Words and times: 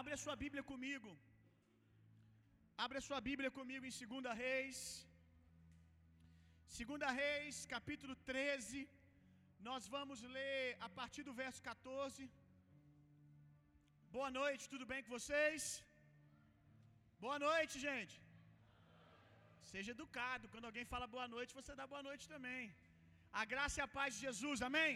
Abre 0.00 0.12
a 0.16 0.22
sua 0.24 0.34
Bíblia 0.42 0.62
comigo. 0.70 1.10
Abre 2.84 2.98
a 3.00 3.04
sua 3.06 3.20
Bíblia 3.28 3.50
comigo 3.58 3.84
em 3.88 3.94
2 4.14 4.36
Reis. 4.44 4.78
2 6.76 7.16
Reis, 7.22 7.56
capítulo 7.74 8.14
13. 8.30 8.80
Nós 9.68 9.84
vamos 9.94 10.20
ler 10.36 10.60
a 10.86 10.88
partir 10.98 11.22
do 11.28 11.34
verso 11.40 11.60
14. 11.70 12.24
Boa 14.16 14.30
noite, 14.40 14.70
tudo 14.74 14.86
bem 14.92 15.00
com 15.04 15.16
vocês? 15.18 15.62
Boa 17.24 17.38
noite, 17.46 17.74
gente. 17.86 18.14
Seja 19.72 19.90
educado. 19.96 20.50
Quando 20.52 20.68
alguém 20.70 20.86
fala 20.92 21.12
boa 21.16 21.28
noite, 21.34 21.58
você 21.60 21.74
dá 21.80 21.86
boa 21.94 22.04
noite 22.10 22.26
também. 22.34 22.62
A 23.40 23.44
graça 23.54 23.76
e 23.80 23.84
a 23.86 23.92
paz 23.98 24.12
de 24.14 24.22
Jesus, 24.28 24.62
amém? 24.68 24.94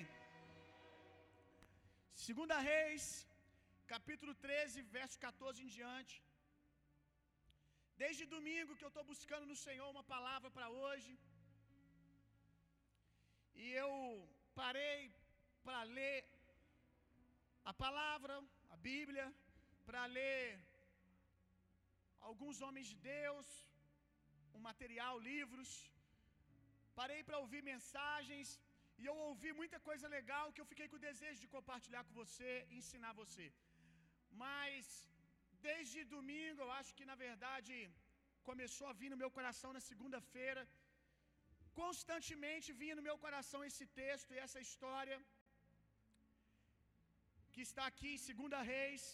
Segunda 2.28 2.56
Reis, 2.70 3.04
capítulo 3.94 4.32
13, 4.44 4.82
verso 4.98 5.16
14 5.24 5.64
em 5.64 5.70
diante. 5.78 6.14
Desde 8.02 8.32
domingo 8.36 8.76
que 8.76 8.84
eu 8.86 8.92
estou 8.92 9.04
buscando 9.10 9.46
no 9.50 9.56
Senhor 9.64 9.88
uma 9.94 10.04
palavra 10.14 10.50
para 10.56 10.68
hoje. 10.82 11.12
E 13.62 13.64
eu 13.82 13.92
parei 14.60 15.00
para 15.66 15.82
ler 15.96 16.20
a 17.70 17.74
palavra, 17.84 18.36
a 18.74 18.78
Bíblia, 18.88 19.26
para 19.88 20.04
ler 20.18 20.44
alguns 22.30 22.58
homens 22.66 22.88
de 22.92 22.98
Deus, 23.14 23.48
um 24.58 24.62
material, 24.70 25.14
livros. 25.30 25.72
Parei 27.00 27.20
para 27.28 27.42
ouvir 27.44 27.62
mensagens 27.72 28.48
e 29.00 29.06
eu 29.10 29.16
ouvi 29.28 29.52
muita 29.60 29.78
coisa 29.90 30.08
legal 30.16 30.46
que 30.54 30.62
eu 30.62 30.70
fiquei 30.72 30.88
com 30.88 30.98
o 31.00 31.06
desejo 31.10 31.42
de 31.44 31.54
compartilhar 31.56 32.02
com 32.06 32.20
você 32.22 32.50
ensinar 32.80 33.12
você. 33.24 33.46
Mas 34.44 34.84
desde 35.68 36.10
domingo, 36.14 36.60
eu 36.62 36.72
acho 36.78 36.92
que 36.98 37.08
na 37.10 37.16
verdade 37.26 37.74
começou 38.48 38.86
a 38.88 38.96
vir 39.00 39.10
no 39.12 39.20
meu 39.22 39.30
coração 39.36 39.70
na 39.76 39.82
segunda-feira. 39.90 40.62
Constantemente 41.82 42.78
vinha 42.80 42.96
no 42.98 43.06
meu 43.08 43.16
coração 43.24 43.60
esse 43.68 43.86
texto 44.00 44.30
e 44.32 44.42
essa 44.46 44.60
história 44.66 45.18
que 47.54 47.62
está 47.68 47.84
aqui 47.90 48.10
em 48.16 48.20
2 48.42 48.66
Reis, 48.74 49.04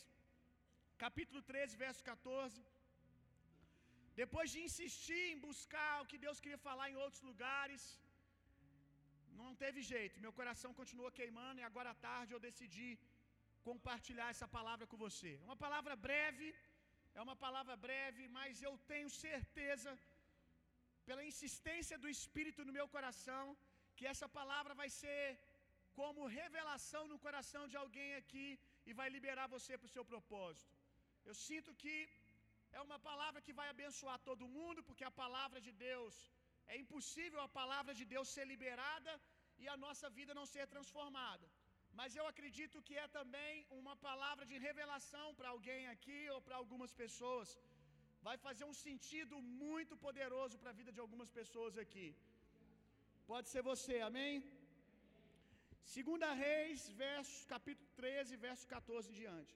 capítulo 1.05 1.41
13, 1.53 1.83
verso 1.87 2.03
14. 2.11 2.61
Depois 4.23 4.49
de 4.53 4.61
insistir 4.67 5.25
em 5.33 5.41
buscar 5.49 5.93
o 6.03 6.09
que 6.11 6.23
Deus 6.25 6.41
queria 6.43 6.65
falar 6.69 6.87
em 6.91 6.99
outros 7.05 7.23
lugares, 7.31 7.83
não 9.41 9.51
teve 9.63 9.81
jeito, 9.93 10.23
meu 10.25 10.33
coração 10.39 10.71
continuou 10.81 11.11
queimando 11.19 11.61
e 11.61 11.69
agora 11.69 11.91
à 11.93 12.01
tarde 12.09 12.33
eu 12.35 12.45
decidi 12.49 12.89
compartilhar 13.69 14.29
essa 14.35 14.49
palavra 14.57 14.85
com 14.91 14.99
você. 15.07 15.31
É 15.41 15.47
uma 15.51 15.61
palavra 15.65 15.95
breve, 16.09 16.49
é 17.19 17.21
uma 17.27 17.37
palavra 17.45 17.75
breve, 17.87 18.25
mas 18.39 18.63
eu 18.69 18.73
tenho 18.93 19.11
certeza, 19.27 19.91
pela 21.09 21.25
insistência 21.31 21.97
do 22.03 22.09
Espírito 22.17 22.67
no 22.69 22.77
meu 22.79 22.87
coração, 22.95 23.45
que 23.97 24.07
essa 24.13 24.29
palavra 24.39 24.73
vai 24.81 24.89
ser 25.03 25.23
como 25.99 26.33
revelação 26.41 27.03
no 27.13 27.19
coração 27.27 27.63
de 27.71 27.77
alguém 27.83 28.11
aqui 28.23 28.49
e 28.89 28.93
vai 28.99 29.09
liberar 29.17 29.47
você 29.57 29.73
para 29.79 29.89
o 29.91 29.95
seu 29.97 30.05
propósito. 30.13 30.75
Eu 31.29 31.35
sinto 31.47 31.71
que 31.83 31.97
é 32.79 32.81
uma 32.89 32.99
palavra 33.09 33.43
que 33.47 33.57
vai 33.61 33.69
abençoar 33.71 34.19
todo 34.29 34.53
mundo, 34.57 34.87
porque 34.89 35.07
a 35.11 35.17
palavra 35.23 35.61
de 35.67 35.73
Deus 35.89 36.15
é 36.73 36.77
impossível 36.85 37.41
a 37.43 37.55
palavra 37.61 37.95
de 38.01 38.05
Deus 38.15 38.29
ser 38.37 38.47
liberada 38.55 39.13
e 39.63 39.67
a 39.75 39.79
nossa 39.87 40.09
vida 40.19 40.39
não 40.41 40.47
ser 40.55 40.67
transformada. 40.75 41.47
Mas 41.99 42.15
eu 42.19 42.25
acredito 42.31 42.85
que 42.87 42.97
é 43.05 43.07
também 43.19 43.55
uma 43.79 43.95
palavra 44.09 44.45
de 44.51 44.57
revelação 44.67 45.27
para 45.39 45.49
alguém 45.55 45.83
aqui 45.95 46.21
ou 46.35 46.41
para 46.47 46.59
algumas 46.61 46.93
pessoas. 47.03 47.49
Vai 48.27 48.37
fazer 48.47 48.65
um 48.71 48.77
sentido 48.87 49.37
muito 49.65 49.97
poderoso 50.07 50.59
para 50.61 50.71
a 50.73 50.79
vida 50.81 50.93
de 50.97 51.03
algumas 51.05 51.31
pessoas 51.41 51.77
aqui. 51.85 52.09
Pode 53.31 53.49
ser 53.53 53.63
você, 53.71 53.97
amém? 54.11 54.35
Segunda 55.97 56.29
Reis, 56.45 56.81
verso, 57.05 57.37
capítulo 57.55 57.91
13, 58.01 58.37
verso 58.47 58.65
14 58.75 59.11
em 59.11 59.19
diante. 59.21 59.55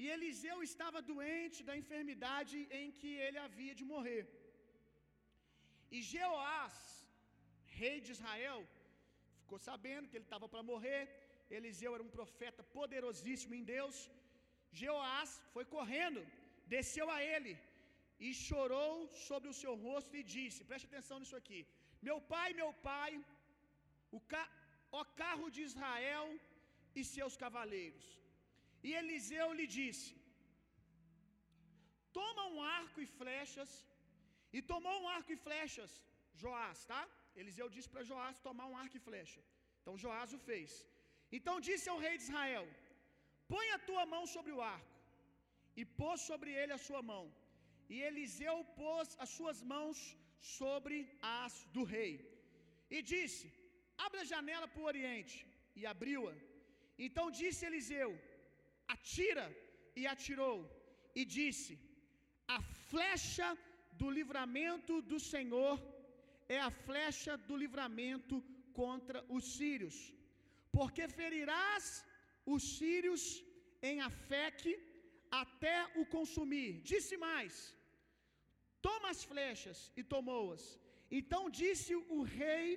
E 0.00 0.04
Eliseu 0.14 0.58
estava 0.68 1.06
doente 1.12 1.58
da 1.68 1.74
enfermidade 1.82 2.56
em 2.80 2.86
que 3.00 3.10
ele 3.24 3.40
havia 3.46 3.74
de 3.80 3.86
morrer. 3.94 4.22
E 5.96 6.00
Jeoás, 6.12 6.76
rei 7.80 7.96
de 8.04 8.12
Israel, 8.16 8.60
ficou 9.52 9.70
sabendo 9.72 10.08
que 10.08 10.16
ele 10.18 10.28
estava 10.28 10.46
para 10.52 10.68
morrer. 10.70 11.00
Eliseu 11.56 11.90
era 11.96 12.04
um 12.06 12.14
profeta 12.18 12.62
poderosíssimo 12.76 13.54
em 13.58 13.64
Deus. 13.72 13.96
Jeoás 14.80 15.30
foi 15.54 15.64
correndo, 15.74 16.20
desceu 16.74 17.06
a 17.16 17.18
ele 17.32 17.52
e 18.26 18.28
chorou 18.46 18.94
sobre 19.28 19.48
o 19.52 19.58
seu 19.62 19.74
rosto 19.86 20.12
e 20.20 20.22
disse: 20.34 20.66
Preste 20.70 20.88
atenção 20.90 21.18
nisso 21.20 21.36
aqui. 21.40 21.60
Meu 22.08 22.18
pai, 22.32 22.48
meu 22.60 22.70
pai, 22.90 23.12
o 24.16 24.20
ca... 24.32 24.44
ó 25.00 25.04
carro 25.22 25.48
de 25.54 25.62
Israel 25.68 26.26
e 26.98 27.04
seus 27.14 27.36
cavaleiros. 27.42 28.06
E 28.86 28.90
Eliseu 29.00 29.48
lhe 29.58 29.68
disse: 29.78 30.08
Toma 32.18 32.44
um 32.54 32.60
arco 32.80 33.00
e 33.06 33.08
flechas. 33.20 33.72
E 34.56 34.60
tomou 34.72 34.96
um 35.02 35.08
arco 35.16 35.32
e 35.36 35.42
flechas. 35.46 35.92
Joás, 36.40 36.80
tá? 36.92 37.02
Eliseu 37.40 37.68
disse 37.74 37.90
para 37.92 38.06
Joás 38.08 38.38
tomar 38.46 38.66
um 38.70 38.76
arco 38.82 38.96
e 38.98 39.06
flecha. 39.08 39.40
Então 39.80 39.94
Joás 40.02 40.32
o 40.36 40.40
fez. 40.48 40.70
Então 41.36 41.54
disse 41.68 41.88
ao 41.92 42.02
rei 42.06 42.14
de 42.16 42.24
Israel: 42.28 42.66
Põe 43.52 43.68
a 43.76 43.78
tua 43.88 44.04
mão 44.14 44.24
sobre 44.34 44.52
o 44.56 44.62
arco. 44.76 44.98
E 45.80 45.84
pôs 46.00 46.20
sobre 46.30 46.50
ele 46.60 46.72
a 46.74 46.84
sua 46.86 47.02
mão. 47.12 47.24
E 47.92 47.96
Eliseu 48.08 48.56
pôs 48.82 49.08
as 49.24 49.30
suas 49.38 49.58
mãos 49.74 49.98
sobre 50.56 50.96
as 51.40 51.54
do 51.74 51.84
rei. 51.94 52.12
E 52.96 53.00
disse: 53.12 53.46
Abra 54.06 54.20
a 54.22 54.30
janela 54.32 54.68
para 54.68 54.82
o 54.82 54.90
oriente. 54.92 55.38
E 55.80 55.84
abriu-a. 55.94 56.34
Então 57.06 57.26
disse 57.40 57.66
Eliseu: 57.70 58.10
Atira. 58.94 59.46
E 60.00 60.04
atirou. 60.14 60.58
E 61.20 61.24
disse: 61.38 61.72
A 62.56 62.60
flecha 62.90 63.48
do 64.00 64.08
livramento 64.18 64.94
do 65.10 65.18
Senhor 65.32 65.74
é 66.56 66.60
a 66.68 66.72
flecha 66.86 67.34
do 67.48 67.56
livramento 67.62 68.36
contra 68.80 69.18
os 69.36 69.44
sírios. 69.56 69.96
Porque 70.76 71.04
ferirás 71.20 71.84
os 72.54 72.62
sírios 72.78 73.22
em 73.90 73.96
Afeque 74.10 74.72
até 75.42 75.76
o 76.00 76.04
consumir. 76.16 76.70
Disse 76.92 77.16
mais: 77.26 77.52
Toma 78.86 79.08
as 79.14 79.22
flechas 79.30 79.78
e 80.00 80.02
tomou-as. 80.14 80.64
Então 81.18 81.42
disse 81.60 81.92
o 82.16 82.20
rei, 82.40 82.68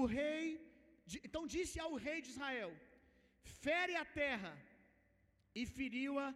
o 0.00 0.04
rei, 0.18 0.44
então 1.26 1.42
disse 1.54 1.76
ao 1.84 1.94
rei 2.06 2.18
de 2.24 2.30
Israel: 2.34 2.72
Fere 3.64 3.96
a 4.04 4.06
terra. 4.22 4.52
E 5.60 5.62
feriu-a 5.76 6.26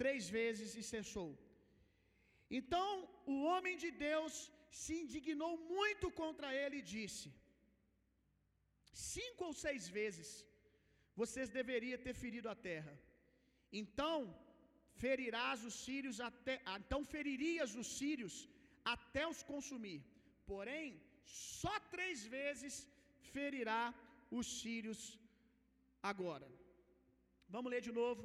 três 0.00 0.24
vezes 0.38 0.70
e 0.80 0.82
cessou. 0.92 1.30
Então 2.58 2.88
o 3.34 3.36
homem 3.50 3.76
de 3.82 3.90
Deus 4.08 4.34
se 4.80 4.94
indignou 5.04 5.52
muito 5.76 6.06
contra 6.20 6.48
ele 6.62 6.76
e 6.78 6.88
disse: 6.94 7.28
Cinco 9.12 9.44
ou 9.48 9.54
seis 9.64 9.84
vezes 9.98 10.28
vocês 11.20 11.48
deveriam 11.58 12.04
ter 12.06 12.14
ferido 12.22 12.48
a 12.54 12.56
terra. 12.68 12.94
Então 13.80 14.18
ferirás 15.02 15.60
os 15.68 15.76
sírios 15.86 16.18
até, 16.28 16.54
então 16.78 17.00
feririas 17.14 17.72
os 17.82 17.88
sírios 17.98 18.34
até 18.96 19.22
os 19.32 19.42
consumir. 19.52 20.00
Porém, 20.52 20.88
só 21.60 21.74
três 21.94 22.18
vezes 22.36 22.74
ferirá 23.34 23.82
os 24.38 24.46
sírios 24.60 25.00
agora. 26.12 26.48
Vamos 27.54 27.72
ler 27.72 27.82
de 27.88 27.92
novo. 28.00 28.24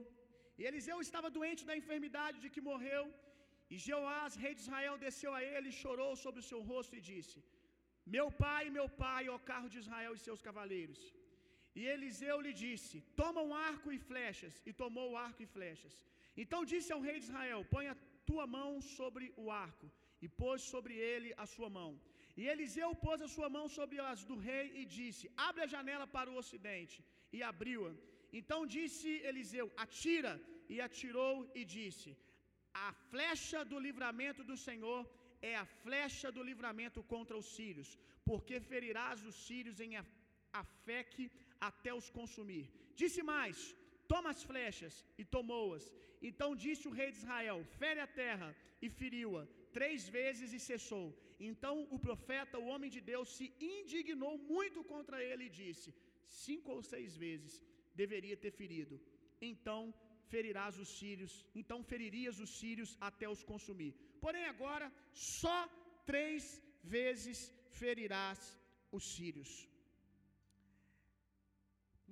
E 0.60 0.64
Eliseu 0.70 0.98
estava 1.02 1.36
doente 1.38 1.64
da 1.70 1.76
enfermidade 1.82 2.38
de 2.44 2.50
que 2.54 2.68
morreu. 2.70 3.04
E 3.74 3.78
Jeoás, 3.86 4.36
rei 4.44 4.54
de 4.56 4.64
Israel, 4.66 4.96
desceu 5.06 5.32
a 5.40 5.42
ele, 5.54 5.80
chorou 5.82 6.12
sobre 6.24 6.40
o 6.42 6.48
seu 6.52 6.62
rosto 6.72 6.96
e 6.98 7.06
disse: 7.12 7.38
Meu 8.16 8.28
pai, 8.44 8.64
meu 8.78 8.88
pai, 9.04 9.24
ó 9.36 9.38
carro 9.52 9.70
de 9.74 9.80
Israel 9.84 10.14
e 10.16 10.24
seus 10.28 10.42
cavaleiros. 10.48 11.02
E 11.80 11.82
Eliseu 11.94 12.38
lhe 12.46 12.54
disse: 12.64 12.96
Toma 13.22 13.42
um 13.48 13.54
arco 13.72 13.90
e 13.96 14.00
flechas. 14.10 14.56
E 14.70 14.74
tomou 14.82 15.08
o 15.12 15.20
arco 15.28 15.42
e 15.46 15.52
flechas. 15.56 15.96
Então 16.44 16.62
disse 16.72 16.92
ao 16.96 17.04
rei 17.08 17.18
de 17.20 17.28
Israel: 17.30 17.62
Põe 17.76 17.88
a 17.90 17.98
tua 18.30 18.46
mão 18.58 18.72
sobre 18.98 19.28
o 19.44 19.46
arco. 19.66 19.90
E 20.26 20.28
pôs 20.42 20.62
sobre 20.74 20.96
ele 21.12 21.30
a 21.44 21.46
sua 21.54 21.70
mão. 21.80 21.92
E 22.40 22.44
Eliseu 22.54 22.90
pôs 23.06 23.22
a 23.28 23.30
sua 23.36 23.50
mão 23.56 23.66
sobre 23.78 23.98
as 24.10 24.24
do 24.32 24.38
rei 24.50 24.66
e 24.82 24.86
disse: 24.98 25.32
Abre 25.48 25.64
a 25.64 25.72
janela 25.76 26.08
para 26.18 26.32
o 26.32 26.40
ocidente. 26.44 26.98
E 27.38 27.42
abriu-a. 27.52 27.94
Então 28.40 28.60
disse 28.78 29.12
Eliseu: 29.32 29.68
Atira. 29.86 30.34
E 30.74 30.78
atirou 30.88 31.34
e 31.60 31.64
disse: 31.78 32.10
A 32.74 32.92
flecha 33.12 33.64
do 33.66 33.80
livramento 33.80 34.44
do 34.44 34.58
Senhor 34.58 35.02
é 35.42 35.56
a 35.56 35.66
flecha 35.84 36.32
do 36.32 36.44
livramento 36.50 37.02
contra 37.04 37.38
os 37.38 37.48
sírios, 37.58 37.98
porque 38.24 38.60
ferirás 38.60 39.26
os 39.26 39.36
sírios 39.48 39.80
em 39.80 39.94
Afeque 40.54 41.32
até 41.60 41.94
os 41.94 42.10
consumir. 42.10 42.66
Disse 42.96 43.22
mais: 43.24 43.76
Toma 44.08 44.30
as 44.30 44.44
flechas, 44.44 44.96
e 45.18 45.24
tomou-as. 45.24 45.86
Então 46.30 46.56
disse 46.66 46.88
o 46.88 46.96
rei 47.00 47.10
de 47.12 47.20
Israel: 47.24 47.60
Fere 47.80 48.02
a 48.02 48.08
terra, 48.24 48.50
e 48.82 48.90
feriu-a. 48.90 49.44
Três 49.78 50.08
vezes 50.18 50.54
e 50.54 50.60
cessou. 50.60 51.08
Então 51.50 51.76
o 51.96 51.98
profeta, 52.08 52.60
o 52.60 52.68
homem 52.72 52.90
de 52.96 53.02
Deus, 53.12 53.30
se 53.38 53.54
indignou 53.60 54.38
muito 54.38 54.84
contra 54.84 55.24
ele 55.30 55.46
e 55.46 55.56
disse: 55.62 55.90
Cinco 56.46 56.72
ou 56.76 56.82
seis 56.94 57.16
vezes 57.26 57.54
deveria 58.02 58.38
ter 58.44 58.52
ferido. 58.52 59.00
Então 59.52 59.80
ferirás 60.34 60.76
os 60.84 60.92
sírios, 61.00 61.34
então 61.62 61.88
feririas 61.92 62.38
os 62.46 62.52
sírios 62.62 62.92
até 63.10 63.28
os 63.36 63.44
consumir. 63.52 63.94
Porém, 64.24 64.46
agora 64.54 64.88
só 65.40 65.58
três 66.12 66.44
vezes 66.96 67.40
ferirás 67.82 68.40
os 68.98 69.04
sírios. 69.16 69.52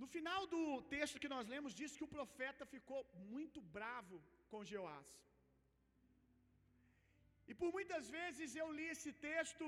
No 0.02 0.08
final 0.16 0.42
do 0.54 0.62
texto 0.96 1.22
que 1.24 1.34
nós 1.36 1.48
lemos, 1.54 1.74
diz 1.80 1.96
que 1.98 2.06
o 2.08 2.14
profeta 2.18 2.66
ficou 2.76 3.02
muito 3.36 3.60
bravo 3.78 4.18
com 4.52 4.68
Jeoás. 4.72 5.10
E 7.50 7.54
por 7.60 7.70
muitas 7.78 8.06
vezes 8.18 8.56
eu 8.62 8.68
li 8.78 8.86
esse 8.94 9.12
texto 9.30 9.66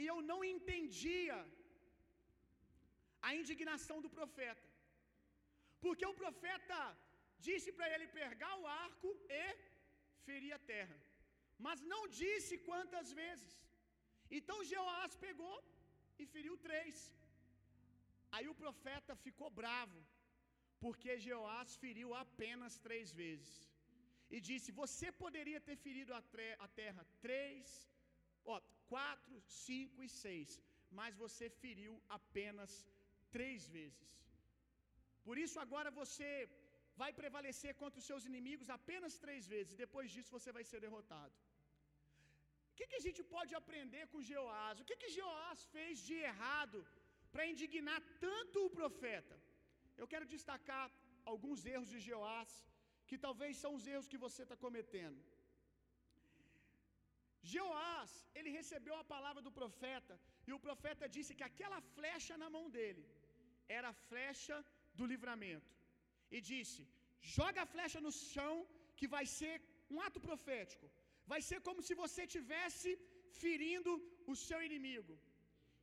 e 0.00 0.04
eu 0.12 0.18
não 0.30 0.40
entendia 0.54 1.36
a 3.26 3.30
indignação 3.40 3.98
do 4.04 4.10
profeta. 4.18 4.66
Porque 5.84 6.06
o 6.10 6.18
profeta 6.22 6.78
disse 7.46 7.70
para 7.76 7.88
ele 7.94 8.08
pegar 8.20 8.54
o 8.62 8.66
arco 8.86 9.10
e 9.42 9.44
ferir 10.26 10.52
a 10.56 10.64
terra, 10.74 10.98
mas 11.66 11.80
não 11.92 12.02
disse 12.20 12.54
quantas 12.68 13.08
vezes. 13.22 13.54
Então 14.38 14.66
Jeoás 14.72 15.14
pegou 15.26 15.56
e 16.22 16.26
feriu 16.34 16.56
três. 16.68 16.96
Aí 18.36 18.46
o 18.52 18.58
profeta 18.62 19.14
ficou 19.26 19.50
bravo, 19.62 20.00
porque 20.82 21.18
Jeoás 21.26 21.70
feriu 21.84 22.10
apenas 22.24 22.74
três 22.86 23.10
vezes. 23.22 23.52
E 24.34 24.38
disse: 24.48 24.78
Você 24.82 25.08
poderia 25.24 25.60
ter 25.68 25.76
ferido 25.86 26.12
a, 26.18 26.22
a 26.64 26.68
terra 26.80 27.04
três, 27.26 27.66
ó, 28.44 28.56
quatro, 28.92 29.36
cinco 29.66 30.02
e 30.08 30.10
seis, 30.22 30.50
mas 30.98 31.20
você 31.24 31.48
feriu 31.62 31.94
apenas 32.18 32.72
três 33.36 33.66
vezes. 33.76 34.10
Por 35.26 35.36
isso, 35.44 35.58
agora 35.64 35.90
você 36.02 36.28
vai 37.00 37.10
prevalecer 37.20 37.72
contra 37.80 38.00
os 38.00 38.08
seus 38.10 38.24
inimigos 38.30 38.68
apenas 38.78 39.18
três 39.24 39.42
vezes, 39.54 39.80
depois 39.84 40.08
disso 40.14 40.34
você 40.36 40.50
vai 40.56 40.64
ser 40.70 40.80
derrotado. 40.86 41.34
O 42.70 42.74
que, 42.78 42.86
que 42.90 42.98
a 43.00 43.04
gente 43.06 43.22
pode 43.34 43.52
aprender 43.60 44.04
com 44.12 44.26
Jeoás? 44.30 44.80
O 44.80 44.86
que, 44.88 44.96
que 45.02 45.14
Jeoás 45.18 45.60
fez 45.74 45.94
de 46.08 46.16
errado 46.30 46.80
para 47.32 47.48
indignar 47.52 48.00
tanto 48.26 48.58
o 48.66 48.74
profeta? 48.80 49.36
Eu 50.00 50.08
quero 50.12 50.26
destacar 50.34 50.86
alguns 51.32 51.60
erros 51.72 51.90
de 51.94 52.00
Jeoás, 52.08 52.50
que 53.08 53.18
talvez 53.26 53.52
são 53.62 53.72
os 53.78 53.86
erros 53.92 54.10
que 54.12 54.22
você 54.26 54.42
está 54.44 54.56
cometendo. 54.66 55.20
Jeoás, 57.52 58.10
ele 58.38 58.50
recebeu 58.58 58.94
a 58.98 59.08
palavra 59.14 59.42
do 59.46 59.52
profeta, 59.60 60.14
e 60.48 60.52
o 60.56 60.62
profeta 60.66 61.12
disse 61.16 61.36
que 61.38 61.48
aquela 61.50 61.80
flecha 61.96 62.36
na 62.42 62.50
mão 62.56 62.64
dele 62.76 63.04
era 63.78 63.88
a 63.90 63.98
flecha 64.10 64.56
do 64.98 65.06
livramento. 65.12 65.77
E 66.36 66.40
disse: 66.50 66.80
Joga 67.36 67.60
a 67.62 67.70
flecha 67.74 68.00
no 68.06 68.12
chão, 68.32 68.54
que 68.98 69.08
vai 69.16 69.24
ser 69.38 69.54
um 69.94 70.00
ato 70.06 70.20
profético. 70.28 70.86
Vai 71.32 71.40
ser 71.48 71.58
como 71.68 71.80
se 71.88 71.94
você 72.02 72.22
tivesse 72.36 72.90
ferindo 73.42 73.92
o 74.32 74.34
seu 74.46 74.60
inimigo. 74.68 75.14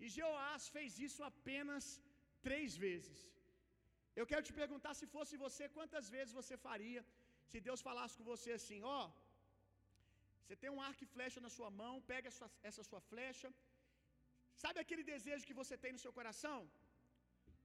E 0.03 0.07
Jeoás 0.15 0.63
fez 0.75 0.91
isso 1.07 1.21
apenas 1.31 1.85
três 2.47 2.71
vezes. 2.85 3.19
Eu 4.19 4.25
quero 4.31 4.43
te 4.47 4.53
perguntar 4.61 4.93
se 4.99 5.07
fosse 5.15 5.35
você, 5.45 5.63
quantas 5.77 6.07
vezes 6.15 6.33
você 6.39 6.55
faria 6.67 7.01
se 7.51 7.59
Deus 7.67 7.81
falasse 7.87 8.17
com 8.17 8.25
você 8.33 8.51
assim: 8.59 8.79
Ó, 8.95 8.97
oh, 9.01 9.09
você 10.41 10.55
tem 10.61 10.71
um 10.75 10.81
arco 10.89 11.03
e 11.05 11.13
flecha 11.15 11.39
na 11.45 11.51
sua 11.57 11.69
mão, 11.81 11.93
pega 12.13 12.27
essa, 12.31 12.47
essa 12.69 12.83
sua 12.89 13.01
flecha. 13.11 13.49
Sabe 14.63 14.79
aquele 14.83 15.03
desejo 15.13 15.47
que 15.49 15.59
você 15.61 15.75
tem 15.83 15.93
no 15.95 16.03
seu 16.05 16.13
coração? 16.17 16.59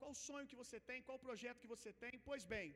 Qual 0.00 0.14
sonho 0.26 0.50
que 0.50 0.60
você 0.62 0.78
tem? 0.88 1.06
Qual 1.08 1.24
projeto 1.26 1.62
que 1.62 1.72
você 1.74 1.90
tem? 2.02 2.14
Pois 2.28 2.44
bem, 2.54 2.68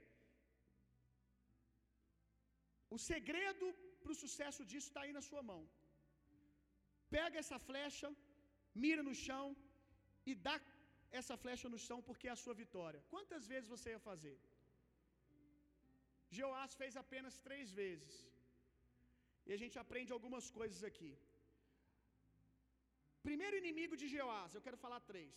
o 2.96 2.98
segredo 3.10 3.66
para 4.02 4.14
o 4.14 4.20
sucesso 4.24 4.62
disso 4.70 4.88
está 4.88 5.02
aí 5.04 5.12
na 5.18 5.24
sua 5.28 5.42
mão. 5.50 5.62
Pega 7.16 7.38
essa 7.42 7.58
flecha, 7.68 8.08
mira 8.84 9.02
no 9.08 9.14
chão 9.26 9.46
e 10.30 10.34
dá 10.46 10.56
essa 11.20 11.36
flecha 11.44 11.68
no 11.74 11.80
chão 11.86 11.98
porque 12.08 12.28
é 12.28 12.34
a 12.34 12.42
sua 12.44 12.54
vitória. 12.62 13.00
Quantas 13.12 13.44
vezes 13.52 13.72
você 13.74 13.88
ia 13.94 14.02
fazer? 14.10 14.36
Jeoás 16.36 16.72
fez 16.80 16.94
apenas 17.04 17.34
três 17.46 17.68
vezes. 17.82 18.14
E 19.46 19.52
a 19.56 19.58
gente 19.62 19.76
aprende 19.82 20.12
algumas 20.16 20.46
coisas 20.58 20.80
aqui. 20.90 21.12
Primeiro 23.28 23.58
inimigo 23.62 23.96
de 24.00 24.06
Jeoás, 24.14 24.54
eu 24.54 24.64
quero 24.66 24.78
falar 24.84 25.00
três. 25.12 25.34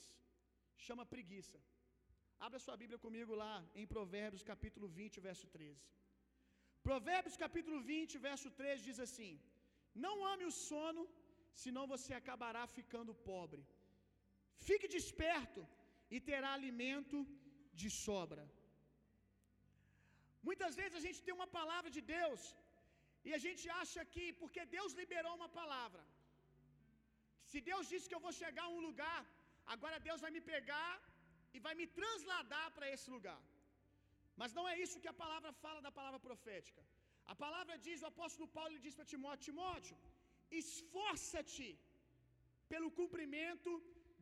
Chama 0.86 1.06
preguiça. 1.16 1.60
Abra 2.46 2.60
sua 2.66 2.76
Bíblia 2.82 3.00
comigo 3.06 3.34
lá 3.44 3.54
em 3.80 3.86
Provérbios 3.94 4.44
capítulo 4.50 4.88
20, 4.98 5.20
verso 5.28 5.46
13. 5.56 5.86
Provérbios 6.88 7.36
capítulo 7.44 7.80
20, 7.94 8.20
verso 8.28 8.50
13 8.60 8.86
diz 8.90 9.00
assim: 9.06 9.32
Não 10.06 10.16
ame 10.32 10.46
o 10.50 10.56
sono, 10.68 11.04
senão 11.64 11.86
você 11.94 12.14
acabará 12.20 12.64
ficando 12.78 13.16
pobre. 13.32 13.64
Fique 14.68 14.88
desperto 14.98 15.64
e 16.16 16.20
terá 16.30 16.52
alimento 16.60 17.18
de 17.82 17.90
sobra. 18.06 18.46
Muitas 20.50 20.76
vezes 20.80 20.98
a 21.00 21.06
gente 21.08 21.24
tem 21.26 21.36
uma 21.40 21.50
palavra 21.60 21.90
de 21.98 22.04
Deus 22.16 22.42
e 23.28 23.32
a 23.38 23.42
gente 23.46 23.66
acha 23.82 24.02
que 24.14 24.26
porque 24.42 24.64
Deus 24.78 24.94
liberou 25.02 25.34
uma 25.40 25.52
palavra, 25.62 26.04
se 27.50 27.60
Deus 27.70 27.90
disse 27.92 28.08
que 28.10 28.18
eu 28.18 28.26
vou 28.28 28.34
chegar 28.44 28.66
a 28.68 28.74
um 28.78 28.84
lugar, 28.88 29.20
agora 29.76 30.06
Deus 30.08 30.22
vai 30.26 30.32
me 30.36 30.42
pegar 30.54 30.92
e 31.56 31.60
vai 31.66 31.74
me 31.82 31.88
transladar 32.00 32.68
para 32.76 32.90
esse 32.94 33.10
lugar. 33.16 33.42
Mas 34.42 34.54
não 34.58 34.66
é 34.72 34.76
isso 34.84 35.02
que 35.04 35.12
a 35.14 35.20
palavra 35.24 35.52
fala 35.64 35.82
da 35.88 35.94
palavra 36.00 36.20
profética. 36.28 36.82
A 37.34 37.36
palavra 37.44 37.76
diz, 37.86 38.02
o 38.04 38.12
apóstolo 38.14 38.48
Paulo 38.58 38.84
diz 38.86 38.96
para 38.98 39.12
Timóteo: 39.14 39.46
Timóteo, 39.50 39.98
esforça-te 40.62 41.70
pelo 42.74 42.90
cumprimento 43.00 43.72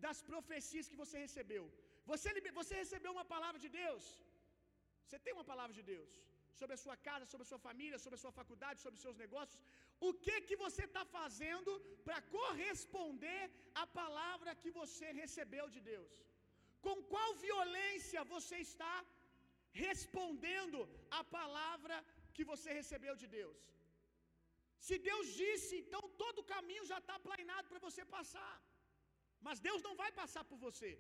das 0.06 0.20
profecias 0.32 0.90
que 0.92 1.02
você 1.04 1.18
recebeu. 1.26 1.66
Você, 2.12 2.30
você 2.62 2.74
recebeu 2.84 3.12
uma 3.18 3.28
palavra 3.34 3.60
de 3.66 3.70
Deus? 3.82 4.06
Você 5.06 5.18
tem 5.26 5.34
uma 5.38 5.48
palavra 5.52 5.74
de 5.80 5.84
Deus 5.94 6.12
sobre 6.60 6.74
a 6.76 6.82
sua 6.84 6.96
casa, 7.08 7.30
sobre 7.32 7.46
a 7.46 7.50
sua 7.52 7.62
família, 7.68 7.98
sobre 8.04 8.18
a 8.18 8.24
sua 8.24 8.34
faculdade, 8.40 8.84
sobre 8.84 8.98
os 8.98 9.06
seus 9.06 9.18
negócios? 9.24 9.60
O 10.08 10.12
que 10.26 10.36
que 10.48 10.58
você 10.66 10.84
está 10.90 11.04
fazendo 11.18 11.72
para 12.06 12.20
corresponder 12.38 13.44
à 13.84 13.86
palavra 14.02 14.60
que 14.64 14.72
você 14.82 15.10
recebeu 15.24 15.66
de 15.76 15.82
Deus? 15.94 16.14
Com 16.86 16.98
qual 17.14 17.30
violência 17.48 18.30
você 18.36 18.58
está 18.70 18.96
respondendo 19.84 20.80
a 21.20 21.22
palavra 21.38 21.96
que 22.36 22.44
você 22.52 22.70
recebeu 22.82 23.16
de 23.22 23.28
Deus. 23.38 23.60
Se 24.88 24.96
Deus 25.10 25.28
disse, 25.44 25.74
então 25.84 26.02
todo 26.22 26.40
o 26.42 26.50
caminho 26.56 26.86
já 26.92 27.00
está 27.02 27.16
planeado 27.28 27.68
para 27.72 27.84
você 27.88 28.04
passar. 28.18 28.56
Mas 29.46 29.64
Deus 29.68 29.82
não 29.88 29.96
vai 30.02 30.12
passar 30.22 30.44
por 30.50 30.60
você. 30.68 30.92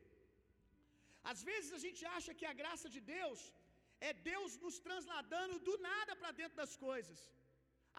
Às 1.31 1.39
vezes 1.49 1.71
a 1.77 1.81
gente 1.85 2.01
acha 2.17 2.31
que 2.39 2.47
a 2.51 2.57
graça 2.61 2.87
de 2.95 3.01
Deus 3.15 3.39
é 4.07 4.11
Deus 4.31 4.51
nos 4.63 4.77
transladando 4.87 5.55
do 5.67 5.75
nada 5.89 6.13
para 6.21 6.31
dentro 6.41 6.57
das 6.63 6.75
coisas. 6.87 7.19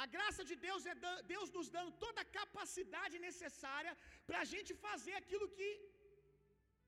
A 0.05 0.07
graça 0.17 0.43
de 0.49 0.57
Deus 0.67 0.83
é 0.93 0.95
Deus 1.35 1.49
nos 1.57 1.69
dando 1.77 1.93
toda 2.05 2.21
a 2.23 2.31
capacidade 2.41 3.17
necessária 3.29 3.93
para 4.27 4.41
a 4.43 4.49
gente 4.53 4.73
fazer 4.87 5.15
aquilo 5.23 5.49
que 5.57 5.71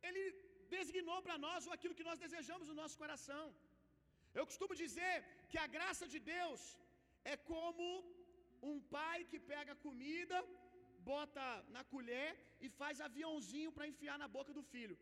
Ele 0.08 0.24
designou 0.76 1.18
para 1.26 1.36
nós 1.46 1.66
ou 1.66 1.72
aquilo 1.76 1.96
que 1.98 2.08
nós 2.08 2.22
desejamos 2.24 2.68
no 2.70 2.78
nosso 2.82 2.96
coração. 3.02 3.44
Eu 4.38 4.44
costumo 4.50 4.74
dizer 4.84 5.14
que 5.50 5.58
a 5.64 5.68
graça 5.76 6.06
de 6.14 6.20
Deus 6.34 6.62
é 7.32 7.36
como 7.52 7.86
um 8.70 8.78
pai 8.96 9.18
que 9.30 9.38
pega 9.52 9.80
comida, 9.86 10.38
bota 11.12 11.44
na 11.76 11.82
colher 11.92 12.30
e 12.64 12.68
faz 12.80 12.96
aviãozinho 13.08 13.70
para 13.76 13.88
enfiar 13.92 14.18
na 14.22 14.28
boca 14.36 14.52
do 14.58 14.64
filho. 14.72 14.96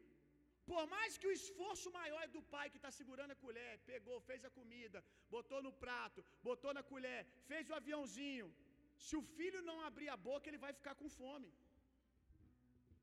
Por 0.71 0.83
mais 0.95 1.17
que 1.21 1.29
o 1.31 1.35
esforço 1.39 1.89
maior 1.99 2.21
é 2.25 2.35
do 2.37 2.43
pai 2.55 2.67
que 2.71 2.79
está 2.81 2.91
segurando 2.99 3.33
a 3.35 3.43
colher, 3.45 3.73
pegou, 3.91 4.17
fez 4.29 4.41
a 4.49 4.55
comida, 4.59 4.99
botou 5.35 5.61
no 5.67 5.73
prato, 5.85 6.25
botou 6.49 6.73
na 6.79 6.83
colher, 6.93 7.21
fez 7.51 7.71
o 7.71 7.77
aviãozinho. 7.81 8.49
Se 9.07 9.15
o 9.21 9.23
filho 9.37 9.61
não 9.69 9.79
abrir 9.89 10.09
a 10.15 10.17
boca, 10.29 10.49
ele 10.49 10.65
vai 10.65 10.73
ficar 10.81 10.95
com 11.01 11.09
fome. 11.21 11.49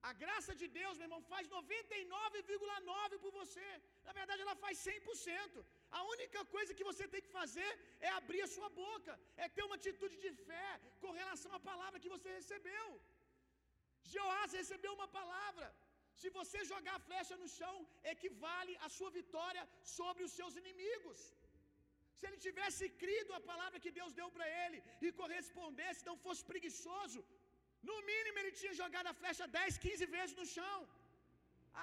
A 0.09 0.11
graça 0.23 0.53
de 0.61 0.67
Deus, 0.79 0.95
meu 0.97 1.05
irmão, 1.07 1.21
faz 1.33 1.45
99,9 1.57 3.19
por 3.23 3.31
você. 3.39 3.67
Na 4.07 4.13
verdade, 4.17 4.41
ela 4.45 4.55
faz 4.63 4.75
100%. 4.87 5.63
A 5.99 6.01
única 6.13 6.41
coisa 6.55 6.75
que 6.77 6.87
você 6.89 7.05
tem 7.13 7.21
que 7.25 7.35
fazer 7.39 7.69
é 8.07 8.09
abrir 8.19 8.41
a 8.45 8.51
sua 8.55 8.69
boca, 8.83 9.13
é 9.43 9.47
ter 9.55 9.63
uma 9.67 9.77
atitude 9.81 10.17
de 10.25 10.31
fé 10.47 10.69
com 11.03 11.11
relação 11.21 11.51
à 11.57 11.61
palavra 11.71 12.01
que 12.03 12.13
você 12.15 12.29
recebeu. 12.39 12.87
Joás 14.13 14.51
recebeu 14.61 14.93
uma 14.99 15.09
palavra. 15.19 15.67
Se 16.21 16.29
você 16.39 16.59
jogar 16.71 16.95
a 16.97 17.05
flecha 17.07 17.35
no 17.43 17.47
chão, 17.57 17.75
equivale 18.13 18.73
a 18.87 18.89
sua 18.97 19.11
vitória 19.19 19.63
sobre 19.97 20.23
os 20.27 20.33
seus 20.39 20.55
inimigos. 20.61 21.21
Se 22.17 22.27
ele 22.27 22.39
tivesse 22.47 22.83
crido 23.03 23.31
a 23.37 23.45
palavra 23.51 23.81
que 23.83 23.95
Deus 23.99 24.11
deu 24.19 24.27
para 24.35 24.47
ele 24.63 24.77
e 25.05 25.17
correspondesse, 25.21 26.05
não 26.09 26.17
fosse 26.25 26.43
preguiçoso, 26.51 27.21
no 27.89 27.97
mínimo 28.11 28.39
ele 28.41 28.53
tinha 28.59 28.73
jogado 28.81 29.07
a 29.11 29.17
flecha 29.21 29.45
10, 29.59 29.77
15 29.85 30.05
vezes 30.15 30.35
no 30.39 30.45
chão. 30.55 30.77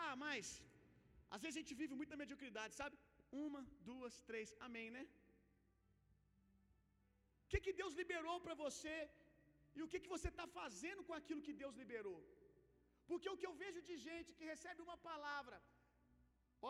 Ah, 0.02 0.14
mas 0.25 0.45
às 1.35 1.40
vezes 1.42 1.57
a 1.57 1.62
gente 1.62 1.78
vive 1.83 1.95
muito 1.99 2.12
na 2.14 2.21
mediocridade, 2.23 2.75
sabe? 2.80 2.97
Uma, 3.45 3.61
duas, 3.88 4.14
três, 4.28 4.49
amém, 4.66 4.88
né? 4.97 5.04
O 7.45 7.49
que, 7.50 7.61
que 7.66 7.75
Deus 7.80 7.95
liberou 8.00 8.37
para 8.45 8.54
você 8.64 8.97
e 9.76 9.83
o 9.85 9.88
que, 9.90 10.00
que 10.02 10.12
você 10.16 10.28
está 10.35 10.47
fazendo 10.59 11.02
com 11.09 11.14
aquilo 11.21 11.45
que 11.47 11.54
Deus 11.62 11.75
liberou? 11.83 12.19
Porque 13.11 13.28
o 13.33 13.38
que 13.40 13.49
eu 13.50 13.54
vejo 13.62 13.80
de 13.88 13.97
gente 14.09 14.35
que 14.38 14.45
recebe 14.52 14.80
uma 14.87 14.99
palavra, 15.09 15.57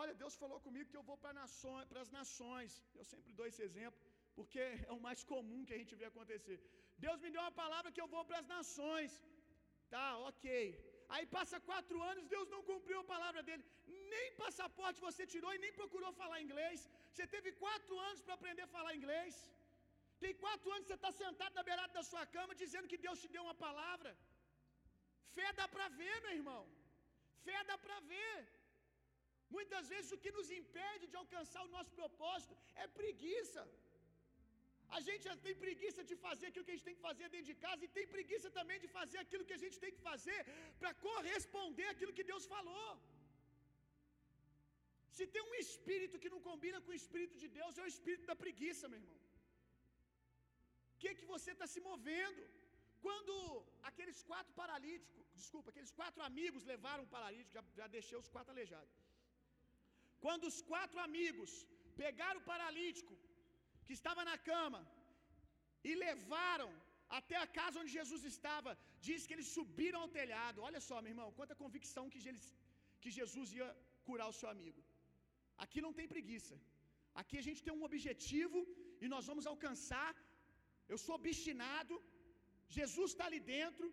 olha, 0.01 0.13
Deus 0.23 0.37
falou 0.43 0.59
comigo 0.67 0.91
que 0.93 1.01
eu 1.01 1.09
vou 1.11 1.19
para 1.23 1.39
nações, 1.43 1.97
as 2.05 2.13
nações. 2.19 2.71
Eu 3.01 3.07
sempre 3.13 3.33
dou 3.39 3.47
esse 3.51 3.63
exemplo, 3.69 4.01
porque 4.37 4.61
é 4.91 4.93
o 4.99 5.03
mais 5.09 5.23
comum 5.33 5.65
que 5.69 5.77
a 5.77 5.81
gente 5.83 5.95
vê 6.01 6.07
acontecer. 6.13 6.59
Deus 7.05 7.19
me 7.25 7.31
deu 7.35 7.43
uma 7.47 7.57
palavra 7.63 7.93
que 7.95 8.03
eu 8.05 8.09
vou 8.15 8.23
para 8.29 8.39
as 8.43 8.49
nações. 8.57 9.13
Tá, 9.95 10.09
ok. 10.31 10.47
Aí 11.15 11.25
passa 11.37 11.65
quatro 11.71 11.99
anos, 12.11 12.31
Deus 12.35 12.49
não 12.55 12.63
cumpriu 12.71 12.99
a 13.01 13.11
palavra 13.15 13.41
dele. 13.47 13.65
Nem 14.15 14.27
passaporte 14.43 15.05
você 15.07 15.23
tirou 15.33 15.53
e 15.55 15.63
nem 15.65 15.73
procurou 15.79 16.13
falar 16.23 16.39
inglês. 16.47 16.79
Você 17.13 17.27
teve 17.35 17.51
quatro 17.65 17.95
anos 18.09 18.21
para 18.25 18.37
aprender 18.39 18.65
a 18.67 18.75
falar 18.77 18.93
inglês. 19.01 19.35
Tem 20.23 20.33
quatro 20.45 20.69
anos 20.75 20.87
você 20.87 20.99
está 21.01 21.13
sentado 21.23 21.55
na 21.59 21.65
beirada 21.69 21.93
da 21.99 22.05
sua 22.11 22.25
cama 22.37 22.61
dizendo 22.63 22.91
que 22.93 23.03
Deus 23.07 23.21
te 23.23 23.29
deu 23.35 23.43
uma 23.47 23.59
palavra. 23.67 24.13
Fé 25.37 25.49
dá 25.61 25.67
para 25.75 25.87
ver, 26.01 26.17
meu 26.25 26.35
irmão. 26.41 26.63
Fé 27.45 27.59
dá 27.71 27.77
para 27.85 27.99
ver. 28.15 28.39
Muitas 29.57 29.85
vezes 29.93 30.11
o 30.17 30.21
que 30.23 30.37
nos 30.39 30.49
impede 30.61 31.07
de 31.13 31.17
alcançar 31.23 31.63
o 31.65 31.73
nosso 31.77 31.93
propósito 32.01 32.55
é 32.83 32.87
preguiça. 32.99 33.63
A 34.97 35.01
gente 35.07 35.23
já 35.29 35.35
tem 35.45 35.55
preguiça 35.65 36.03
de 36.11 36.15
fazer 36.25 36.47
aquilo 36.49 36.65
que 36.67 36.73
a 36.73 36.77
gente 36.77 36.89
tem 36.89 36.99
que 36.99 37.07
fazer 37.09 37.27
dentro 37.35 37.49
de 37.53 37.59
casa 37.65 37.81
e 37.85 37.95
tem 37.97 38.07
preguiça 38.17 38.49
também 38.59 38.79
de 38.85 38.89
fazer 38.99 39.19
aquilo 39.25 39.47
que 39.49 39.57
a 39.59 39.63
gente 39.65 39.79
tem 39.83 39.93
que 39.97 40.03
fazer 40.11 40.39
para 40.81 40.93
corresponder 41.07 41.89
àquilo 41.93 42.17
que 42.19 42.29
Deus 42.33 42.47
falou. 42.55 42.91
Se 45.17 45.25
tem 45.35 45.43
um 45.49 45.57
espírito 45.65 46.21
que 46.23 46.33
não 46.35 46.41
combina 46.49 46.79
com 46.85 46.93
o 46.93 47.01
espírito 47.03 47.37
de 47.43 47.49
Deus, 47.59 47.79
é 47.81 47.85
o 47.85 47.93
espírito 47.95 48.27
da 48.31 48.37
preguiça, 48.45 48.91
meu 48.93 49.01
irmão. 49.03 49.19
O 50.95 50.99
que 51.03 51.11
que 51.19 51.27
você 51.35 51.51
está 51.57 51.67
se 51.75 51.81
movendo? 51.91 52.43
Quando 53.05 53.35
aqueles 53.91 54.19
quatro 54.31 54.53
paralíticos, 54.61 55.27
desculpa, 55.41 55.69
aqueles 55.73 55.93
quatro 56.01 56.21
amigos 56.31 56.69
levaram 56.73 57.05
o 57.05 57.13
paralítico, 57.17 57.57
já, 57.59 57.65
já 57.81 57.87
deixei 57.97 58.17
os 58.23 58.31
quatro 58.35 58.53
aleijados. 58.55 58.95
Quando 60.25 60.45
os 60.53 60.59
quatro 60.73 60.99
amigos 61.09 61.51
pegaram 62.05 62.41
o 62.41 62.49
paralítico, 62.53 63.10
que 63.91 63.99
estava 64.01 64.23
na 64.31 64.39
cama, 64.51 64.81
e 65.89 65.93
levaram 66.07 66.71
até 67.19 67.37
a 67.45 67.47
casa 67.59 67.81
onde 67.81 67.93
Jesus 67.99 68.23
estava, 68.33 68.73
diz 69.07 69.21
que 69.27 69.35
eles 69.37 69.49
subiram 69.57 70.01
ao 70.03 70.13
telhado. 70.19 70.65
Olha 70.69 70.81
só, 70.89 70.97
meu 71.05 71.13
irmão, 71.15 71.29
quanta 71.39 71.61
convicção 71.63 72.05
que, 72.13 72.21
eles, 72.33 72.47
que 73.03 73.11
Jesus 73.19 73.49
ia 73.59 73.69
curar 74.09 74.29
o 74.33 74.37
seu 74.41 74.49
amigo. 74.55 74.81
Aqui 75.65 75.81
não 75.87 75.93
tem 75.99 76.13
preguiça. 76.15 76.57
Aqui 77.21 77.37
a 77.41 77.45
gente 77.47 77.65
tem 77.65 77.75
um 77.77 77.87
objetivo 77.89 78.59
e 79.03 79.09
nós 79.15 79.27
vamos 79.31 79.47
alcançar. 79.53 80.11
Eu 80.93 80.99
sou 81.05 81.15
obstinado. 81.21 81.97
Jesus 82.79 83.11
está 83.13 83.27
ali 83.31 83.41
dentro. 83.55 83.89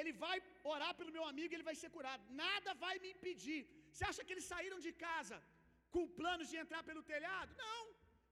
Ele 0.00 0.12
vai 0.24 0.36
orar 0.74 0.92
pelo 0.98 1.14
meu 1.16 1.24
amigo 1.30 1.54
ele 1.54 1.68
vai 1.70 1.76
ser 1.82 1.90
curado. 1.96 2.24
Nada 2.44 2.72
vai 2.84 2.94
me 3.04 3.10
impedir. 3.14 3.60
Você 3.92 4.04
acha 4.10 4.24
que 4.26 4.34
eles 4.34 4.50
saíram 4.52 4.78
de 4.86 4.92
casa 5.06 5.38
com 5.94 6.12
planos 6.20 6.48
de 6.52 6.58
entrar 6.62 6.82
pelo 6.90 7.02
telhado? 7.14 7.52
Não. 7.64 7.82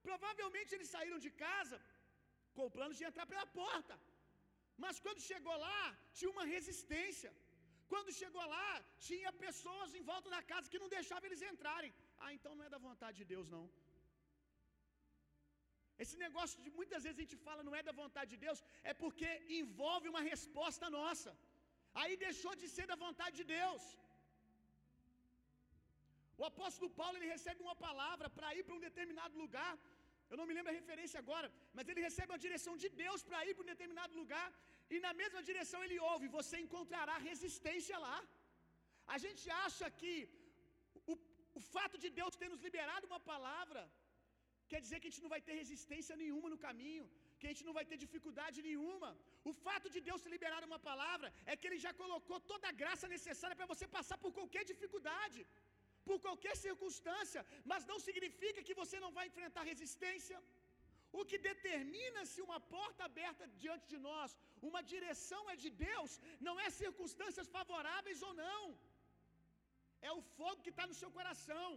Provavelmente 0.08 0.74
eles 0.76 0.90
saíram 0.96 1.18
de 1.26 1.30
casa 1.46 1.78
com 2.56 2.72
planos 2.76 2.98
de 3.00 3.06
entrar 3.08 3.26
pela 3.32 3.46
porta. 3.60 3.96
Mas 4.84 5.00
quando 5.04 5.28
chegou 5.30 5.56
lá, 5.66 5.82
tinha 6.16 6.30
uma 6.34 6.46
resistência. 6.54 7.30
Quando 7.92 8.16
chegou 8.20 8.44
lá, 8.56 8.70
tinha 9.08 9.30
pessoas 9.44 9.94
em 9.98 10.04
volta 10.12 10.28
da 10.36 10.40
casa 10.52 10.70
que 10.72 10.82
não 10.82 10.94
deixavam 10.96 11.26
eles 11.28 11.44
entrarem. 11.52 11.92
Ah, 12.24 12.32
então 12.36 12.54
não 12.56 12.66
é 12.68 12.72
da 12.74 12.80
vontade 12.88 13.16
de 13.20 13.28
Deus, 13.34 13.46
não. 13.56 13.64
Esse 16.02 16.16
negócio 16.24 16.58
de 16.64 16.70
muitas 16.78 17.02
vezes 17.04 17.18
a 17.18 17.24
gente 17.26 17.38
fala 17.46 17.66
não 17.68 17.76
é 17.78 17.82
da 17.88 17.94
vontade 18.02 18.30
de 18.34 18.40
Deus, 18.46 18.58
é 18.90 18.94
porque 19.02 19.28
envolve 19.60 20.06
uma 20.12 20.24
resposta 20.32 20.88
nossa. 20.98 21.30
Aí 22.00 22.14
deixou 22.26 22.52
de 22.60 22.68
ser 22.74 22.86
da 22.92 22.98
vontade 23.06 23.36
de 23.40 23.46
Deus. 23.58 23.82
O 26.40 26.44
apóstolo 26.50 26.88
Paulo 26.98 27.16
ele 27.18 27.34
recebe 27.36 27.60
uma 27.66 27.76
palavra 27.86 28.26
para 28.36 28.54
ir 28.56 28.62
para 28.66 28.76
um 28.78 28.84
determinado 28.88 29.34
lugar. 29.44 29.72
Eu 30.30 30.38
não 30.40 30.46
me 30.48 30.54
lembro 30.56 30.70
a 30.72 30.78
referência 30.80 31.18
agora, 31.24 31.48
mas 31.76 31.88
ele 31.90 32.06
recebe 32.08 32.32
uma 32.32 32.44
direção 32.46 32.74
de 32.82 32.88
Deus 33.02 33.22
para 33.28 33.44
ir 33.48 33.54
para 33.54 33.64
um 33.66 33.72
determinado 33.74 34.14
lugar, 34.22 34.48
e 34.94 34.98
na 35.06 35.12
mesma 35.20 35.42
direção 35.50 35.80
ele 35.86 35.98
ouve: 36.12 36.34
você 36.38 36.56
encontrará 36.66 37.16
resistência 37.30 37.98
lá. 38.06 38.18
A 39.14 39.18
gente 39.24 39.44
acha 39.66 39.86
que 40.00 40.12
o, 41.12 41.16
o 41.58 41.62
fato 41.74 41.96
de 42.04 42.10
Deus 42.18 42.38
ter 42.40 42.50
nos 42.54 42.64
liberado 42.68 43.08
uma 43.10 43.20
palavra 43.32 43.82
quer 44.70 44.80
dizer 44.84 44.98
que 44.98 45.08
a 45.08 45.10
gente 45.10 45.24
não 45.24 45.34
vai 45.34 45.40
ter 45.46 45.54
resistência 45.62 46.14
nenhuma 46.22 46.48
no 46.54 46.58
caminho, 46.66 47.04
que 47.38 47.46
a 47.46 47.52
gente 47.52 47.66
não 47.68 47.76
vai 47.78 47.84
ter 47.90 47.98
dificuldade 48.04 48.58
nenhuma. 48.68 49.10
O 49.50 49.52
fato 49.64 49.88
de 49.94 50.00
Deus 50.08 50.22
te 50.24 50.30
liberar 50.34 50.62
uma 50.70 50.80
palavra 50.90 51.28
é 51.50 51.56
que 51.58 51.66
Ele 51.68 51.80
já 51.86 51.92
colocou 52.02 52.38
toda 52.52 52.66
a 52.70 52.76
graça 52.82 53.08
necessária 53.16 53.58
para 53.60 53.70
você 53.72 53.86
passar 53.96 54.18
por 54.24 54.32
qualquer 54.38 54.64
dificuldade, 54.72 55.40
por 56.08 56.18
qualquer 56.26 56.54
circunstância, 56.66 57.42
mas 57.70 57.88
não 57.90 57.98
significa 58.06 58.66
que 58.68 58.78
você 58.80 58.98
não 59.04 59.12
vai 59.18 59.26
enfrentar 59.30 59.70
resistência. 59.72 60.38
O 61.18 61.24
que 61.28 61.38
determina 61.50 62.22
se 62.32 62.40
uma 62.46 62.58
porta 62.74 63.02
aberta 63.10 63.44
diante 63.62 63.86
de 63.92 63.98
nós, 64.08 64.30
uma 64.70 64.82
direção 64.92 65.42
é 65.52 65.56
de 65.64 65.70
Deus, 65.88 66.12
não 66.48 66.54
é 66.64 66.68
circunstâncias 66.82 67.48
favoráveis 67.56 68.20
ou 68.28 68.32
não, 68.44 68.62
é 70.08 70.10
o 70.18 70.22
fogo 70.36 70.62
que 70.64 70.74
está 70.74 70.86
no 70.90 70.98
seu 71.02 71.10
coração. 71.18 71.68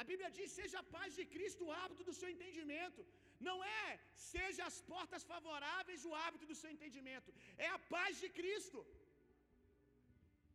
A 0.00 0.04
Bíblia 0.10 0.30
diz: 0.38 0.50
seja 0.60 0.78
a 0.80 0.88
paz 0.96 1.10
de 1.18 1.24
Cristo 1.34 1.62
o 1.66 1.74
hábito 1.80 2.04
do 2.08 2.14
seu 2.20 2.28
entendimento. 2.34 3.02
Não 3.48 3.56
é 3.82 3.86
seja 4.32 4.62
as 4.70 4.76
portas 4.90 5.22
favoráveis 5.32 6.04
o 6.10 6.14
hábito 6.22 6.46
do 6.50 6.56
seu 6.60 6.70
entendimento, 6.74 7.30
é 7.66 7.68
a 7.76 7.80
paz 7.94 8.12
de 8.22 8.28
Cristo. 8.38 8.78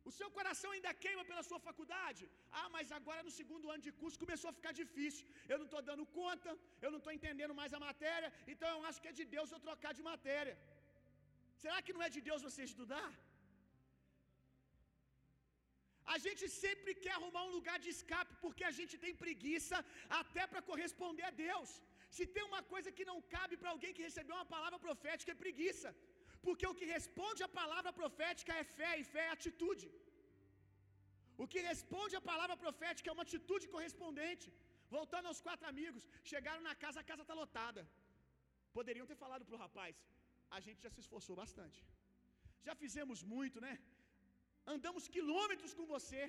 O 0.08 0.12
seu 0.18 0.28
coração 0.36 0.70
ainda 0.74 0.92
queima 1.04 1.24
pela 1.30 1.42
sua 1.48 1.60
faculdade? 1.66 2.22
Ah, 2.60 2.68
mas 2.74 2.94
agora 2.98 3.26
no 3.26 3.32
segundo 3.38 3.70
ano 3.74 3.84
de 3.86 3.92
curso 4.00 4.22
começou 4.24 4.48
a 4.50 4.56
ficar 4.58 4.72
difícil. 4.82 5.24
Eu 5.52 5.58
não 5.60 5.66
estou 5.68 5.82
dando 5.90 6.04
conta, 6.20 6.50
eu 6.84 6.90
não 6.94 7.00
estou 7.02 7.14
entendendo 7.18 7.58
mais 7.60 7.74
a 7.78 7.84
matéria, 7.88 8.30
então 8.54 8.70
eu 8.76 8.84
acho 8.88 9.00
que 9.02 9.10
é 9.12 9.18
de 9.20 9.26
Deus 9.36 9.52
eu 9.54 9.60
trocar 9.68 9.92
de 9.98 10.04
matéria. 10.12 10.56
Será 11.62 11.78
que 11.84 11.94
não 11.96 12.04
é 12.06 12.10
de 12.16 12.22
Deus 12.28 12.46
você 12.48 12.62
estudar? 12.70 13.08
A 16.14 16.18
gente 16.24 16.44
sempre 16.62 16.92
quer 17.02 17.14
arrumar 17.16 17.42
um 17.44 17.54
lugar 17.58 17.76
de 17.84 17.90
escape 17.96 18.32
porque 18.44 18.64
a 18.70 18.74
gente 18.78 18.94
tem 19.04 19.14
preguiça 19.24 19.76
até 20.22 20.44
para 20.50 20.66
corresponder 20.70 21.26
a 21.28 21.36
Deus. 21.46 21.70
Se 22.16 22.24
tem 22.34 22.44
uma 22.50 22.62
coisa 22.72 22.88
que 22.96 23.08
não 23.10 23.18
cabe 23.34 23.54
para 23.60 23.70
alguém 23.74 23.94
que 23.96 24.08
recebeu 24.08 24.34
uma 24.38 24.50
palavra 24.54 24.78
profética 24.86 25.32
é 25.32 25.42
preguiça. 25.44 25.90
Porque 26.46 26.66
o 26.70 26.76
que 26.78 26.86
responde 26.96 27.40
a 27.48 27.54
palavra 27.60 27.92
profética 28.00 28.52
é 28.62 28.64
fé, 28.78 28.92
e 29.00 29.04
fé 29.12 29.24
é 29.26 29.34
atitude. 29.38 29.86
O 31.42 31.46
que 31.52 31.60
responde 31.70 32.14
a 32.20 32.26
palavra 32.30 32.56
profética 32.64 33.08
é 33.10 33.16
uma 33.16 33.26
atitude 33.28 33.66
correspondente. 33.74 34.46
Voltando 34.96 35.28
aos 35.30 35.40
quatro 35.46 35.66
amigos, 35.72 36.02
chegaram 36.32 36.62
na 36.68 36.74
casa, 36.82 37.00
a 37.00 37.08
casa 37.10 37.22
está 37.24 37.34
lotada. 37.42 37.82
Poderiam 38.78 39.08
ter 39.10 39.18
falado 39.24 39.44
para 39.46 39.56
o 39.58 39.62
rapaz: 39.66 39.96
a 40.56 40.60
gente 40.66 40.82
já 40.86 40.90
se 40.94 41.02
esforçou 41.04 41.36
bastante. 41.42 41.78
Já 42.66 42.74
fizemos 42.82 43.20
muito, 43.34 43.58
né? 43.66 43.74
Andamos 44.74 45.08
quilômetros 45.16 45.72
com 45.78 45.86
você. 45.94 46.22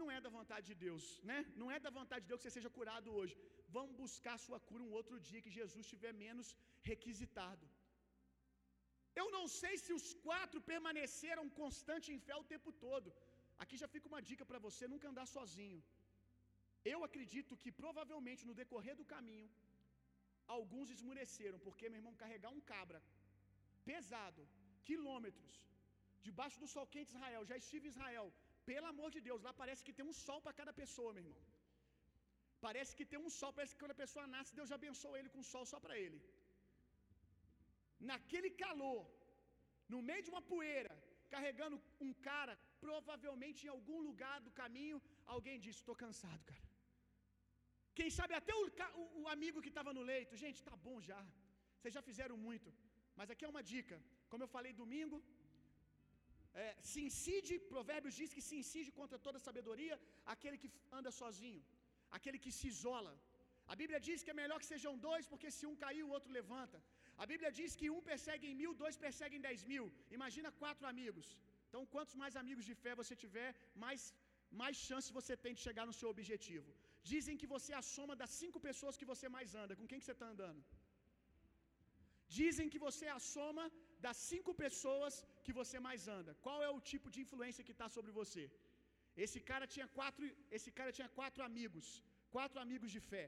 Não 0.00 0.08
é 0.16 0.18
da 0.24 0.30
vontade 0.38 0.64
de 0.70 0.76
Deus, 0.86 1.04
né? 1.30 1.38
Não 1.60 1.68
é 1.76 1.78
da 1.86 1.92
vontade 1.98 2.22
de 2.24 2.28
Deus 2.30 2.40
que 2.40 2.46
você 2.46 2.56
seja 2.58 2.76
curado 2.78 3.08
hoje. 3.18 3.34
Vamos 3.76 3.94
buscar 4.02 4.34
a 4.36 4.44
sua 4.46 4.58
cura 4.68 4.82
um 4.86 4.94
outro 4.98 5.16
dia 5.28 5.42
que 5.44 5.56
Jesus 5.60 5.82
estiver 5.84 6.12
menos 6.26 6.48
requisitado. 6.90 7.64
Eu 9.20 9.26
não 9.36 9.44
sei 9.60 9.74
se 9.84 9.92
os 9.98 10.06
quatro 10.26 10.60
permaneceram 10.72 11.44
constantes 11.60 12.10
em 12.14 12.20
fé 12.26 12.34
o 12.42 12.48
tempo 12.52 12.70
todo. 12.86 13.08
Aqui 13.62 13.76
já 13.82 13.88
fica 13.94 14.10
uma 14.12 14.22
dica 14.28 14.44
para 14.50 14.60
você 14.66 14.84
nunca 14.92 15.08
andar 15.12 15.26
sozinho. 15.36 15.80
Eu 16.92 16.98
acredito 17.08 17.58
que 17.62 17.70
provavelmente 17.82 18.46
no 18.48 18.58
decorrer 18.60 18.94
do 19.00 19.08
caminho 19.14 19.48
alguns 20.56 20.90
esmureceram, 20.96 21.58
porque 21.66 21.88
meu 21.88 22.00
irmão 22.00 22.20
carregar 22.22 22.52
um 22.56 22.62
cabra 22.72 23.00
pesado, 23.88 24.42
quilômetros, 24.88 25.54
debaixo 26.26 26.58
do 26.62 26.68
sol 26.74 26.86
quente 26.94 27.12
Israel, 27.14 27.42
já 27.50 27.56
estive 27.62 27.86
em 27.86 27.94
Israel. 27.94 28.26
Pelo 28.70 28.88
amor 28.92 29.10
de 29.14 29.20
Deus, 29.28 29.42
lá 29.46 29.52
parece 29.62 29.82
que 29.86 29.96
tem 29.98 30.06
um 30.10 30.16
sol 30.26 30.40
para 30.44 30.58
cada 30.60 30.72
pessoa, 30.82 31.12
meu 31.16 31.24
irmão. 31.24 31.42
Parece 32.66 32.92
que 32.98 33.06
tem 33.10 33.20
um 33.26 33.32
sol, 33.38 33.50
parece 33.56 33.74
que 33.74 33.82
quando 33.82 33.96
a 33.96 34.02
pessoa 34.04 34.24
nasce, 34.34 34.56
Deus 34.58 34.70
já 34.72 34.76
abençoa 34.80 35.18
ele 35.18 35.32
com 35.34 35.40
um 35.44 35.50
sol 35.52 35.64
só 35.72 35.78
para 35.84 35.96
ele. 36.04 36.18
Naquele 38.10 38.50
calor, 38.64 39.00
no 39.92 40.00
meio 40.08 40.22
de 40.26 40.30
uma 40.34 40.42
poeira, 40.52 40.94
carregando 41.34 41.76
um 42.06 42.12
cara, 42.28 42.54
provavelmente 42.84 43.60
em 43.66 43.72
algum 43.76 44.00
lugar 44.08 44.36
do 44.46 44.52
caminho, 44.62 44.98
alguém 45.34 45.58
disse: 45.64 45.80
Estou 45.80 45.96
cansado, 46.04 46.42
cara. 46.52 46.66
Quem 47.98 48.10
sabe 48.18 48.34
até 48.40 48.54
o, 48.60 48.64
o, 49.00 49.04
o 49.22 49.28
amigo 49.36 49.62
que 49.64 49.72
estava 49.74 49.92
no 49.98 50.04
leito. 50.12 50.40
Gente, 50.44 50.66
tá 50.68 50.74
bom 50.86 50.96
já. 51.08 51.20
Vocês 51.76 51.94
já 51.98 52.02
fizeram 52.10 52.36
muito. 52.48 52.68
Mas 53.18 53.30
aqui 53.32 53.44
é 53.46 53.52
uma 53.54 53.64
dica. 53.72 53.96
Como 54.30 54.44
eu 54.44 54.50
falei 54.56 54.72
domingo, 54.82 55.16
é, 56.62 56.68
se 56.90 57.00
incide, 57.08 57.54
Provérbios 57.72 58.14
diz 58.20 58.30
que 58.36 58.44
se 58.48 58.56
incide 58.62 58.90
contra 58.98 59.18
toda 59.26 59.44
sabedoria 59.46 59.96
aquele 60.34 60.56
que 60.62 60.70
anda 60.98 61.10
sozinho, 61.22 61.62
aquele 62.16 62.38
que 62.44 62.52
se 62.58 62.66
isola. 62.74 63.12
A 63.72 63.74
Bíblia 63.80 64.00
diz 64.08 64.22
que 64.24 64.32
é 64.34 64.40
melhor 64.42 64.58
que 64.60 64.72
sejam 64.74 64.94
dois, 65.08 65.26
porque 65.32 65.50
se 65.58 65.66
um 65.70 65.76
cair, 65.84 66.04
o 66.04 66.14
outro 66.16 66.32
levanta. 66.38 66.78
A 67.22 67.26
Bíblia 67.30 67.50
diz 67.58 67.70
que 67.78 67.86
um 67.96 68.02
persegue 68.10 68.46
em 68.48 68.56
mil, 68.62 68.72
dois 68.82 68.96
perseguem 69.04 69.44
dez 69.46 69.60
mil. 69.72 69.86
Imagina 70.18 70.50
quatro 70.62 70.86
amigos. 70.92 71.28
Então, 71.68 71.80
quantos 71.94 72.14
mais 72.22 72.34
amigos 72.42 72.66
de 72.70 72.74
fé 72.82 72.92
você 73.02 73.14
tiver, 73.24 73.48
mais, 73.84 74.02
mais 74.60 74.76
chance 74.88 75.16
você 75.18 75.34
tem 75.44 75.54
de 75.56 75.62
chegar 75.68 75.86
no 75.90 75.96
seu 76.00 76.08
objetivo. 76.14 76.68
Dizem 77.12 77.38
que 77.40 77.48
você 77.54 77.70
é 77.74 77.78
a 77.80 77.86
soma 77.96 78.14
das 78.22 78.32
cinco 78.42 78.60
pessoas 78.68 78.98
que 79.00 79.08
você 79.12 79.26
mais 79.36 79.50
anda. 79.62 79.76
Com 79.80 79.88
quem 79.90 80.00
que 80.00 80.06
você 80.08 80.16
está 80.18 80.28
andando? 80.34 80.62
Dizem 82.38 82.68
que 82.72 82.80
você 82.86 83.04
é 83.10 83.14
a 83.18 83.24
soma 83.34 83.64
das 84.06 84.18
cinco 84.30 84.52
pessoas 84.64 85.14
que 85.44 85.52
você 85.60 85.76
mais 85.88 86.02
anda. 86.18 86.32
Qual 86.46 86.58
é 86.66 86.70
o 86.76 86.80
tipo 86.92 87.08
de 87.14 87.20
influência 87.24 87.66
que 87.68 87.76
está 87.76 87.88
sobre 87.96 88.12
você? 88.20 88.44
Esse 89.24 89.38
cara 89.50 89.66
tinha 89.74 89.88
quatro, 89.98 90.24
esse 90.56 90.70
cara 90.78 90.90
tinha 90.98 91.08
quatro 91.18 91.42
amigos, 91.50 91.86
quatro 92.36 92.58
amigos 92.64 92.90
de 92.96 93.00
fé. 93.12 93.26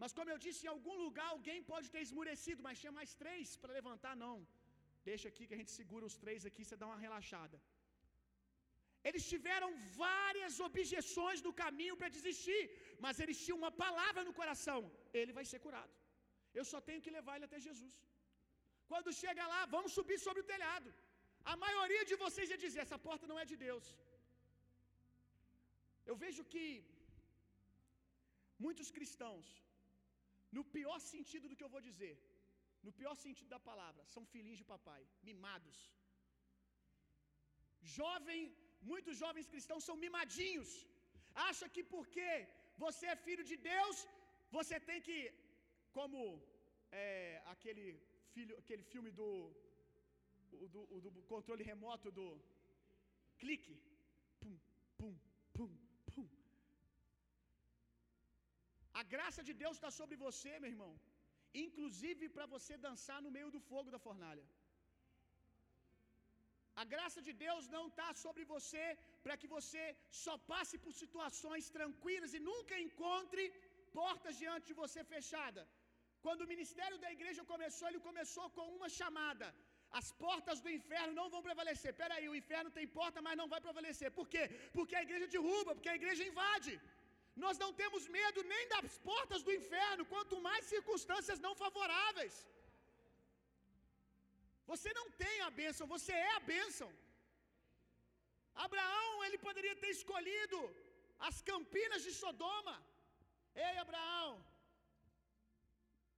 Mas 0.00 0.14
como 0.18 0.30
eu 0.34 0.38
disse, 0.46 0.60
em 0.66 0.72
algum 0.74 0.96
lugar 1.04 1.28
alguém 1.30 1.58
pode 1.72 1.88
ter 1.94 2.02
esmurecido, 2.06 2.64
mas 2.66 2.80
tinha 2.82 2.94
mais 3.00 3.12
três 3.22 3.56
para 3.62 3.76
levantar, 3.80 4.14
não. 4.24 4.36
Deixa 5.10 5.26
aqui 5.30 5.44
que 5.48 5.56
a 5.56 5.60
gente 5.60 5.72
segura 5.80 6.04
os 6.10 6.16
três 6.22 6.46
aqui, 6.48 6.62
você 6.64 6.78
dá 6.82 6.86
uma 6.90 7.02
relaxada. 7.06 7.58
Eles 9.08 9.24
tiveram 9.32 9.68
várias 10.04 10.54
objeções 10.68 11.40
no 11.46 11.52
caminho 11.62 11.96
para 12.00 12.14
desistir, 12.16 12.62
mas 13.04 13.20
eles 13.22 13.38
tinham 13.44 13.60
uma 13.62 13.72
palavra 13.84 14.22
no 14.28 14.34
coração: 14.40 14.80
ele 15.20 15.36
vai 15.38 15.44
ser 15.52 15.60
curado. 15.66 15.94
Eu 16.58 16.64
só 16.72 16.80
tenho 16.88 17.04
que 17.04 17.16
levar 17.18 17.36
ele 17.36 17.48
até 17.48 17.60
Jesus. 17.68 17.96
Quando 18.90 19.18
chega 19.22 19.44
lá, 19.54 19.60
vamos 19.76 19.92
subir 19.98 20.18
sobre 20.26 20.42
o 20.42 20.48
telhado. 20.52 20.90
A 21.52 21.56
maioria 21.66 22.04
de 22.10 22.16
vocês 22.24 22.52
ia 22.52 22.62
dizer: 22.66 22.80
essa 22.86 23.00
porta 23.08 23.30
não 23.30 23.40
é 23.42 23.46
de 23.52 23.58
Deus. 23.66 23.88
Eu 26.10 26.16
vejo 26.24 26.44
que 26.52 26.64
muitos 28.64 28.88
cristãos, 28.96 29.46
no 30.56 30.64
pior 30.76 30.98
sentido 31.12 31.48
do 31.48 31.56
que 31.58 31.64
eu 31.66 31.74
vou 31.74 31.82
dizer, 31.88 32.14
no 32.86 32.92
pior 33.00 33.14
sentido 33.24 33.48
da 33.54 33.60
palavra, 33.70 34.02
são 34.14 34.22
filhinhos 34.32 34.60
de 34.62 34.70
papai, 34.74 35.02
mimados. 35.28 35.78
Jovem, 37.96 38.40
muitos 38.90 39.16
jovens 39.22 39.50
cristãos 39.52 39.86
são 39.88 39.96
mimadinhos. 40.04 40.70
Acha 41.48 41.66
que 41.74 41.82
porque 41.94 42.28
você 42.84 43.06
é 43.12 43.22
filho 43.26 43.44
de 43.50 43.56
Deus, 43.72 43.96
você 44.56 44.76
tem 44.88 45.00
que, 45.08 45.18
como 45.98 46.20
é, 47.02 47.42
aquele 47.54 47.86
filho, 48.34 48.54
aquele 48.62 48.84
filme 48.92 49.10
do, 49.20 49.30
do, 50.74 50.82
do 51.16 51.22
controle 51.34 51.70
remoto 51.72 52.10
do 52.18 52.26
clique, 53.42 53.74
pum, 54.40 54.56
pum, 54.98 55.14
pum, 55.56 55.70
A 59.00 59.04
graça 59.14 59.42
de 59.48 59.54
Deus 59.62 59.76
está 59.76 59.90
sobre 59.98 60.16
você, 60.24 60.50
meu 60.62 60.70
irmão, 60.74 60.92
inclusive 61.64 62.24
para 62.34 62.46
você 62.54 62.74
dançar 62.86 63.18
no 63.26 63.34
meio 63.36 63.50
do 63.54 63.60
fogo 63.70 63.92
da 63.94 64.00
fornalha. 64.06 64.46
A 66.82 66.84
graça 66.92 67.20
de 67.26 67.32
Deus 67.44 67.64
não 67.76 67.84
está 67.88 68.08
sobre 68.24 68.42
você 68.52 68.84
para 69.24 69.36
que 69.40 69.48
você 69.56 69.84
só 70.24 70.34
passe 70.52 70.76
por 70.84 70.92
situações 71.02 71.66
tranquilas 71.78 72.34
e 72.38 72.40
nunca 72.50 72.74
encontre 72.86 73.44
portas 73.98 74.38
diante 74.42 74.68
de 74.70 74.76
você 74.82 75.00
fechadas. 75.14 75.66
Quando 76.24 76.42
o 76.44 76.50
ministério 76.54 76.98
da 77.04 77.10
igreja 77.16 77.42
começou, 77.52 77.88
ele 77.88 78.06
começou 78.08 78.46
com 78.56 78.66
uma 78.78 78.90
chamada: 79.00 79.48
as 80.00 80.08
portas 80.24 80.60
do 80.64 80.70
inferno 80.78 81.12
não 81.20 81.28
vão 81.34 81.42
prevalecer. 81.48 81.92
Peraí, 82.02 82.26
o 82.28 82.38
inferno 82.42 82.70
tem 82.78 82.86
porta, 83.00 83.20
mas 83.26 83.40
não 83.42 83.48
vai 83.54 83.60
prevalecer. 83.68 84.10
Por 84.18 84.28
quê? 84.34 84.44
Porque 84.78 84.96
a 84.96 85.04
igreja 85.08 85.28
derruba, 85.36 85.74
porque 85.74 85.92
a 85.94 86.00
igreja 86.00 86.30
invade. 86.32 86.74
Nós 87.44 87.56
não 87.62 87.70
temos 87.80 88.04
medo 88.18 88.40
nem 88.52 88.64
das 88.74 88.96
portas 89.10 89.42
do 89.46 89.52
inferno, 89.60 90.10
quanto 90.12 90.42
mais 90.48 90.70
circunstâncias 90.74 91.38
não 91.46 91.54
favoráveis. 91.62 92.34
Você 94.70 94.90
não 94.98 95.06
tem 95.22 95.36
a 95.48 95.50
bênção, 95.62 95.92
você 95.94 96.12
é 96.28 96.32
a 96.36 96.44
bênção. 96.54 96.90
Abraão, 98.66 99.12
ele 99.26 99.38
poderia 99.46 99.76
ter 99.82 99.90
escolhido 99.98 100.60
as 101.28 101.36
campinas 101.50 102.02
de 102.06 102.12
Sodoma. 102.22 102.76
Ei, 103.66 103.76
Abraão, 103.84 104.30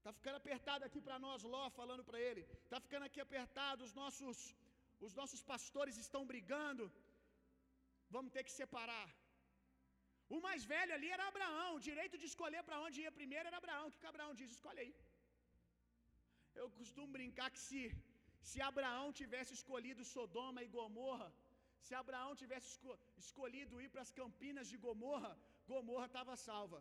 Tá 0.05 0.11
ficando 0.19 0.39
apertado 0.41 0.83
aqui 0.87 1.01
para 1.07 1.17
nós, 1.25 1.45
Ló 1.53 1.65
falando 1.81 2.05
para 2.09 2.21
ele. 2.29 2.43
Tá 2.71 2.79
ficando 2.85 3.05
aqui 3.09 3.21
apertado, 3.25 3.85
os 3.89 3.95
nossos 4.01 4.39
os 5.07 5.15
nossos 5.19 5.41
pastores 5.51 5.97
estão 6.05 6.23
brigando. 6.31 6.85
Vamos 8.15 8.33
ter 8.35 8.43
que 8.47 8.55
separar. 8.61 9.09
O 10.37 10.39
mais 10.47 10.63
velho 10.73 10.93
ali 10.97 11.09
era 11.17 11.25
Abraão, 11.33 11.71
o 11.77 11.85
direito 11.89 12.17
de 12.23 12.27
escolher 12.31 12.63
para 12.69 12.81
onde 12.85 13.03
ia 13.03 13.19
primeiro 13.21 13.49
era 13.51 13.59
Abraão. 13.63 13.87
O 13.87 13.93
que, 13.93 14.01
que 14.03 14.13
Abraão 14.15 14.33
diz? 14.41 14.51
Escolhe 14.57 14.81
aí. 14.85 14.95
Eu 16.61 16.69
costumo 16.79 17.11
brincar 17.19 17.49
que 17.55 17.63
se 17.67 17.83
se 18.51 18.59
Abraão 18.71 19.07
tivesse 19.21 19.53
escolhido 19.59 20.09
Sodoma 20.15 20.61
e 20.63 20.71
Gomorra, 20.77 21.29
se 21.85 21.93
Abraão 22.01 22.33
tivesse 22.41 22.67
esco 22.73 22.93
escolhido 23.25 23.81
ir 23.85 23.89
para 23.93 24.03
as 24.07 24.13
campinas 24.21 24.67
de 24.73 24.77
Gomorra, 24.85 25.33
Gomorra 25.71 26.07
estava 26.11 26.35
salva. 26.49 26.81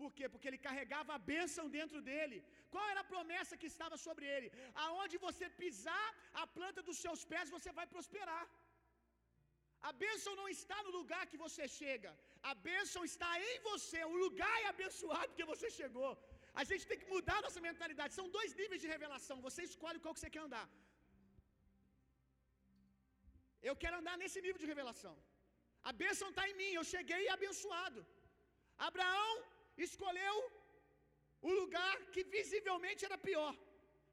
Por 0.00 0.10
quê? 0.16 0.26
Porque 0.32 0.48
ele 0.48 0.64
carregava 0.66 1.10
a 1.14 1.22
bênção 1.32 1.64
dentro 1.78 2.00
dele. 2.08 2.36
Qual 2.72 2.84
era 2.92 3.00
a 3.02 3.10
promessa 3.12 3.58
que 3.60 3.68
estava 3.72 3.96
sobre 4.06 4.26
ele? 4.34 4.48
Aonde 4.86 5.24
você 5.26 5.46
pisar 5.62 6.08
a 6.42 6.46
planta 6.58 6.82
dos 6.88 6.98
seus 7.04 7.22
pés, 7.32 7.54
você 7.56 7.72
vai 7.78 7.86
prosperar. 7.94 8.44
A 9.88 9.92
bênção 10.04 10.32
não 10.40 10.48
está 10.56 10.78
no 10.86 10.92
lugar 10.98 11.24
que 11.30 11.42
você 11.44 11.64
chega, 11.80 12.10
a 12.50 12.54
bênção 12.68 13.02
está 13.10 13.30
em 13.50 13.56
você. 13.68 14.00
O 14.04 14.16
lugar 14.24 14.56
é 14.64 14.66
abençoado 14.74 15.28
porque 15.30 15.50
você 15.52 15.68
chegou. 15.78 16.10
A 16.60 16.64
gente 16.70 16.84
tem 16.90 16.98
que 17.00 17.10
mudar 17.14 17.38
nossa 17.46 17.60
mentalidade. 17.68 18.18
São 18.18 18.28
dois 18.36 18.52
níveis 18.60 18.80
de 18.84 18.90
revelação. 18.94 19.36
Você 19.48 19.62
escolhe 19.70 20.02
qual 20.02 20.14
que 20.14 20.20
você 20.20 20.30
quer 20.36 20.44
andar. 20.48 20.66
Eu 23.68 23.74
quero 23.82 23.98
andar 24.00 24.16
nesse 24.22 24.40
nível 24.46 24.60
de 24.64 24.70
revelação. 24.72 25.14
A 25.90 25.92
bênção 26.02 26.28
está 26.30 26.44
em 26.50 26.56
mim. 26.60 26.72
Eu 26.78 26.84
cheguei 26.94 27.22
abençoado. 27.36 28.00
Abraão 28.88 29.32
escolheu 29.86 30.36
o 31.48 31.50
lugar 31.60 31.94
que 32.12 32.22
visivelmente 32.36 33.04
era 33.08 33.18
pior, 33.26 33.54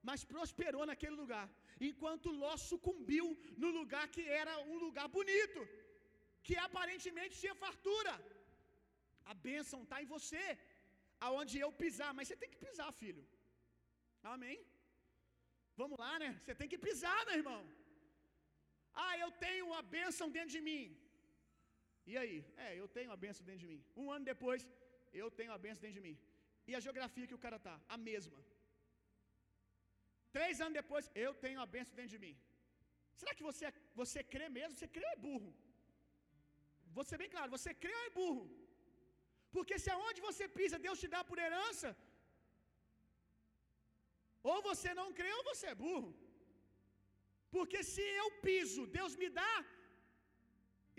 mas 0.08 0.24
prosperou 0.32 0.84
naquele 0.86 1.16
lugar, 1.22 1.48
enquanto 1.88 2.36
Ló 2.42 2.56
sucumbiu 2.70 3.28
no 3.64 3.70
lugar 3.78 4.06
que 4.16 4.24
era 4.42 4.54
um 4.72 4.78
lugar 4.86 5.08
bonito, 5.18 5.62
que 6.46 6.56
aparentemente 6.68 7.40
tinha 7.42 7.62
fartura. 7.64 8.14
A 9.32 9.34
bênção 9.48 9.80
está 9.84 9.98
em 10.04 10.12
você, 10.16 10.44
aonde 11.28 11.56
eu 11.64 11.72
pisar, 11.84 12.12
mas 12.18 12.28
você 12.28 12.38
tem 12.42 12.52
que 12.54 12.62
pisar, 12.66 12.90
filho. 13.04 13.24
Amém? 14.34 14.58
Vamos 15.82 15.98
lá, 16.04 16.14
né? 16.24 16.30
Você 16.42 16.54
tem 16.60 16.70
que 16.74 16.80
pisar, 16.88 17.20
meu 17.30 17.38
irmão. 17.42 17.62
Ah, 19.06 19.16
eu 19.24 19.30
tenho 19.46 19.68
a 19.80 19.82
bênção 19.96 20.28
dentro 20.38 20.54
de 20.58 20.62
mim. 20.70 20.84
E 22.12 22.16
aí? 22.22 22.38
É, 22.66 22.70
eu 22.82 22.88
tenho 22.98 23.12
a 23.16 23.20
bênção 23.26 23.46
dentro 23.48 23.64
de 23.64 23.70
mim. 23.72 23.82
Um 24.02 24.10
ano 24.16 24.26
depois, 24.34 24.62
eu 25.22 25.30
tenho 25.40 25.52
a 25.56 25.60
benção 25.66 25.84
dentro 25.86 26.00
de 26.00 26.06
mim. 26.08 26.18
E 26.70 26.74
a 26.78 26.84
geografia 26.86 27.28
que 27.30 27.38
o 27.38 27.44
cara 27.46 27.60
tá, 27.68 27.76
a 27.96 27.98
mesma. 28.10 28.40
Três 30.36 30.62
anos 30.66 30.78
depois, 30.82 31.06
eu 31.26 31.34
tenho 31.46 31.60
a 31.64 31.68
benção 31.76 31.96
dentro 32.00 32.14
de 32.16 32.22
mim. 32.26 32.36
Será 33.20 33.34
que 33.38 33.46
você, 33.50 33.66
você 34.02 34.22
crê 34.34 34.48
mesmo? 34.58 34.76
Você 34.78 34.88
crê 34.96 35.08
é 35.14 35.22
burro? 35.28 35.52
Vou 36.98 37.06
ser 37.10 37.18
bem 37.22 37.32
claro, 37.36 37.56
você 37.58 37.72
crê 37.84 37.94
ou 38.00 38.06
é 38.10 38.16
burro? 38.20 38.46
Porque 39.56 39.76
se 39.84 39.90
aonde 39.96 40.20
você 40.28 40.46
pisa, 40.60 40.84
Deus 40.88 41.02
te 41.04 41.10
dá 41.16 41.22
por 41.30 41.40
herança, 41.46 41.90
ou 44.52 44.58
você 44.70 44.90
não 45.00 45.08
crê 45.20 45.32
ou 45.38 45.44
você 45.52 45.68
é 45.74 45.82
burro. 45.86 46.12
Porque 47.56 47.80
se 47.94 48.06
eu 48.22 48.28
piso, 48.48 48.82
Deus 48.98 49.14
me 49.22 49.30
dá, 49.40 49.54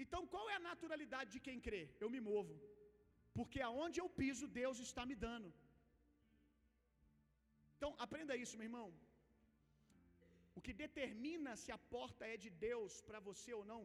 então 0.03 0.23
qual 0.33 0.47
é 0.53 0.57
a 0.57 0.67
naturalidade 0.71 1.31
de 1.35 1.43
quem 1.47 1.59
crê? 1.67 1.83
Eu 2.05 2.11
me 2.15 2.21
movo. 2.31 2.55
Porque 3.39 3.61
aonde 3.69 3.99
eu 4.03 4.09
piso, 4.21 4.47
Deus 4.63 4.79
está 4.89 5.03
me 5.11 5.17
dando. 5.27 5.49
Então, 7.77 7.91
aprenda 8.05 8.41
isso, 8.43 8.57
meu 8.59 8.69
irmão. 8.71 8.89
O 10.57 10.63
que 10.67 10.73
determina 10.85 11.53
se 11.63 11.71
a 11.77 11.81
porta 11.95 12.25
é 12.35 12.37
de 12.45 12.51
Deus 12.69 12.93
para 13.09 13.21
você 13.29 13.51
ou 13.59 13.65
não, 13.73 13.81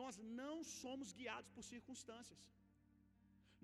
nós 0.00 0.14
não 0.42 0.56
somos 0.80 1.08
guiados 1.20 1.50
por 1.56 1.64
circunstâncias. 1.72 2.42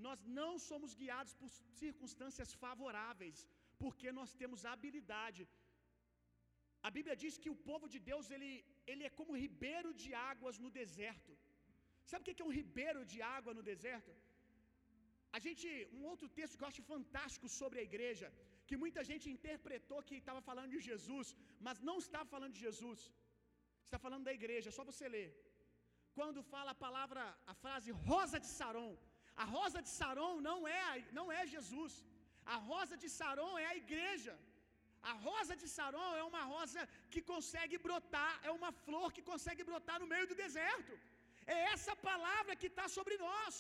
Nós 0.07 0.21
não 0.41 0.53
somos 0.69 0.93
guiados 1.01 1.33
por 1.41 1.49
circunstâncias 1.83 2.51
favoráveis, 2.65 3.39
porque 3.83 4.09
nós 4.19 4.31
temos 4.43 4.65
habilidade. 4.73 5.43
A 6.89 6.91
Bíblia 6.97 7.17
diz 7.23 7.35
que 7.43 7.53
o 7.55 7.61
povo 7.71 7.87
de 7.95 7.99
Deus 8.11 8.27
ele, 8.37 8.53
ele 8.93 9.05
é 9.09 9.17
como 9.19 9.41
ribeiro 9.45 9.91
de 10.03 10.11
águas 10.33 10.59
no 10.65 10.71
deserto. 10.81 11.33
Sabe 12.11 12.23
o 12.23 12.27
que 12.27 12.43
é 12.45 12.51
um 12.51 12.59
ribeiro 12.61 13.01
de 13.13 13.19
água 13.37 13.53
no 13.59 13.65
deserto? 13.73 14.13
A 15.37 15.39
gente, 15.45 15.67
um 15.97 16.05
outro 16.13 16.29
texto 16.39 16.57
que 16.57 16.65
eu 16.65 16.71
acho 16.73 16.83
fantástico 16.95 17.49
sobre 17.61 17.79
a 17.81 17.87
igreja, 17.91 18.29
que 18.69 18.77
muita 18.85 19.03
gente 19.11 19.27
interpretou 19.37 20.01
que 20.09 20.17
estava 20.23 20.41
falando 20.49 20.73
de 20.77 20.81
Jesus, 20.91 21.29
mas 21.67 21.85
não 21.89 21.97
está 22.05 22.23
falando 22.33 22.55
de 22.57 22.63
Jesus. 22.69 23.01
Está 23.87 23.99
falando 24.07 24.29
da 24.29 24.35
igreja, 24.41 24.77
só 24.79 24.85
você 24.91 25.07
ler. 25.17 25.29
Quando 26.19 26.49
fala 26.53 26.71
a 26.73 26.83
palavra, 26.87 27.23
a 27.53 27.55
frase 27.63 27.91
rosa 28.11 28.39
de 28.45 28.51
Saron, 28.59 28.93
a 29.43 29.47
rosa 29.57 29.81
de 29.87 29.91
Saron 29.99 30.35
não 30.49 30.59
é, 30.83 30.89
não 31.19 31.27
é 31.39 31.43
Jesus. 31.55 31.95
A 32.55 32.57
rosa 32.71 32.97
de 33.03 33.09
Saron 33.19 33.53
é 33.65 33.67
a 33.73 33.77
igreja. 33.83 34.35
A 35.11 35.13
rosa 35.27 35.55
de 35.61 35.69
Saron 35.77 36.11
é 36.21 36.25
uma 36.31 36.43
rosa 36.55 36.81
que 37.13 37.23
consegue 37.33 37.77
brotar, 37.87 38.33
é 38.49 38.51
uma 38.59 38.71
flor 38.85 39.09
que 39.17 39.23
consegue 39.33 39.63
brotar 39.71 39.99
no 40.03 40.11
meio 40.15 40.27
do 40.31 40.39
deserto. 40.45 40.95
É 41.55 41.59
essa 41.75 41.95
palavra 42.09 42.59
que 42.61 42.69
está 42.73 42.87
sobre 42.97 43.17
nós. 43.27 43.55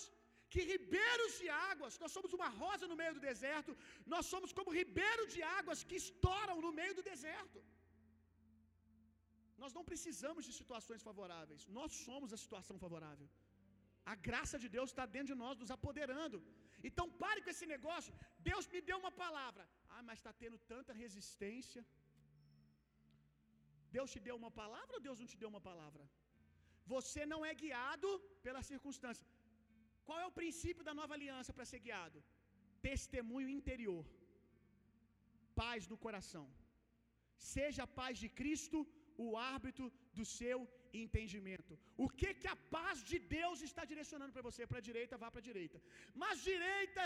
Que 0.52 0.62
ribeiros 0.70 1.32
de 1.40 1.48
águas, 1.72 1.96
nós 2.02 2.12
somos 2.16 2.32
uma 2.38 2.48
rosa 2.62 2.84
no 2.90 2.96
meio 3.00 3.12
do 3.16 3.22
deserto, 3.30 3.72
nós 4.12 4.24
somos 4.32 4.52
como 4.58 4.76
ribeiro 4.78 5.24
de 5.34 5.40
águas 5.58 5.84
que 5.88 5.98
estouram 6.04 6.56
no 6.64 6.72
meio 6.78 6.94
do 6.98 7.04
deserto. 7.10 7.58
Nós 9.62 9.72
não 9.76 9.84
precisamos 9.90 10.42
de 10.48 10.52
situações 10.60 11.02
favoráveis, 11.08 11.62
nós 11.78 11.92
somos 12.06 12.32
a 12.36 12.42
situação 12.44 12.76
favorável. 12.84 13.28
A 14.12 14.14
graça 14.28 14.56
de 14.62 14.68
Deus 14.76 14.88
está 14.90 15.04
dentro 15.14 15.30
de 15.32 15.40
nós, 15.42 15.58
nos 15.62 15.72
apoderando. 15.76 16.38
Então 16.88 17.06
pare 17.22 17.40
com 17.42 17.50
esse 17.54 17.66
negócio. 17.74 18.12
Deus 18.50 18.66
me 18.74 18.80
deu 18.88 18.98
uma 19.02 19.12
palavra. 19.24 19.64
Ah, 19.94 20.02
mas 20.06 20.18
está 20.20 20.32
tendo 20.42 20.58
tanta 20.72 20.92
resistência. 21.02 21.82
Deus 23.96 24.10
te 24.14 24.20
deu 24.28 24.36
uma 24.40 24.52
palavra 24.62 24.94
ou 24.96 25.04
Deus 25.08 25.20
não 25.20 25.28
te 25.32 25.38
deu 25.42 25.50
uma 25.54 25.62
palavra? 25.70 26.04
Você 26.94 27.22
não 27.32 27.40
é 27.50 27.52
guiado 27.62 28.10
pela 28.46 28.62
circunstância. 28.70 29.26
Qual 30.06 30.18
é 30.22 30.26
o 30.28 30.36
princípio 30.40 30.86
da 30.88 30.94
nova 31.00 31.14
aliança 31.16 31.52
para 31.56 31.68
ser 31.70 31.80
guiado? 31.86 32.18
Testemunho 32.88 33.50
interior, 33.58 34.04
paz 35.60 35.88
no 35.92 35.98
coração. 36.06 36.46
Seja 37.54 37.82
a 37.84 37.92
paz 38.00 38.14
de 38.22 38.28
Cristo 38.40 38.78
o 39.24 39.28
árbitro 39.54 39.86
do 40.18 40.24
seu 40.38 40.58
entendimento. 41.02 41.72
O 42.04 42.08
que 42.20 42.30
que 42.40 42.48
a 42.54 42.58
paz 42.76 42.96
de 43.10 43.18
Deus 43.36 43.58
está 43.68 43.82
direcionando 43.92 44.34
para 44.36 44.46
você? 44.48 44.62
Para 44.70 44.80
a 44.82 44.86
direita, 44.88 45.20
vá 45.22 45.28
para 45.32 45.42
a 45.44 45.48
direita. 45.50 45.78
Mas 46.22 46.44
direita 46.50 47.04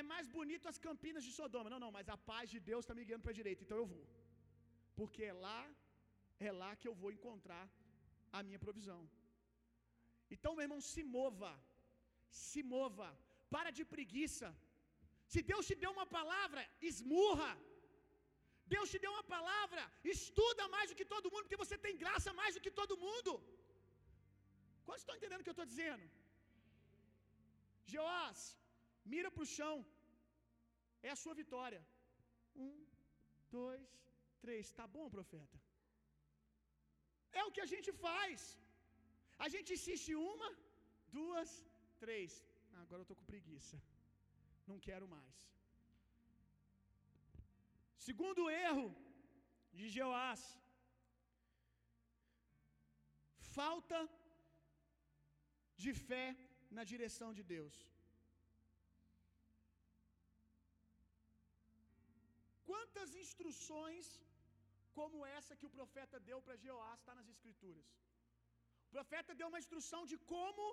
é 0.00 0.02
mais 0.12 0.26
bonito 0.38 0.70
as 0.72 0.80
campinas 0.86 1.24
de 1.28 1.32
Sodoma. 1.38 1.72
Não, 1.74 1.80
não, 1.84 1.92
mas 1.98 2.08
a 2.16 2.18
paz 2.32 2.46
de 2.54 2.60
Deus 2.70 2.82
está 2.82 2.94
me 2.98 3.06
guiando 3.08 3.24
para 3.26 3.34
a 3.34 3.40
direita, 3.40 3.62
então 3.64 3.78
eu 3.82 3.88
vou. 3.94 4.04
Porque 4.98 5.22
é 5.32 5.34
lá, 5.46 5.60
é 6.48 6.52
lá 6.62 6.70
que 6.80 6.88
eu 6.90 6.96
vou 7.02 7.12
encontrar 7.16 7.64
a 8.38 8.42
minha 8.46 8.62
provisão. 8.66 9.00
Então, 10.34 10.52
meu 10.54 10.64
irmão, 10.66 10.80
se 10.92 11.02
mova. 11.16 11.52
Se 12.44 12.62
mova. 12.76 13.08
Para 13.54 13.70
de 13.78 13.84
preguiça. 13.94 14.48
Se 15.32 15.40
Deus 15.50 15.66
te 15.68 15.76
deu 15.82 15.90
uma 15.96 16.06
palavra, 16.18 16.62
esmurra. 16.90 17.52
Deus 18.74 18.90
te 18.92 18.98
deu 19.04 19.12
uma 19.16 19.26
palavra, 19.36 19.82
estuda 20.16 20.64
mais 20.74 20.88
do 20.90 20.96
que 21.00 21.06
todo 21.14 21.30
mundo, 21.32 21.44
porque 21.44 21.62
você 21.64 21.76
tem 21.86 21.96
graça 22.04 22.32
mais 22.40 22.54
do 22.56 22.62
que 22.64 22.72
todo 22.80 23.00
mundo. 23.06 23.32
Quantos 24.84 25.02
estão 25.02 25.16
entendendo 25.16 25.40
o 25.40 25.44
que 25.46 25.52
eu 25.52 25.58
estou 25.58 25.70
dizendo? 25.72 26.04
Joás, 27.92 28.40
mira 29.14 29.30
para 29.34 29.44
o 29.46 29.52
chão, 29.56 29.74
é 31.08 31.10
a 31.14 31.20
sua 31.22 31.34
vitória. 31.42 31.82
Um, 32.64 32.74
dois, 33.58 33.88
três, 34.44 34.72
tá 34.80 34.86
bom, 34.96 35.06
profeta? 35.16 35.58
É 37.40 37.42
o 37.44 37.52
que 37.54 37.62
a 37.66 37.70
gente 37.72 37.90
faz. 38.06 38.40
A 39.44 39.48
gente 39.54 39.70
insiste 39.76 40.14
uma, 40.32 40.48
duas, 41.18 41.50
três. 42.04 42.32
Ah, 42.74 42.82
agora 42.84 43.00
eu 43.00 43.06
estou 43.08 43.18
com 43.20 43.32
preguiça. 43.32 43.78
Não 44.70 44.78
quero 44.88 45.06
mais. 45.16 45.38
Segundo 48.06 48.42
erro 48.68 48.86
de 49.78 49.86
Jeoás, 49.96 50.42
falta 53.58 54.00
de 55.84 55.92
fé 56.08 56.26
na 56.76 56.84
direção 56.92 57.30
de 57.38 57.44
Deus. 57.54 57.76
Quantas 62.70 63.10
instruções 63.24 64.06
como 64.98 65.26
essa 65.36 65.56
que 65.58 65.68
o 65.68 65.74
profeta 65.78 66.18
deu 66.30 66.38
para 66.46 66.62
Jeoás 66.64 66.98
está 67.00 67.14
nas 67.18 67.30
Escrituras? 67.34 67.88
O 68.86 68.90
profeta 68.96 69.32
deu 69.40 69.48
uma 69.50 69.62
instrução 69.64 70.02
de 70.12 70.18
como 70.34 70.64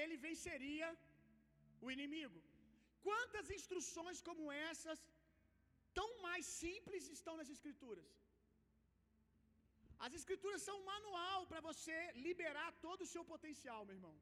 ele 0.00 0.16
venceria 0.28 0.88
o 1.84 1.90
inimigo. 1.96 2.40
Quantas 3.08 3.48
instruções 3.58 4.20
como 4.28 4.44
essas 4.70 5.00
tão 5.98 6.08
mais 6.28 6.46
simples 6.62 7.04
estão 7.16 7.34
nas 7.40 7.50
Escrituras. 7.56 8.08
As 10.06 10.12
Escrituras 10.18 10.64
são 10.66 10.74
um 10.80 10.88
manual 10.94 11.40
para 11.50 11.62
você 11.68 11.96
liberar 12.26 12.68
todo 12.86 13.00
o 13.04 13.10
seu 13.14 13.24
potencial, 13.32 13.80
meu 13.88 13.96
irmão. 13.98 14.16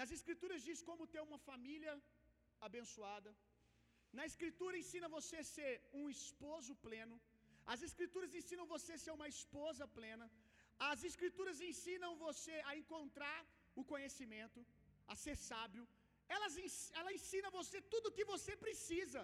Nas 0.00 0.10
Escrituras 0.16 0.66
diz 0.68 0.80
como 0.88 1.10
ter 1.14 1.22
uma 1.28 1.38
família 1.50 1.94
abençoada. 2.68 3.30
Na 4.18 4.24
Escritura 4.30 4.80
ensina 4.82 5.08
você 5.16 5.36
a 5.42 5.48
ser 5.54 5.72
um 6.00 6.06
esposo 6.18 6.74
pleno. 6.86 7.16
As 7.72 7.82
Escrituras 7.88 8.32
ensinam 8.40 8.66
você 8.74 8.92
a 8.94 9.02
ser 9.04 9.12
uma 9.18 9.28
esposa 9.36 9.86
plena. 9.98 10.26
As 10.90 11.00
Escrituras 11.10 11.58
ensinam 11.70 12.12
você 12.26 12.56
a 12.70 12.74
encontrar 12.80 13.40
o 13.80 13.84
conhecimento, 13.92 14.60
a 15.12 15.16
ser 15.24 15.36
sábio. 15.50 15.84
Elas, 16.36 16.54
ela 17.00 17.12
ensina 17.18 17.48
você 17.58 17.78
tudo 17.94 18.08
o 18.08 18.16
que 18.18 18.26
você 18.34 18.54
precisa 18.66 19.22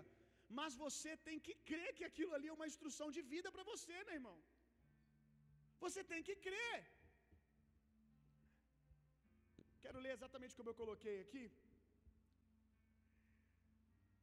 mas 0.58 0.76
você 0.84 1.12
tem 1.26 1.38
que 1.46 1.54
crer 1.70 1.90
que 1.98 2.04
aquilo 2.10 2.34
ali 2.34 2.48
é 2.48 2.56
uma 2.58 2.68
instrução 2.72 3.08
de 3.16 3.22
vida 3.32 3.50
para 3.54 3.64
você, 3.72 3.96
meu 4.04 4.16
irmão. 4.20 4.36
Você 5.84 6.02
tem 6.12 6.22
que 6.28 6.36
crer. 6.46 6.78
Quero 9.84 9.98
ler 10.04 10.14
exatamente 10.18 10.56
como 10.58 10.70
eu 10.70 10.80
coloquei 10.82 11.16
aqui. 11.24 11.44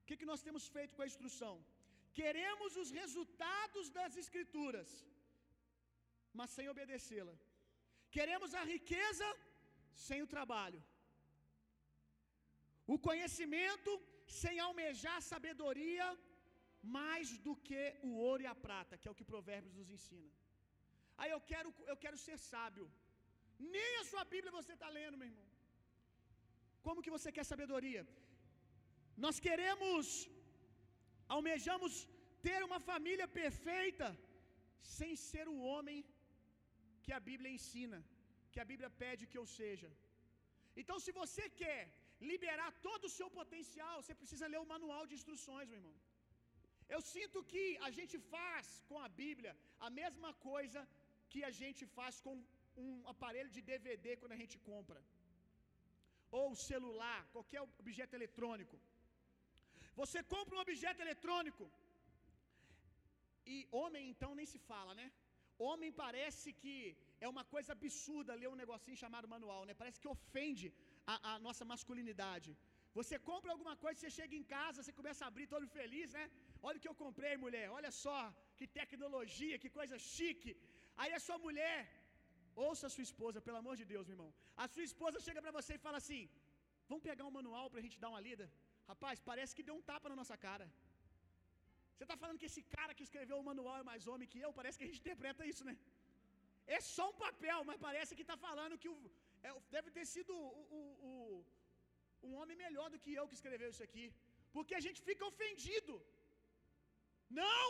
O 0.02 0.06
que, 0.08 0.18
que 0.20 0.30
nós 0.32 0.42
temos 0.48 0.64
feito 0.76 0.96
com 0.96 1.04
a 1.04 1.12
instrução? 1.12 1.54
Queremos 2.20 2.72
os 2.82 2.90
resultados 3.02 3.86
das 3.98 4.16
Escrituras, 4.24 4.90
mas 6.40 6.50
sem 6.56 6.68
obedecê-la. 6.74 7.36
Queremos 8.16 8.52
a 8.62 8.64
riqueza 8.74 9.28
sem 10.08 10.22
o 10.26 10.32
trabalho. 10.36 10.82
O 12.94 12.98
conhecimento 13.08 13.92
sem 14.42 14.56
almejar 14.60 15.20
sabedoria 15.22 16.08
mais 16.98 17.28
do 17.46 17.54
que 17.68 17.82
o 18.08 18.12
ouro 18.30 18.44
e 18.44 18.50
a 18.54 18.56
prata, 18.66 18.98
que 18.98 19.08
é 19.08 19.12
o 19.12 19.20
que 19.20 19.32
Provérbios 19.32 19.76
nos 19.80 19.90
ensina. 19.96 20.32
Aí 21.22 21.32
eu 21.36 21.42
quero, 21.52 21.70
eu 21.92 21.98
quero 22.04 22.18
ser 22.26 22.38
sábio. 22.52 22.86
Nem 23.76 23.92
a 24.02 24.06
sua 24.12 24.24
Bíblia 24.34 24.58
você 24.60 24.74
está 24.74 24.90
lendo, 24.98 25.18
meu 25.18 25.30
irmão. 25.32 25.48
Como 26.86 27.04
que 27.04 27.16
você 27.18 27.32
quer 27.36 27.46
sabedoria? 27.52 28.04
Nós 29.26 29.38
queremos, 29.48 30.06
almejamos 31.36 31.94
ter 32.46 32.60
uma 32.68 32.80
família 32.92 33.28
perfeita, 33.42 34.08
sem 34.98 35.12
ser 35.30 35.46
o 35.54 35.60
homem 35.70 36.00
que 37.04 37.14
a 37.18 37.22
Bíblia 37.30 37.56
ensina, 37.58 38.00
que 38.52 38.60
a 38.64 38.70
Bíblia 38.72 38.90
pede 39.04 39.30
que 39.32 39.40
eu 39.42 39.48
seja. 39.60 39.90
Então, 40.82 40.98
se 41.06 41.12
você 41.22 41.44
quer 41.62 41.82
liberar 42.32 42.70
todo 42.88 43.04
o 43.10 43.14
seu 43.18 43.30
potencial, 43.40 43.96
você 44.02 44.16
precisa 44.22 44.52
ler 44.54 44.62
o 44.64 44.72
manual 44.74 45.04
de 45.10 45.16
instruções, 45.20 45.68
meu 45.70 45.80
irmão. 45.82 45.96
Eu 46.96 47.02
sinto 47.14 47.40
que 47.52 47.64
a 47.88 47.90
gente 47.98 48.16
faz 48.34 48.66
com 48.90 48.98
a 49.06 49.10
Bíblia 49.22 49.54
a 49.88 49.90
mesma 50.02 50.32
coisa 50.50 50.82
que 51.32 51.42
a 51.50 51.52
gente 51.62 51.84
faz 51.98 52.16
com 52.26 52.34
um 52.86 52.92
aparelho 53.14 53.52
de 53.56 53.62
DVD 53.72 54.10
quando 54.22 54.36
a 54.36 54.42
gente 54.44 54.58
compra, 54.70 55.00
ou 56.40 56.48
celular, 56.70 57.20
qualquer 57.36 57.62
objeto 57.84 58.16
eletrônico. 58.20 58.78
Você 60.02 60.20
compra 60.36 60.56
um 60.58 60.64
objeto 60.68 61.02
eletrônico, 61.06 61.66
e 63.54 63.58
homem 63.80 64.04
então 64.14 64.32
nem 64.40 64.48
se 64.54 64.60
fala, 64.72 64.94
né? 65.02 65.08
Homem 65.68 65.92
parece 66.04 66.48
que 66.62 66.76
é 67.26 67.28
uma 67.34 67.44
coisa 67.54 67.72
absurda 67.78 68.40
ler 68.42 68.50
um 68.54 68.62
negocinho 68.64 69.02
chamado 69.04 69.28
manual, 69.36 69.62
né? 69.68 69.74
Parece 69.82 70.00
que 70.02 70.14
ofende 70.16 70.68
a, 71.12 71.16
a 71.32 71.34
nossa 71.46 71.66
masculinidade. 71.72 72.50
Você 72.98 73.16
compra 73.30 73.52
alguma 73.56 73.76
coisa, 73.84 73.96
você 74.00 74.12
chega 74.20 74.36
em 74.39 74.46
casa, 74.56 74.78
você 74.82 74.94
começa 75.00 75.22
a 75.24 75.30
abrir 75.32 75.48
todo 75.54 75.74
feliz, 75.78 76.10
né? 76.18 76.26
Olha 76.68 76.78
o 76.78 76.84
que 76.84 76.92
eu 76.92 77.00
comprei, 77.04 77.34
mulher. 77.46 77.66
Olha 77.78 77.92
só, 78.04 78.20
que 78.58 78.68
tecnologia, 78.80 79.62
que 79.63 79.72
coisa 79.80 79.98
chique. 80.12 80.52
Aí 81.02 81.12
a 81.20 81.22
sua 81.28 81.38
mulher, 81.46 81.78
ouça 82.68 82.86
a 82.88 82.94
sua 82.96 83.06
esposa, 83.10 83.46
pelo 83.48 83.60
amor 83.63 83.76
de 83.82 83.86
Deus, 83.94 84.06
meu 84.08 84.16
irmão. 84.18 84.32
A 84.63 84.68
sua 84.74 84.86
esposa 84.89 85.26
chega 85.28 85.42
para 85.46 85.56
você 85.60 85.74
e 85.76 85.86
fala 85.88 86.00
assim: 86.04 86.22
Vamos 86.89 87.04
pegar 87.10 87.26
um 87.30 87.36
manual 87.39 87.68
para 87.72 87.80
a 87.82 87.86
gente 87.86 88.00
dar 88.04 88.12
uma 88.13 88.24
lida? 88.28 88.48
Rapaz, 88.92 89.20
parece 89.32 89.56
que 89.58 89.66
deu 89.70 89.76
um 89.80 89.86
tapa 89.92 90.10
na 90.12 90.18
nossa 90.22 90.38
cara. 90.48 90.66
Você 91.94 92.04
está 92.06 92.16
falando 92.22 92.39
que 92.42 92.50
esse 92.52 92.62
cara 92.76 92.96
que 92.98 93.06
escreveu 93.08 93.38
o 93.39 93.48
manual 93.50 93.76
é 93.82 93.86
mais 93.92 94.08
homem 94.12 94.28
que 94.32 94.39
eu? 94.46 94.52
Parece 94.60 94.78
que 94.78 94.86
a 94.86 94.89
gente 94.89 95.02
interpreta 95.04 95.46
isso, 95.52 95.63
né? 95.70 95.76
É 96.76 96.80
só 96.96 97.06
um 97.12 97.18
papel, 97.26 97.60
mas 97.70 97.78
parece 97.88 98.16
que 98.18 98.26
está 98.28 98.38
falando 98.48 98.80
que 98.82 98.89
o, 98.94 98.96
é, 99.48 99.50
deve 99.76 99.90
ter 99.98 100.06
sido 100.14 100.34
o, 100.36 100.62
o, 100.78 100.82
o, 101.10 101.14
um 102.28 102.34
homem 102.40 102.58
melhor 102.66 102.88
do 102.94 103.02
que 103.04 103.14
eu 103.20 103.28
que 103.30 103.40
escreveu 103.40 103.70
isso 103.74 103.86
aqui. 103.88 104.06
Porque 104.56 104.76
a 104.80 104.84
gente 104.86 105.02
fica 105.10 105.30
ofendido. 105.32 105.94
Não! 107.42 107.68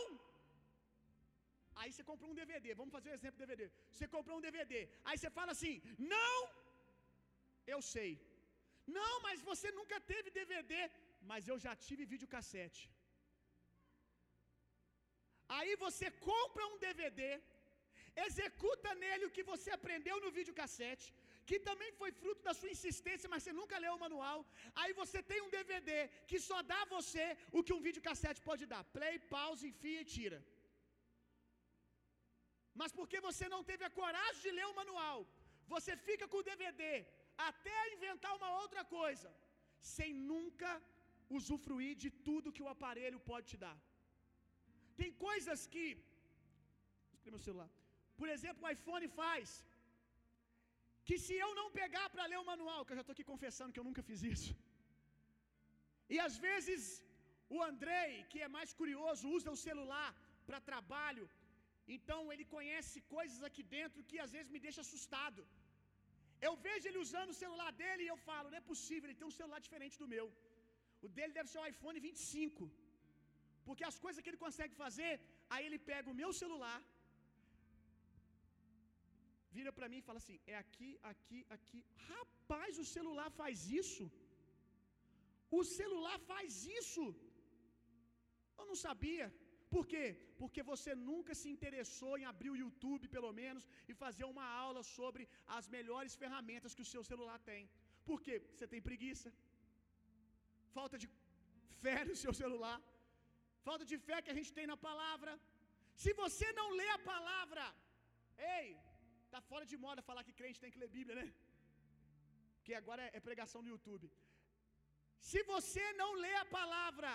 Aí 1.80 1.90
você 1.92 2.04
comprou 2.10 2.28
um 2.30 2.38
DVD, 2.42 2.68
vamos 2.80 2.94
fazer 2.96 3.10
um 3.10 3.18
exemplo 3.18 3.38
do 3.38 3.46
DVD. 3.46 3.66
Você 3.94 4.06
comprou 4.16 4.36
um 4.36 4.44
DVD, 4.48 4.76
aí 5.06 5.16
você 5.18 5.30
fala 5.38 5.52
assim: 5.56 5.74
Não! 6.14 6.36
Eu 7.74 7.80
sei. 7.94 8.10
Não, 8.98 9.12
mas 9.26 9.38
você 9.50 9.68
nunca 9.78 9.98
teve 10.12 10.36
DVD, 10.40 10.76
mas 11.30 11.48
eu 11.50 11.58
já 11.64 11.72
tive 11.86 12.12
videocassete. 12.14 12.82
Aí 15.56 15.72
você 15.84 16.06
compra 16.30 16.64
um 16.72 16.78
DVD, 16.86 17.22
executa 18.26 18.90
nele 19.02 19.26
o 19.26 19.34
que 19.36 19.44
você 19.52 19.70
aprendeu 19.78 20.16
no 20.24 20.30
videocassete, 20.38 21.06
que 21.48 21.58
também 21.68 21.90
foi 22.00 22.10
fruto 22.20 22.42
da 22.48 22.54
sua 22.58 22.70
insistência, 22.76 23.30
mas 23.32 23.42
você 23.42 23.52
nunca 23.60 23.82
leu 23.84 23.94
o 23.96 24.02
manual. 24.04 24.38
Aí 24.80 24.92
você 25.00 25.20
tem 25.30 25.40
um 25.46 25.52
DVD 25.56 25.94
que 26.30 26.38
só 26.48 26.58
dá 26.72 26.78
a 26.82 26.90
você 26.96 27.26
o 27.58 27.62
que 27.66 27.74
um 27.76 27.84
videocassete 27.88 28.42
pode 28.48 28.64
dar: 28.72 28.82
play, 28.96 29.14
pause, 29.34 29.70
enfia 29.72 30.00
e 30.02 30.10
tira. 30.16 30.40
Mas 32.80 32.92
porque 32.98 33.18
você 33.28 33.46
não 33.54 33.62
teve 33.70 33.84
a 33.88 33.96
coragem 34.00 34.42
de 34.44 34.52
ler 34.58 34.66
o 34.70 34.78
manual, 34.80 35.18
você 35.74 35.92
fica 36.08 36.26
com 36.30 36.38
o 36.40 36.48
DVD 36.50 36.88
até 37.48 37.78
inventar 37.94 38.32
uma 38.38 38.50
outra 38.62 38.82
coisa, 38.98 39.28
sem 39.94 40.10
nunca 40.30 40.70
usufruir 41.38 41.94
de 42.02 42.10
tudo 42.26 42.54
que 42.56 42.64
o 42.66 42.72
aparelho 42.74 43.20
pode 43.30 43.46
te 43.52 43.58
dar. 43.64 43.76
Tem 45.00 45.12
coisas 45.28 45.60
que. 45.72 45.84
Escreve 47.14 47.36
meu 47.36 47.46
celular. 47.48 47.70
Por 48.20 48.28
exemplo, 48.34 48.64
o 48.64 48.70
iPhone 48.76 49.08
faz. 49.20 49.48
Que 51.08 51.16
se 51.24 51.34
eu 51.44 51.50
não 51.60 51.68
pegar 51.80 52.06
para 52.12 52.28
ler 52.32 52.40
o 52.42 52.48
manual, 52.52 52.82
que 52.84 52.92
eu 52.92 52.98
já 52.98 53.04
estou 53.04 53.16
aqui 53.16 53.26
confessando 53.32 53.72
que 53.74 53.82
eu 53.82 53.88
nunca 53.88 54.02
fiz 54.08 54.20
isso. 54.34 54.52
E 56.14 56.18
às 56.26 56.36
vezes 56.46 56.84
o 57.56 57.58
Andrei, 57.70 58.10
que 58.30 58.40
é 58.46 58.48
mais 58.58 58.70
curioso, 58.80 59.32
usa 59.38 59.50
o 59.56 59.62
celular 59.68 60.10
para 60.46 60.66
trabalho, 60.70 61.26
então 61.96 62.20
ele 62.32 62.44
conhece 62.56 62.96
coisas 63.16 63.40
aqui 63.48 63.62
dentro 63.76 64.06
que 64.10 64.18
às 64.24 64.32
vezes 64.36 64.52
me 64.54 64.62
deixa 64.66 64.80
assustado. 64.86 65.42
Eu 66.46 66.54
vejo 66.66 66.86
ele 66.88 67.02
usando 67.06 67.30
o 67.32 67.40
celular 67.42 67.70
dele 67.80 68.02
e 68.04 68.12
eu 68.14 68.18
falo, 68.28 68.50
não 68.50 68.60
é 68.62 68.70
possível, 68.72 69.06
ele 69.08 69.20
tem 69.20 69.30
um 69.30 69.38
celular 69.40 69.60
diferente 69.66 69.98
do 70.02 70.08
meu. 70.14 70.26
O 71.06 71.08
dele 71.16 71.32
deve 71.38 71.50
ser 71.52 71.60
o 71.60 71.66
iPhone 71.74 72.06
25. 72.08 72.70
Porque 73.66 73.84
as 73.90 73.98
coisas 74.04 74.22
que 74.22 74.30
ele 74.30 74.44
consegue 74.46 74.74
fazer, 74.84 75.12
aí 75.54 75.62
ele 75.68 75.80
pega 75.90 76.12
o 76.12 76.18
meu 76.22 76.30
celular, 76.42 76.78
vira 79.56 79.72
para 79.76 79.88
mim 79.92 80.00
e 80.00 80.08
fala 80.08 80.20
assim: 80.22 80.38
"É 80.52 80.56
aqui, 80.64 80.90
aqui, 81.12 81.40
aqui". 81.56 81.80
Rapaz, 82.10 82.78
o 82.84 82.86
celular 82.96 83.28
faz 83.40 83.56
isso? 83.82 84.04
O 85.58 85.62
celular 85.78 86.18
faz 86.30 86.52
isso? 86.80 87.04
Eu 88.58 88.66
não 88.70 88.78
sabia. 88.86 89.26
Por 89.74 89.84
quê? 89.92 90.04
Porque 90.40 90.62
você 90.70 90.90
nunca 91.08 91.32
se 91.40 91.48
interessou 91.54 92.12
em 92.18 92.26
abrir 92.30 92.50
o 92.52 92.60
YouTube, 92.62 93.12
pelo 93.16 93.32
menos, 93.40 93.64
e 93.90 93.94
fazer 94.02 94.26
uma 94.32 94.46
aula 94.64 94.82
sobre 94.96 95.22
as 95.56 95.66
melhores 95.76 96.14
ferramentas 96.22 96.74
que 96.76 96.84
o 96.86 96.90
seu 96.92 97.02
celular 97.10 97.38
tem. 97.50 97.62
Por 98.08 98.18
quê? 98.24 98.36
Você 98.52 98.66
tem 98.72 98.82
preguiça. 98.88 99.30
Falta 100.76 100.96
de 101.02 101.08
fé 101.82 101.98
no 102.10 102.16
seu 102.22 102.34
celular. 102.42 102.78
Falta 103.68 103.84
de 103.90 103.98
fé 104.06 104.16
que 104.24 104.32
a 104.34 104.38
gente 104.38 104.52
tem 104.58 104.66
na 104.72 104.78
palavra. 104.88 105.32
Se 106.02 106.12
você 106.22 106.48
não 106.60 106.68
lê 106.80 106.88
a 106.94 107.00
palavra, 107.12 107.64
ei, 108.56 108.68
tá 109.34 109.40
fora 109.52 109.64
de 109.70 109.76
moda 109.84 110.08
falar 110.08 110.22
que 110.26 110.38
crente 110.40 110.62
tem 110.62 110.72
que 110.74 110.82
ler 110.82 110.90
Bíblia, 110.98 111.16
né? 111.20 111.28
Que 112.64 112.74
agora 112.80 113.04
é 113.16 113.26
pregação 113.28 113.60
no 113.62 113.72
YouTube. 113.74 114.06
Se 115.30 115.40
você 115.54 115.84
não 116.00 116.10
lê 116.24 116.34
a 116.42 116.50
palavra, 116.58 117.10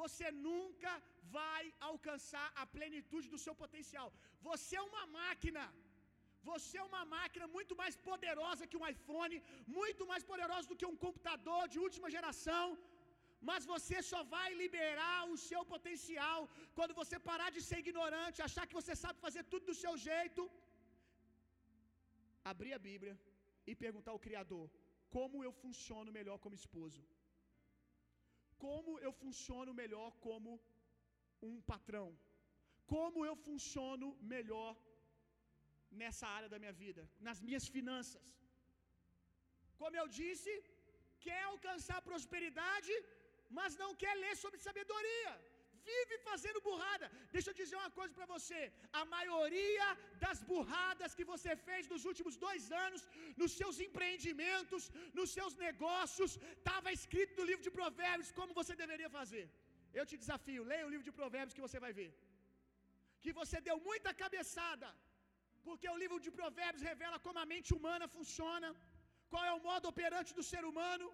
você 0.00 0.26
nunca 0.48 0.92
vai 1.36 1.62
alcançar 1.90 2.46
a 2.62 2.64
plenitude 2.76 3.28
do 3.34 3.40
seu 3.44 3.54
potencial. 3.62 4.08
Você 4.48 4.74
é 4.80 4.86
uma 4.90 5.04
máquina. 5.20 5.64
Você 6.50 6.74
é 6.82 6.84
uma 6.90 7.02
máquina 7.16 7.46
muito 7.56 7.74
mais 7.80 7.96
poderosa 8.08 8.68
que 8.70 8.78
um 8.80 8.86
iPhone, 8.94 9.36
muito 9.78 10.04
mais 10.12 10.22
poderosa 10.30 10.68
do 10.70 10.78
que 10.80 10.90
um 10.92 11.00
computador 11.06 11.62
de 11.72 11.78
última 11.86 12.08
geração. 12.16 12.64
Mas 13.48 13.68
você 13.72 13.98
só 14.12 14.20
vai 14.34 14.48
liberar 14.62 15.18
o 15.32 15.36
seu 15.48 15.62
potencial 15.74 16.40
quando 16.78 16.98
você 17.00 17.18
parar 17.30 17.50
de 17.56 17.62
ser 17.68 17.78
ignorante, 17.84 18.46
achar 18.48 18.66
que 18.68 18.78
você 18.80 18.94
sabe 19.04 19.24
fazer 19.26 19.44
tudo 19.52 19.64
do 19.70 19.78
seu 19.84 19.94
jeito. 20.08 20.42
Abrir 22.52 22.72
a 22.74 22.78
Bíblia 22.90 23.14
e 23.66 23.74
perguntar 23.84 24.12
ao 24.12 24.24
Criador: 24.26 24.66
como 25.16 25.44
eu 25.46 25.52
funciono 25.62 26.16
melhor 26.18 26.38
como 26.44 26.58
esposo? 26.62 27.02
Como 28.64 28.92
eu 29.06 29.12
funciono 29.22 29.72
melhor 29.82 30.10
como 30.26 30.50
um 31.50 31.54
patrão? 31.72 32.08
Como 32.94 33.24
eu 33.28 33.34
funciono 33.46 34.08
melhor 34.34 34.72
nessa 36.00 36.26
área 36.36 36.48
da 36.52 36.58
minha 36.62 36.74
vida, 36.82 37.02
nas 37.28 37.40
minhas 37.46 37.66
finanças? 37.76 38.26
Como 39.80 39.96
eu 40.00 40.06
disse, 40.20 40.52
quer 41.24 41.42
alcançar 41.52 41.98
prosperidade, 42.10 42.94
mas 43.58 43.78
não 43.82 43.92
quer 44.02 44.14
ler 44.24 44.34
sobre 44.42 44.58
sabedoria. 44.66 45.32
Vive 45.88 46.16
fazendo 46.28 46.60
burrada. 46.68 47.06
Deixa 47.34 47.48
eu 47.50 47.56
dizer 47.60 47.76
uma 47.80 47.92
coisa 47.98 48.12
para 48.18 48.28
você: 48.34 48.60
a 49.00 49.04
maioria 49.14 49.88
das 50.24 50.38
burradas 50.50 51.14
que 51.18 51.26
você 51.32 51.54
fez 51.68 51.88
nos 51.92 52.04
últimos 52.10 52.36
dois 52.46 52.64
anos, 52.84 53.02
nos 53.42 53.52
seus 53.60 53.78
empreendimentos, 53.86 54.90
nos 55.18 55.30
seus 55.38 55.54
negócios, 55.66 56.32
estava 56.58 56.92
escrito 56.98 57.38
no 57.40 57.48
livro 57.50 57.66
de 57.68 57.76
Provérbios 57.78 58.32
como 58.40 58.58
você 58.60 58.74
deveria 58.84 59.10
fazer. 59.18 59.46
Eu 59.98 60.06
te 60.10 60.16
desafio, 60.24 60.68
leia 60.72 60.86
o 60.88 60.92
livro 60.94 61.08
de 61.08 61.16
Provérbios 61.20 61.56
que 61.56 61.66
você 61.68 61.80
vai 61.86 61.92
ver. 62.00 62.10
Que 63.24 63.32
você 63.40 63.56
deu 63.68 63.78
muita 63.88 64.10
cabeçada, 64.22 64.88
porque 65.66 65.88
o 65.94 66.00
livro 66.02 66.20
de 66.26 66.30
Provérbios 66.40 66.86
revela 66.90 67.18
como 67.26 67.40
a 67.42 67.48
mente 67.54 67.72
humana 67.78 68.06
funciona, 68.18 68.68
qual 69.32 69.44
é 69.50 69.52
o 69.56 69.64
modo 69.70 69.88
operante 69.94 70.32
do 70.38 70.44
ser 70.52 70.62
humano 70.70 71.08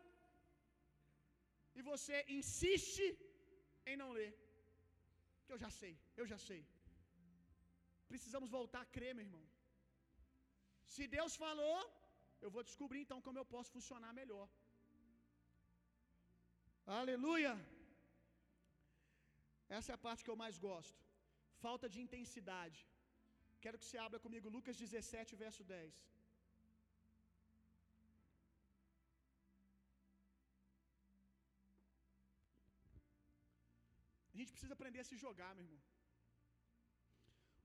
e 1.78 1.82
você 1.92 2.16
insiste 2.38 3.06
em 3.90 3.96
não 4.02 4.10
ler. 4.18 4.32
Que 5.46 5.54
eu 5.54 5.60
já 5.64 5.70
sei, 5.80 5.94
eu 6.20 6.26
já 6.32 6.38
sei. 6.48 6.60
Precisamos 8.12 8.50
voltar 8.58 8.82
a 8.84 8.90
crer, 8.96 9.12
meu 9.14 9.26
irmão. 9.28 9.44
Se 10.94 11.04
Deus 11.16 11.32
falou, 11.44 11.78
eu 12.44 12.50
vou 12.54 12.62
descobrir 12.68 13.00
então 13.04 13.20
como 13.26 13.38
eu 13.40 13.46
posso 13.54 13.70
funcionar 13.76 14.12
melhor. 14.20 14.46
Aleluia! 17.00 17.52
Essa 19.76 19.90
é 19.92 19.94
a 19.94 20.04
parte 20.06 20.24
que 20.24 20.32
eu 20.32 20.42
mais 20.44 20.56
gosto. 20.68 21.00
Falta 21.64 21.86
de 21.94 21.98
intensidade. 22.04 22.80
Quero 23.64 23.78
que 23.80 23.86
você 23.86 23.98
abra 24.06 24.18
comigo 24.26 24.54
Lucas 24.56 24.76
17, 24.84 25.34
verso 25.44 25.62
10. 25.64 25.94
A 34.36 34.38
gente 34.40 34.54
precisa 34.54 34.74
aprender 34.76 35.00
a 35.02 35.08
se 35.10 35.16
jogar, 35.22 35.50
meu 35.54 35.64
irmão. 35.66 35.82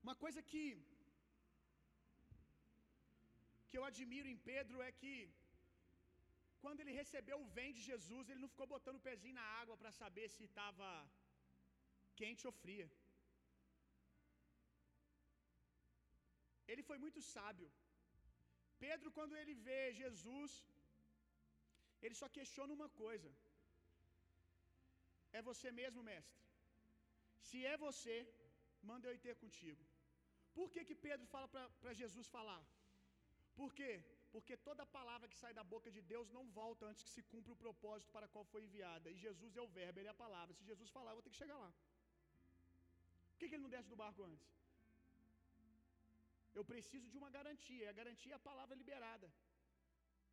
Uma 0.04 0.14
coisa 0.22 0.40
que 0.50 0.64
que 3.68 3.76
eu 3.78 3.84
admiro 3.88 4.28
em 4.30 4.38
Pedro 4.48 4.76
é 4.86 4.90
que 5.00 5.12
quando 6.62 6.80
ele 6.82 6.94
recebeu 7.00 7.36
o 7.40 7.50
vem 7.58 7.70
de 7.76 7.82
Jesus, 7.90 8.24
ele 8.28 8.42
não 8.44 8.50
ficou 8.54 8.68
botando 8.74 8.98
o 8.98 9.06
pezinho 9.08 9.38
na 9.40 9.46
água 9.60 9.76
para 9.80 9.92
saber 10.00 10.26
se 10.34 10.42
estava 10.48 10.88
quente 12.20 12.46
ou 12.50 12.54
fria. 12.62 12.88
Ele 16.72 16.84
foi 16.90 16.98
muito 17.04 17.22
sábio. 17.34 17.70
Pedro, 18.86 19.10
quando 19.18 19.36
ele 19.40 19.56
vê 19.68 19.80
Jesus, 20.02 20.52
ele 22.04 22.16
só 22.22 22.30
questiona 22.38 22.78
uma 22.78 22.90
coisa: 23.04 23.30
É 25.38 25.42
você 25.50 25.70
mesmo, 25.82 26.08
mestre? 26.12 26.42
Se 27.48 27.58
é 27.72 27.76
você, 27.86 28.16
manda 28.90 29.06
eu 29.08 29.14
ir 29.16 29.22
ter 29.26 29.34
contigo. 29.44 29.82
Por 30.56 30.68
que 30.72 30.80
que 30.88 31.02
Pedro 31.06 31.26
fala 31.34 31.48
para 31.82 31.92
Jesus 32.00 32.26
falar? 32.36 32.62
Por 33.58 33.70
quê? 33.78 33.92
Porque 34.32 34.54
toda 34.68 34.92
palavra 34.98 35.28
que 35.30 35.38
sai 35.42 35.52
da 35.58 35.64
boca 35.72 35.88
de 35.96 36.02
Deus 36.12 36.28
não 36.36 36.44
volta 36.60 36.86
antes 36.90 37.04
que 37.06 37.14
se 37.16 37.22
cumpra 37.32 37.52
o 37.52 37.60
propósito 37.64 38.10
para 38.16 38.28
qual 38.34 38.44
foi 38.52 38.62
enviada. 38.66 39.10
E 39.10 39.22
Jesus 39.26 39.56
é 39.60 39.62
o 39.66 39.72
verbo, 39.78 39.98
ele 40.00 40.10
é 40.10 40.14
a 40.14 40.22
palavra. 40.24 40.54
Se 40.58 40.64
Jesus 40.70 40.90
falar, 40.96 41.10
eu 41.10 41.18
vou 41.18 41.26
ter 41.26 41.34
que 41.34 41.42
chegar 41.44 41.58
lá. 41.64 41.70
Por 43.30 43.38
que, 43.38 43.48
que 43.48 43.54
ele 43.56 43.66
não 43.66 43.74
desce 43.76 43.92
do 43.92 44.00
barco 44.04 44.22
antes? 44.30 44.48
Eu 46.58 46.64
preciso 46.72 47.06
de 47.12 47.18
uma 47.20 47.30
garantia. 47.38 47.90
A 47.90 47.98
garantia 48.00 48.32
é 48.34 48.38
a 48.40 48.46
palavra 48.50 48.80
liberada. 48.82 49.28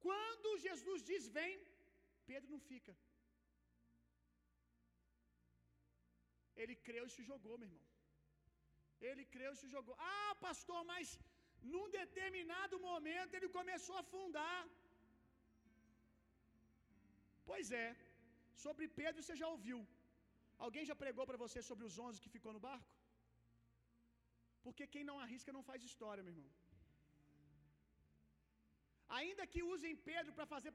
Quando 0.07 0.57
Jesus 0.67 1.03
diz 1.11 1.27
vem, 1.37 1.53
Pedro 2.31 2.51
não 2.55 2.61
fica. 2.71 2.93
Ele 6.61 6.75
creu 6.87 7.03
e 7.07 7.13
se 7.15 7.23
jogou, 7.31 7.55
meu 7.57 7.67
irmão. 7.69 7.85
Ele 9.09 9.23
creu 9.35 9.51
e 9.53 9.59
se 9.61 9.69
jogou. 9.75 9.95
Ah, 10.13 10.33
pastor, 10.47 10.79
mas 10.91 11.07
num 11.71 11.87
determinado 11.99 12.75
momento 12.89 13.33
ele 13.37 13.49
começou 13.59 13.95
a 13.97 14.03
afundar. 14.05 14.59
Pois 17.49 17.69
é. 17.85 17.89
Sobre 18.65 18.85
Pedro 19.01 19.21
você 19.21 19.35
já 19.41 19.49
ouviu. 19.55 19.79
Alguém 20.65 20.85
já 20.89 20.95
pregou 21.03 21.25
para 21.27 21.41
você 21.43 21.59
sobre 21.69 21.85
os 21.89 21.97
onze 22.05 22.21
que 22.23 22.35
ficou 22.37 22.53
no 22.55 22.63
barco? 22.69 22.89
Porque 24.65 24.85
quem 24.93 25.03
não 25.09 25.17
arrisca 25.25 25.55
não 25.57 25.67
faz 25.69 25.81
história, 25.89 26.23
meu 26.25 26.33
irmão. 26.35 26.49
Ainda 29.17 29.43
que 29.51 29.61
usem 29.73 30.01
Pedro 30.09 30.31
para 30.37 30.51
fazer 30.53 30.71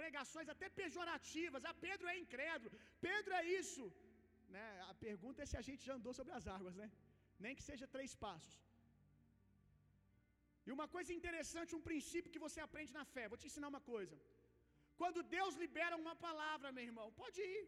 pregações 0.00 0.48
até 0.54 0.66
pejorativas, 0.80 1.64
ah, 1.68 1.76
Pedro 1.86 2.08
é 2.12 2.16
incrédulo, 2.22 2.76
Pedro 3.08 3.32
é 3.40 3.44
isso. 3.60 3.84
Né? 4.56 4.66
A 4.90 4.94
pergunta 5.06 5.42
é 5.42 5.46
se 5.50 5.58
a 5.60 5.66
gente 5.68 5.82
já 5.88 5.94
andou 5.98 6.12
sobre 6.18 6.32
as 6.38 6.46
águas, 6.56 6.76
né? 6.82 6.88
Nem 7.44 7.56
que 7.58 7.68
seja 7.70 7.92
três 7.96 8.12
passos. 8.26 8.56
E 10.66 10.72
uma 10.76 10.86
coisa 10.94 11.12
interessante, 11.18 11.76
um 11.78 11.86
princípio 11.90 12.32
que 12.34 12.44
você 12.46 12.60
aprende 12.66 12.92
na 12.98 13.04
fé, 13.14 13.24
vou 13.32 13.40
te 13.40 13.48
ensinar 13.48 13.68
uma 13.74 13.82
coisa. 13.92 14.16
Quando 15.00 15.20
Deus 15.36 15.54
libera 15.64 16.00
uma 16.04 16.14
palavra, 16.26 16.74
meu 16.76 16.86
irmão, 16.90 17.06
pode 17.22 17.40
ir. 17.54 17.64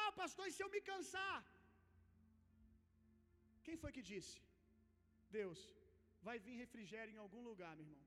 Ah, 0.00 0.10
pastor, 0.20 0.46
e 0.48 0.54
se 0.56 0.62
eu 0.64 0.70
me 0.74 0.80
cansar? 0.90 1.38
Quem 3.66 3.76
foi 3.82 3.92
que 3.96 4.04
disse? 4.12 4.36
Deus. 5.38 5.60
Vai 6.26 6.36
vir 6.44 6.60
refrigério 6.64 7.14
em 7.14 7.22
algum 7.24 7.42
lugar, 7.50 7.72
meu 7.76 7.86
irmão. 7.88 8.04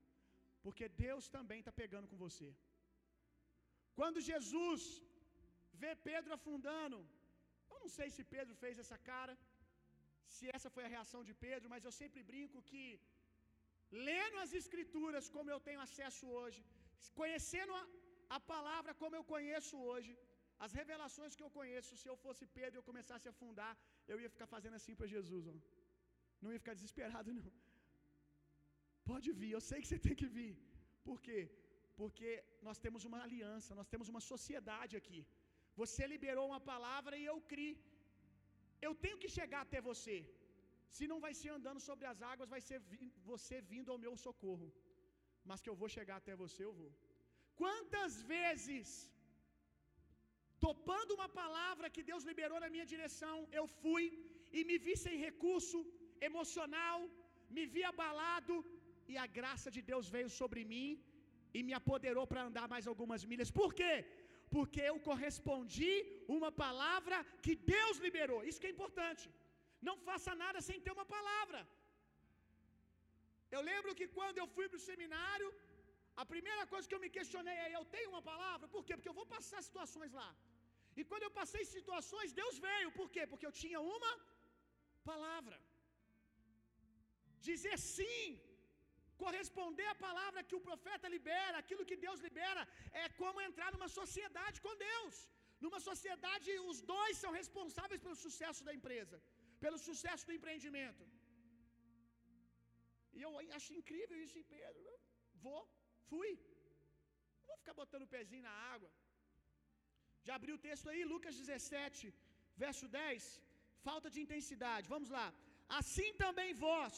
Porque 0.64 0.86
Deus 1.06 1.24
também 1.36 1.60
está 1.60 1.72
pegando 1.82 2.08
com 2.10 2.22
você. 2.26 2.48
Quando 3.98 4.26
Jesus 4.32 4.82
vê 5.82 5.90
Pedro 6.08 6.32
afundando, 6.38 6.98
não 7.84 7.92
sei 7.98 8.08
se 8.16 8.22
Pedro 8.34 8.54
fez 8.62 8.76
essa 8.82 8.98
cara, 9.10 9.34
se 10.36 10.44
essa 10.56 10.68
foi 10.74 10.84
a 10.84 10.92
reação 10.96 11.20
de 11.28 11.34
Pedro, 11.46 11.70
mas 11.72 11.84
eu 11.88 11.94
sempre 12.02 12.20
brinco 12.30 12.58
que, 12.70 12.84
lendo 14.10 14.36
as 14.44 14.52
Escrituras 14.60 15.26
como 15.34 15.50
eu 15.54 15.60
tenho 15.66 15.80
acesso 15.86 16.24
hoje, 16.38 16.60
conhecendo 17.20 17.72
a, 17.80 17.84
a 18.36 18.40
palavra 18.52 18.92
como 19.02 19.16
eu 19.18 19.24
conheço 19.34 19.76
hoje, 19.90 20.12
as 20.64 20.72
revelações 20.80 21.34
que 21.36 21.44
eu 21.46 21.52
conheço, 21.58 21.98
se 22.02 22.08
eu 22.10 22.16
fosse 22.24 22.44
Pedro 22.58 22.76
e 22.76 22.80
eu 22.80 22.88
começasse 22.90 23.26
a 23.28 23.32
afundar, 23.34 23.72
eu 24.12 24.18
ia 24.22 24.30
ficar 24.34 24.48
fazendo 24.54 24.76
assim 24.80 24.94
para 24.98 25.12
Jesus, 25.14 25.46
ó. 25.52 25.56
Não 26.42 26.52
ia 26.52 26.62
ficar 26.64 26.76
desesperado, 26.78 27.34
não. 27.38 27.50
Pode 29.10 29.30
vir, 29.40 29.50
eu 29.56 29.62
sei 29.68 29.78
que 29.82 29.88
você 29.90 29.98
tem 30.06 30.16
que 30.20 30.28
vir. 30.36 30.52
Por 31.08 31.18
quê? 31.26 31.40
Porque 32.00 32.30
nós 32.66 32.78
temos 32.84 33.02
uma 33.08 33.20
aliança, 33.26 33.78
nós 33.80 33.90
temos 33.92 34.08
uma 34.12 34.22
sociedade 34.32 34.94
aqui. 35.00 35.20
Você 35.80 36.02
liberou 36.14 36.44
uma 36.50 36.62
palavra 36.72 37.14
e 37.20 37.24
eu 37.32 37.36
criei. 37.50 37.76
Eu 38.86 38.92
tenho 39.04 39.20
que 39.22 39.30
chegar 39.38 39.60
até 39.66 39.80
você. 39.90 40.16
Se 40.96 41.04
não 41.10 41.18
vai 41.24 41.32
ser 41.40 41.50
andando 41.56 41.80
sobre 41.88 42.06
as 42.12 42.20
águas, 42.32 42.52
vai 42.54 42.62
ser 42.68 42.78
você 43.30 43.56
vindo 43.72 43.90
ao 43.92 44.02
meu 44.04 44.14
socorro. 44.26 44.68
Mas 45.48 45.62
que 45.62 45.70
eu 45.72 45.78
vou 45.82 45.90
chegar 45.96 46.16
até 46.18 46.34
você, 46.44 46.60
eu 46.68 46.74
vou. 46.80 46.92
Quantas 47.62 48.14
vezes, 48.34 48.88
topando 50.66 51.16
uma 51.18 51.28
palavra 51.42 51.92
que 51.94 52.06
Deus 52.10 52.24
liberou 52.30 52.60
na 52.64 52.70
minha 52.74 52.86
direção, 52.94 53.36
eu 53.60 53.66
fui 53.82 54.04
e 54.58 54.62
me 54.70 54.76
vi 54.86 54.94
sem 55.04 55.16
recurso 55.26 55.78
emocional, 56.28 56.98
me 57.56 57.64
vi 57.74 57.82
abalado, 57.92 58.56
e 59.12 59.16
a 59.24 59.26
graça 59.38 59.68
de 59.76 59.82
Deus 59.90 60.06
veio 60.14 60.30
sobre 60.40 60.60
mim 60.72 60.88
e 61.56 61.62
me 61.66 61.74
apoderou 61.80 62.26
para 62.30 62.44
andar 62.48 62.66
mais 62.72 62.86
algumas 62.92 63.22
milhas. 63.30 63.50
Por 63.60 63.70
quê? 63.80 63.92
Porque 64.56 64.80
eu 64.90 64.96
correspondi 65.08 65.92
uma 66.36 66.50
palavra 66.64 67.16
que 67.44 67.54
Deus 67.74 67.96
liberou. 68.06 68.40
Isso 68.48 68.60
que 68.62 68.70
é 68.70 68.76
importante. 68.76 69.24
Não 69.88 69.96
faça 70.08 70.32
nada 70.44 70.60
sem 70.68 70.78
ter 70.84 70.92
uma 70.96 71.06
palavra. 71.16 71.60
Eu 73.56 73.62
lembro 73.70 73.96
que 73.98 74.06
quando 74.16 74.38
eu 74.42 74.48
fui 74.56 74.66
para 74.68 74.80
o 74.80 74.86
seminário, 74.90 75.48
a 76.22 76.24
primeira 76.32 76.64
coisa 76.72 76.88
que 76.88 76.96
eu 76.96 77.04
me 77.04 77.10
questionei 77.16 77.56
é: 77.64 77.68
eu 77.78 77.84
tenho 77.94 78.10
uma 78.14 78.24
palavra? 78.32 78.72
Por 78.76 78.82
quê? 78.86 78.94
Porque 78.96 79.12
eu 79.12 79.20
vou 79.20 79.28
passar 79.36 79.60
situações 79.68 80.12
lá. 80.20 80.30
E 80.98 81.04
quando 81.10 81.24
eu 81.28 81.34
passei 81.40 81.62
situações, 81.76 82.36
Deus 82.40 82.56
veio. 82.66 82.90
Por 83.00 83.08
quê? 83.14 83.22
Porque 83.30 83.46
eu 83.48 83.56
tinha 83.62 83.80
uma 83.94 84.12
palavra. 85.10 85.58
Dizer 87.48 87.76
sim 87.94 88.24
Corresponder 89.22 89.86
à 89.92 89.96
palavra 90.06 90.46
que 90.48 90.56
o 90.58 90.64
profeta 90.68 91.12
libera, 91.14 91.56
aquilo 91.62 91.86
que 91.90 91.98
Deus 92.06 92.20
libera, 92.26 92.62
é 93.02 93.06
como 93.20 93.44
entrar 93.48 93.70
numa 93.74 93.90
sociedade 94.00 94.60
com 94.64 94.74
Deus. 94.90 95.16
Numa 95.64 95.80
sociedade, 95.90 96.50
os 96.70 96.80
dois 96.94 97.14
são 97.22 97.32
responsáveis 97.40 98.00
pelo 98.04 98.18
sucesso 98.24 98.62
da 98.68 98.74
empresa, 98.78 99.16
pelo 99.64 99.78
sucesso 99.88 100.24
do 100.28 100.34
empreendimento. 100.38 101.04
E 103.16 103.20
eu 103.26 103.32
acho 103.58 103.72
incrível 103.80 104.16
isso 104.24 104.36
em 104.40 104.46
Pedro. 104.56 104.90
Vou, 105.44 105.62
fui. 106.10 106.30
Não 107.38 107.46
vou 107.50 107.58
ficar 107.62 107.76
botando 107.82 108.04
o 108.06 108.12
pezinho 108.16 108.44
na 108.50 108.56
água. 108.74 108.90
Já 110.26 110.34
abriu 110.38 110.54
o 110.56 110.62
texto 110.68 110.88
aí, 110.92 111.02
Lucas 111.14 111.40
17, 111.42 112.12
verso 112.64 112.86
10. 112.88 113.24
Falta 113.88 114.08
de 114.14 114.20
intensidade. 114.24 114.92
Vamos 114.94 115.10
lá. 115.18 115.26
Assim 115.80 116.10
também 116.24 116.50
vós 116.66 116.96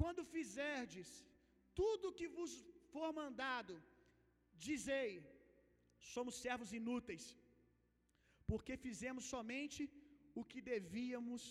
quando 0.00 0.22
fizerdes 0.34 1.08
tudo 1.80 2.16
que 2.18 2.28
vos 2.36 2.52
for 2.92 3.08
mandado, 3.20 3.74
dizei: 4.66 5.12
somos 6.14 6.34
servos 6.44 6.70
inúteis, 6.80 7.24
porque 8.50 8.82
fizemos 8.86 9.24
somente 9.34 9.82
o 10.40 10.44
que 10.50 10.60
devíamos 10.72 11.42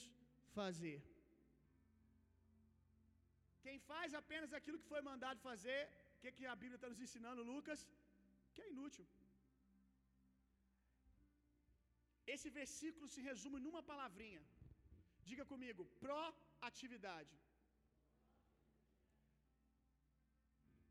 fazer. 0.58 1.00
Quem 3.66 3.78
faz 3.90 4.14
apenas 4.22 4.52
aquilo 4.60 4.80
que 4.82 4.92
foi 4.94 5.02
mandado 5.10 5.40
fazer, 5.50 5.82
o 6.16 6.20
que, 6.22 6.32
que 6.38 6.46
a 6.54 6.60
Bíblia 6.62 6.78
está 6.80 6.90
nos 6.94 7.02
ensinando, 7.06 7.50
Lucas? 7.54 7.82
Que 8.54 8.64
é 8.66 8.72
inútil. 8.76 9.06
Esse 12.34 12.50
versículo 12.62 13.06
se 13.14 13.22
resume 13.30 13.60
numa 13.66 13.84
palavrinha. 13.92 14.44
Diga 15.30 15.46
comigo: 15.54 15.84
proatividade. 16.06 17.36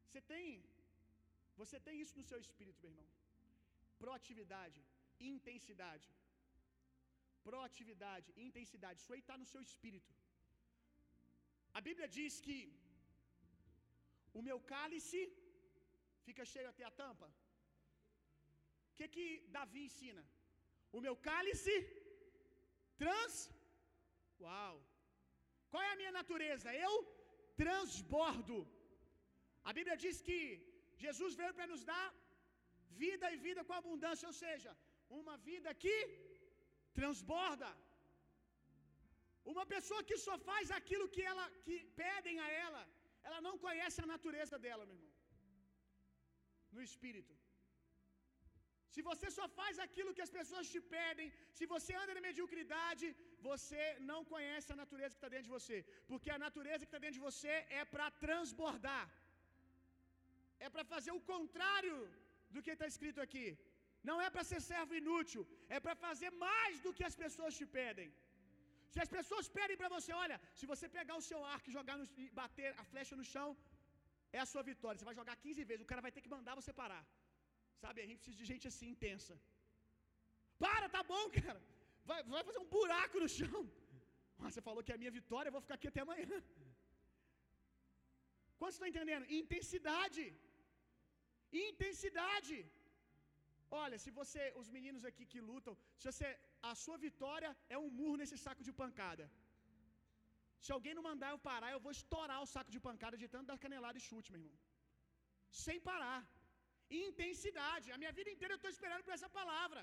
Você 0.09 0.21
tem 0.33 0.49
você 1.61 1.79
tem 1.87 1.97
isso 2.03 2.17
no 2.19 2.25
seu 2.31 2.39
espírito, 2.45 2.83
meu 2.83 2.91
irmão. 2.93 3.09
Proatividade, 4.03 4.81
intensidade. 5.31 6.09
Proatividade, 7.49 8.29
intensidade. 8.47 9.01
Isso 9.01 9.13
aí 9.15 9.23
está 9.25 9.37
no 9.41 9.49
seu 9.53 9.63
espírito. 9.69 10.13
A 11.79 11.81
Bíblia 11.89 12.09
diz 12.19 12.35
que 12.47 12.59
o 14.39 14.43
meu 14.49 14.59
cálice 14.75 15.21
fica 16.27 16.45
cheio 16.53 16.69
até 16.71 16.85
a 16.87 16.97
tampa. 17.03 17.29
O 18.91 18.95
que 18.99 19.09
que 19.17 19.27
Davi 19.57 19.83
ensina? 19.89 20.25
O 20.97 21.01
meu 21.07 21.17
cálice 21.31 21.75
trans. 23.03 23.37
Uau! 24.45 24.77
Qual 25.71 25.83
é 25.87 25.91
a 25.93 26.01
minha 26.01 26.15
natureza? 26.21 26.69
Eu 26.87 26.95
transbordo. 27.63 28.59
A 29.69 29.73
Bíblia 29.79 29.97
diz 30.05 30.17
que 30.29 30.41
Jesus 31.05 31.33
veio 31.41 31.55
para 31.57 31.71
nos 31.73 31.83
dar 31.93 32.07
vida 33.03 33.27
e 33.35 33.43
vida 33.49 33.63
com 33.67 33.75
abundância, 33.81 34.27
ou 34.31 34.37
seja, 34.45 34.71
uma 35.21 35.35
vida 35.49 35.71
que 35.83 35.97
transborda. 36.99 37.71
Uma 39.53 39.65
pessoa 39.75 40.07
que 40.09 40.17
só 40.27 40.35
faz 40.51 40.67
aquilo 40.79 41.13
que 41.15 41.23
ela 41.31 41.45
que 41.67 41.77
pedem 42.03 42.39
a 42.47 42.49
ela, 42.67 42.83
ela 43.27 43.41
não 43.47 43.55
conhece 43.67 43.99
a 44.05 44.11
natureza 44.15 44.57
dela, 44.65 44.87
meu 44.89 44.97
irmão. 44.99 45.15
No 46.77 46.83
espírito. 46.89 47.35
Se 48.95 49.01
você 49.09 49.29
só 49.39 49.47
faz 49.59 49.75
aquilo 49.85 50.15
que 50.17 50.25
as 50.27 50.35
pessoas 50.39 50.71
te 50.75 50.81
pedem, 50.97 51.27
se 51.59 51.65
você 51.73 51.93
anda 52.03 52.15
na 52.17 52.27
mediocridade, 52.29 53.07
você 53.49 53.85
não 54.11 54.21
conhece 54.33 54.69
a 54.73 54.81
natureza 54.83 55.15
que 55.15 55.21
está 55.21 55.33
dentro 55.35 55.49
de 55.49 55.57
você. 55.59 55.77
Porque 56.11 56.31
a 56.37 56.43
natureza 56.47 56.85
que 56.85 56.91
está 56.93 57.03
dentro 57.05 57.19
de 57.21 57.27
você 57.31 57.55
é 57.81 57.85
para 57.95 58.07
transbordar 58.27 59.05
é 60.67 60.69
para 60.75 60.85
fazer 60.93 61.13
o 61.19 61.25
contrário 61.33 61.97
do 62.55 62.63
que 62.65 62.73
está 62.77 62.87
escrito 62.93 63.21
aqui. 63.27 63.47
Não 64.09 64.17
é 64.25 64.29
para 64.35 64.45
ser 64.51 64.61
servo 64.71 64.95
inútil, 65.01 65.43
é 65.77 65.79
para 65.85 65.95
fazer 66.07 66.31
mais 66.47 66.75
do 66.85 66.93
que 66.97 67.05
as 67.11 67.17
pessoas 67.25 67.57
te 67.59 67.67
pedem. 67.79 68.09
Se 68.93 69.01
as 69.05 69.11
pessoas 69.17 69.47
pedem 69.57 69.77
para 69.81 69.91
você, 69.95 70.11
olha, 70.25 70.37
se 70.59 70.67
você 70.73 70.87
pegar 70.99 71.17
o 71.21 71.27
seu 71.31 71.41
arco 71.55 71.69
e 71.69 71.77
jogar 71.79 71.97
no, 72.01 72.07
e 72.25 72.29
bater 72.41 72.69
a 72.83 72.85
flecha 72.93 73.15
no 73.21 73.27
chão, 73.33 73.49
é 74.37 74.41
a 74.45 74.49
sua 74.53 74.63
vitória. 74.71 74.99
Você 74.99 75.09
vai 75.11 75.19
jogar 75.21 75.37
15 75.47 75.65
vezes, 75.71 75.85
o 75.87 75.91
cara 75.93 76.05
vai 76.07 76.13
ter 76.17 76.23
que 76.25 76.35
mandar 76.37 76.55
você 76.61 76.73
parar. 76.83 77.03
Sabe, 77.83 77.99
a 78.05 78.09
gente 78.11 78.21
precisa 78.21 78.41
de 78.43 78.47
gente 78.53 78.67
assim 78.71 78.89
intensa. 78.95 79.35
Para, 80.65 80.87
tá 80.97 81.03
bom, 81.13 81.25
cara. 81.41 81.61
Vai, 82.11 82.21
vai 82.35 82.43
fazer 82.49 82.61
um 82.65 82.71
buraco 82.79 83.19
no 83.25 83.31
chão. 83.41 83.61
Ah, 84.41 84.51
você 84.51 84.61
falou 84.67 84.83
que 84.87 84.93
é 84.93 84.97
a 84.97 85.01
minha 85.03 85.13
vitória, 85.17 85.49
eu 85.49 85.55
vou 85.55 85.63
ficar 85.65 85.77
aqui 85.77 85.89
até 85.91 86.01
amanhã. 86.03 86.37
Quantos 88.59 88.77
estão 88.77 88.91
entendendo? 88.91 89.25
Intensidade. 89.39 90.25
Intensidade. 91.53 92.59
Olha, 93.83 93.97
se 94.05 94.11
você, 94.19 94.43
os 94.61 94.69
meninos 94.77 95.05
aqui 95.11 95.25
que 95.33 95.41
lutam, 95.51 95.75
se 96.01 96.07
você, 96.11 96.29
a 96.71 96.75
sua 96.83 96.97
vitória 97.07 97.51
é 97.69 97.77
um 97.85 97.91
murro 97.99 98.17
nesse 98.21 98.37
saco 98.45 98.63
de 98.69 98.73
pancada. 98.83 99.25
Se 100.65 100.73
alguém 100.77 100.95
não 100.95 101.05
mandar 101.11 101.31
eu 101.33 101.41
parar, 101.51 101.71
eu 101.73 101.83
vou 101.87 101.93
estourar 101.99 102.39
o 102.43 102.51
saco 102.55 102.71
de 102.75 102.81
pancada 102.89 103.17
de 103.23 103.29
tanto 103.35 103.51
dar 103.51 103.59
canelada 103.65 103.99
e 103.99 104.07
chute, 104.09 104.33
meu 104.33 104.41
irmão. 104.41 104.59
Sem 105.65 105.79
parar. 105.91 106.21
Intensidade. 107.07 107.93
A 107.95 107.99
minha 108.03 108.13
vida 108.19 108.31
inteira 108.35 108.55
eu 108.55 108.61
estou 108.61 108.73
esperando 108.77 109.05
por 109.07 109.15
essa 109.17 109.31
palavra. 109.41 109.83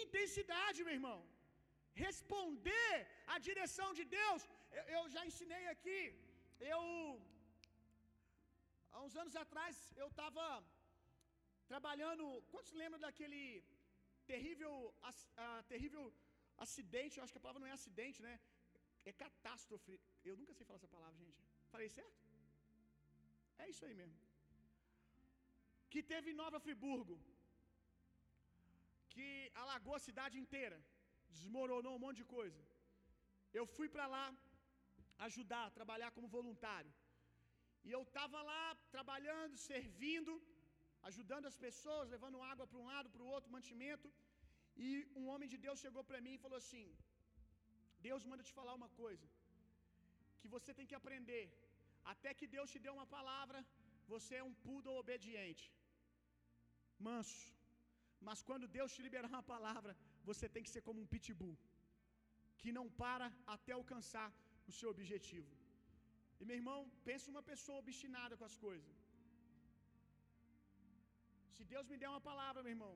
Intensidade, 0.00 0.84
meu 0.86 0.94
irmão. 0.98 1.18
Responder 2.04 2.94
à 3.34 3.38
direção 3.48 3.88
de 3.98 4.04
Deus. 4.18 4.42
Eu, 4.78 4.84
eu 4.96 5.02
já 5.14 5.24
ensinei 5.30 5.64
aqui. 5.74 6.00
Eu 6.74 6.82
há 8.96 9.00
uns 9.06 9.16
anos 9.22 9.34
atrás 9.44 9.72
eu 10.02 10.08
estava 10.12 10.44
trabalhando. 11.72 12.24
Quantos 12.52 12.72
lembram 12.82 13.00
daquele 13.06 13.42
terrível, 14.30 14.74
uh, 15.10 15.62
terrível 15.72 16.04
acidente? 16.66 17.16
Eu 17.16 17.24
acho 17.24 17.34
que 17.34 17.42
a 17.42 17.46
palavra 17.46 17.62
não 17.62 17.72
é 17.72 17.76
acidente, 17.80 18.20
né? 18.26 18.34
É 19.10 19.12
catástrofe. 19.24 19.94
Eu 20.30 20.36
nunca 20.40 20.54
sei 20.56 20.66
falar 20.68 20.80
essa 20.80 20.94
palavra, 20.96 21.16
gente. 21.24 21.42
Falei 21.74 21.88
certo? 21.98 22.22
É 23.62 23.66
isso 23.72 23.84
aí 23.86 23.94
mesmo. 24.02 24.18
Que 25.92 26.02
teve 26.12 26.30
em 26.30 26.38
Nova 26.42 26.58
Friburgo. 26.66 27.16
Que 29.14 29.28
alagou 29.62 29.94
a 29.96 30.04
cidade 30.08 30.36
inteira. 30.44 30.78
Desmoronou 31.36 31.94
um 31.96 32.02
monte 32.06 32.18
de 32.22 32.28
coisa. 32.38 32.62
Eu 33.58 33.64
fui 33.76 33.88
para 33.94 34.06
lá 34.14 34.26
ajudar, 35.26 35.64
trabalhar 35.78 36.10
como 36.16 36.34
voluntário. 36.38 36.92
E 37.86 37.90
eu 37.96 38.02
estava 38.06 38.38
lá 38.50 38.64
trabalhando, 38.94 39.56
servindo, 39.70 40.32
ajudando 41.08 41.46
as 41.50 41.58
pessoas, 41.66 42.12
levando 42.14 42.44
água 42.52 42.66
para 42.70 42.80
um 42.82 42.88
lado, 42.92 43.10
para 43.14 43.24
o 43.26 43.30
outro, 43.34 43.54
mantimento. 43.56 44.08
E 44.84 44.88
um 45.20 45.26
homem 45.32 45.48
de 45.52 45.58
Deus 45.64 45.82
chegou 45.84 46.02
para 46.08 46.20
mim 46.24 46.34
e 46.36 46.44
falou 46.44 46.58
assim: 46.62 46.86
Deus 48.08 48.24
manda 48.30 48.46
te 48.48 48.54
falar 48.58 48.74
uma 48.80 48.90
coisa, 49.02 49.26
que 50.40 50.48
você 50.54 50.72
tem 50.78 50.88
que 50.90 50.98
aprender. 51.00 51.44
Até 52.12 52.30
que 52.38 52.46
Deus 52.56 52.70
te 52.72 52.80
dê 52.84 52.90
uma 52.96 53.06
palavra, 53.16 53.60
você 54.12 54.34
é 54.40 54.48
um 54.48 54.56
poodle 54.64 54.98
obediente, 55.02 55.66
manso. 57.08 57.44
Mas 58.28 58.42
quando 58.48 58.72
Deus 58.78 58.92
te 58.94 59.02
liberar 59.06 59.30
uma 59.34 59.44
palavra, 59.54 59.92
você 60.28 60.46
tem 60.54 60.64
que 60.66 60.74
ser 60.74 60.82
como 60.88 61.00
um 61.02 61.10
pitbull, 61.14 61.56
que 62.60 62.72
não 62.78 62.86
para 63.02 63.28
até 63.56 63.72
alcançar 63.80 64.28
o 64.70 64.74
seu 64.78 64.90
objetivo. 64.94 65.55
E 66.40 66.44
meu 66.48 66.56
irmão, 66.60 66.80
pense 67.08 67.26
uma 67.34 67.42
pessoa 67.50 67.78
obstinada 67.84 68.36
com 68.38 68.46
as 68.50 68.56
coisas. 68.66 68.96
Se 71.56 71.64
Deus 71.72 71.86
me 71.90 71.98
der 72.02 72.10
uma 72.14 72.24
palavra, 72.30 72.64
meu 72.64 72.74
irmão. 72.76 72.94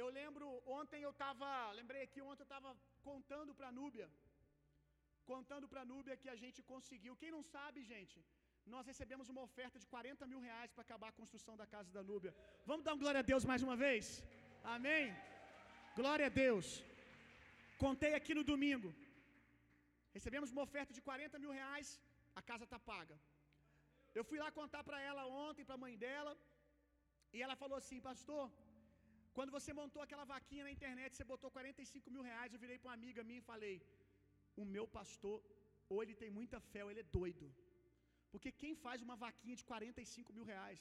Eu 0.00 0.08
lembro, 0.18 0.46
ontem 0.78 1.00
eu 1.06 1.12
estava, 1.14 1.48
lembrei 1.78 2.02
aqui, 2.06 2.20
ontem 2.30 2.42
eu 2.44 2.50
estava 2.50 2.70
contando 3.08 3.52
para 3.58 3.70
Núbia, 3.78 4.08
contando 5.32 5.66
para 5.72 5.88
Núbia 5.92 6.20
que 6.22 6.30
a 6.34 6.38
gente 6.42 6.60
conseguiu. 6.72 7.14
Quem 7.22 7.32
não 7.36 7.42
sabe, 7.54 7.78
gente, 7.92 8.18
nós 8.74 8.86
recebemos 8.90 9.28
uma 9.32 9.42
oferta 9.48 9.76
de 9.82 9.86
40 9.94 10.26
mil 10.32 10.40
reais 10.48 10.70
para 10.72 10.84
acabar 10.86 11.08
a 11.10 11.18
construção 11.20 11.56
da 11.62 11.66
casa 11.74 11.90
da 11.96 12.02
Núbia. 12.10 12.34
Vamos 12.70 12.84
dar 12.86 12.94
um 12.94 13.02
glória 13.04 13.20
a 13.22 13.28
Deus 13.32 13.44
mais 13.50 13.62
uma 13.66 13.76
vez? 13.84 14.06
Amém? 14.76 15.04
Glória 16.00 16.26
a 16.30 16.34
Deus. 16.44 16.66
Contei 17.84 18.12
aqui 18.18 18.34
no 18.38 18.44
domingo. 18.52 18.90
Recebemos 20.16 20.50
uma 20.54 20.64
oferta 20.68 20.92
de 20.96 21.02
40 21.08 21.38
mil 21.42 21.52
reais, 21.60 21.88
a 22.40 22.42
casa 22.50 22.64
está 22.68 22.78
paga. 22.90 23.16
Eu 24.18 24.24
fui 24.28 24.38
lá 24.42 24.48
contar 24.60 24.82
para 24.88 24.98
ela 25.08 25.24
ontem, 25.46 25.66
para 25.68 25.76
a 25.78 25.84
mãe 25.84 25.94
dela, 26.04 26.32
e 27.36 27.42
ela 27.44 27.56
falou 27.62 27.76
assim: 27.82 28.00
Pastor, 28.10 28.44
quando 29.36 29.54
você 29.56 29.72
montou 29.80 30.02
aquela 30.04 30.26
vaquinha 30.34 30.64
na 30.66 30.72
internet, 30.76 31.10
você 31.14 31.26
botou 31.32 31.50
45 31.58 32.10
mil 32.14 32.24
reais. 32.30 32.52
Eu 32.52 32.62
virei 32.64 32.78
para 32.78 32.90
uma 32.90 32.98
amiga 33.00 33.22
minha 33.30 33.42
e 33.42 33.50
falei: 33.52 33.74
O 34.62 34.64
meu 34.76 34.86
pastor, 34.98 35.36
ou 35.90 35.98
ele 36.02 36.14
tem 36.22 36.30
muita 36.38 36.60
fé, 36.72 36.82
ou 36.84 36.90
ele 36.92 37.04
é 37.06 37.10
doido. 37.18 37.48
Porque 38.32 38.50
quem 38.62 38.74
faz 38.84 39.00
uma 39.06 39.16
vaquinha 39.26 39.56
de 39.60 39.64
45 39.72 40.32
mil 40.36 40.46
reais? 40.52 40.80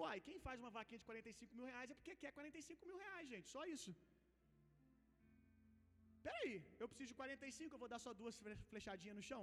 Uai, 0.00 0.18
quem 0.26 0.38
faz 0.46 0.56
uma 0.62 0.70
vaquinha 0.78 1.00
de 1.02 1.06
45 1.10 1.56
mil 1.58 1.66
reais 1.72 1.90
é 1.90 1.94
porque 1.98 2.14
quer 2.22 2.32
45 2.40 2.86
mil 2.90 2.98
reais, 3.04 3.26
gente, 3.32 3.48
só 3.54 3.62
isso. 3.76 3.92
Peraí, 6.28 6.54
eu 6.80 6.86
preciso 6.90 7.10
de 7.12 7.18
45, 7.20 7.74
eu 7.74 7.82
vou 7.82 7.90
dar 7.92 8.00
só 8.04 8.12
duas 8.20 8.36
flechadinhas 8.70 9.16
no 9.18 9.24
chão? 9.30 9.42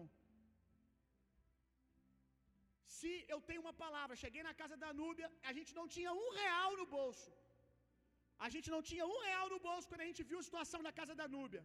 Se 2.97 3.11
eu 3.33 3.39
tenho 3.47 3.61
uma 3.65 3.75
palavra, 3.83 4.21
cheguei 4.23 4.43
na 4.49 4.53
casa 4.61 4.75
da 4.83 4.91
Núbia, 4.99 5.27
a 5.49 5.53
gente 5.57 5.71
não 5.79 5.85
tinha 5.95 6.11
um 6.23 6.29
real 6.41 6.71
no 6.81 6.85
bolso. 6.97 7.31
A 8.45 8.49
gente 8.53 8.69
não 8.73 8.81
tinha 8.89 9.05
um 9.13 9.19
real 9.29 9.47
no 9.53 9.59
bolso 9.67 9.89
quando 9.89 10.05
a 10.05 10.09
gente 10.09 10.23
viu 10.29 10.39
a 10.41 10.47
situação 10.49 10.81
na 10.87 10.93
casa 10.99 11.15
da 11.21 11.27
Núbia. 11.35 11.63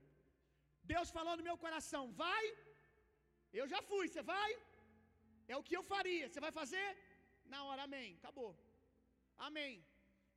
Deus 0.93 1.09
falou 1.19 1.35
no 1.41 1.47
meu 1.49 1.57
coração: 1.65 2.03
vai, 2.25 2.45
eu 3.61 3.67
já 3.73 3.81
fui, 3.91 4.05
você 4.09 4.23
vai? 4.35 4.51
É 5.53 5.57
o 5.61 5.65
que 5.69 5.77
eu 5.79 5.85
faria, 5.95 6.27
você 6.29 6.43
vai 6.47 6.53
fazer? 6.61 6.89
Na 7.53 7.61
hora, 7.69 7.83
amém, 7.89 8.09
acabou. 8.21 8.53
Amém. 9.49 9.73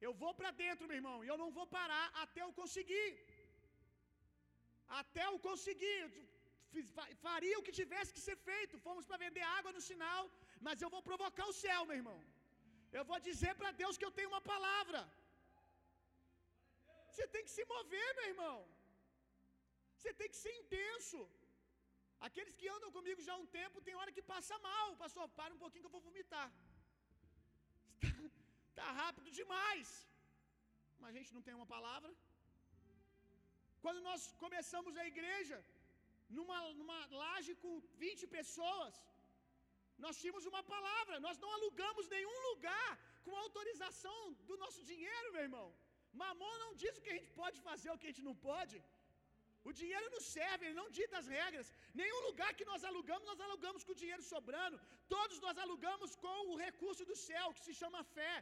Eu 0.07 0.13
vou 0.21 0.34
para 0.39 0.51
dentro, 0.63 0.88
meu 0.89 0.99
irmão, 1.01 1.17
e 1.23 1.29
eu 1.31 1.38
não 1.43 1.49
vou 1.57 1.67
parar 1.77 2.05
até 2.23 2.41
eu 2.45 2.51
conseguir. 2.61 3.09
Até 5.01 5.23
eu 5.27 5.38
conseguir. 5.47 6.01
Faria 7.25 7.57
o 7.59 7.63
que 7.65 7.79
tivesse 7.81 8.13
que 8.15 8.23
ser 8.27 8.38
feito. 8.49 8.81
Fomos 8.86 9.05
para 9.05 9.23
vender 9.25 9.43
água 9.57 9.71
no 9.77 9.84
sinal, 9.89 10.23
mas 10.65 10.81
eu 10.81 10.89
vou 10.95 11.01
provocar 11.09 11.45
o 11.47 11.57
céu, 11.65 11.81
meu 11.89 11.97
irmão. 12.01 12.19
Eu 12.97 13.03
vou 13.09 13.19
dizer 13.27 13.53
para 13.59 13.71
Deus 13.81 13.97
que 13.97 14.07
eu 14.07 14.15
tenho 14.17 14.31
uma 14.34 14.43
palavra. 14.53 15.01
Você 17.09 17.25
tem 17.34 17.43
que 17.45 17.53
se 17.57 17.63
mover, 17.73 18.09
meu 18.19 18.27
irmão. 18.34 18.57
Você 19.97 20.11
tem 20.19 20.29
que 20.34 20.39
ser 20.43 20.53
intenso. 20.61 21.19
Aqueles 22.27 22.55
que 22.59 22.67
andam 22.75 22.89
comigo 22.97 23.25
já 23.27 23.34
há 23.34 23.41
um 23.43 23.49
tempo, 23.59 23.84
tem 23.88 23.95
hora 23.99 24.15
que 24.15 24.29
passa 24.34 24.57
mal. 24.69 24.88
Pastor, 25.03 25.25
para 25.39 25.53
um 25.55 25.61
pouquinho 25.63 25.84
que 25.84 25.89
eu 25.89 25.97
vou 25.97 26.07
vomitar. 26.09 26.47
Está 28.01 28.11
tá 28.81 28.89
rápido 29.01 29.29
demais. 29.39 29.89
Mas 31.01 31.11
a 31.11 31.17
gente 31.19 31.34
não 31.38 31.43
tem 31.47 31.55
uma 31.59 31.69
palavra. 31.75 32.11
Quando 33.84 34.01
nós 34.09 34.21
começamos 34.43 34.93
a 35.01 35.05
igreja, 35.13 35.57
numa, 36.38 36.59
numa 36.79 36.99
laje 37.23 37.53
com 37.63 37.73
20 38.03 38.27
pessoas, 38.38 38.93
nós 40.03 40.19
tínhamos 40.21 40.45
uma 40.51 40.63
palavra, 40.73 41.23
nós 41.27 41.38
não 41.43 41.51
alugamos 41.57 42.07
nenhum 42.15 42.38
lugar 42.49 42.91
com 43.25 43.41
autorização 43.45 44.19
do 44.49 44.55
nosso 44.63 44.81
dinheiro, 44.91 45.34
meu 45.36 45.43
irmão. 45.49 45.67
Mamon 46.21 46.55
não 46.63 46.71
diz 46.81 46.93
o 46.97 47.03
que 47.03 47.13
a 47.13 47.17
gente 47.17 47.31
pode 47.41 47.59
fazer, 47.67 47.89
o 47.91 47.99
que 47.99 48.07
a 48.07 48.13
gente 48.13 48.27
não 48.29 48.36
pode. 48.49 48.77
O 49.69 49.71
dinheiro 49.81 50.07
não 50.13 50.21
serve, 50.36 50.65
ele 50.65 50.79
não 50.81 50.89
dita 50.97 51.15
as 51.21 51.27
regras. 51.38 51.67
Nenhum 52.01 52.21
lugar 52.29 52.49
que 52.59 52.69
nós 52.71 52.84
alugamos, 52.89 53.29
nós 53.31 53.41
alugamos 53.47 53.84
com 53.86 53.93
o 53.93 54.01
dinheiro 54.01 54.23
sobrando. 54.34 54.79
Todos 55.15 55.38
nós 55.45 55.57
alugamos 55.65 56.11
com 56.25 56.39
o 56.51 56.57
recurso 56.65 57.05
do 57.11 57.17
céu, 57.27 57.45
que 57.55 57.65
se 57.67 57.75
chama 57.81 58.09
fé. 58.17 58.36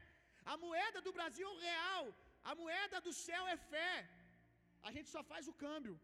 A 0.54 0.56
moeda 0.66 1.00
do 1.08 1.14
Brasil 1.18 1.48
é 1.48 1.54
o 1.54 1.62
real, 1.70 2.06
a 2.52 2.56
moeda 2.62 3.00
do 3.08 3.14
céu 3.26 3.44
é 3.56 3.58
fé. 3.74 3.94
A 4.88 4.92
gente 4.96 5.10
só 5.16 5.22
faz 5.32 5.46
o 5.52 5.58
câmbio. 5.66 5.96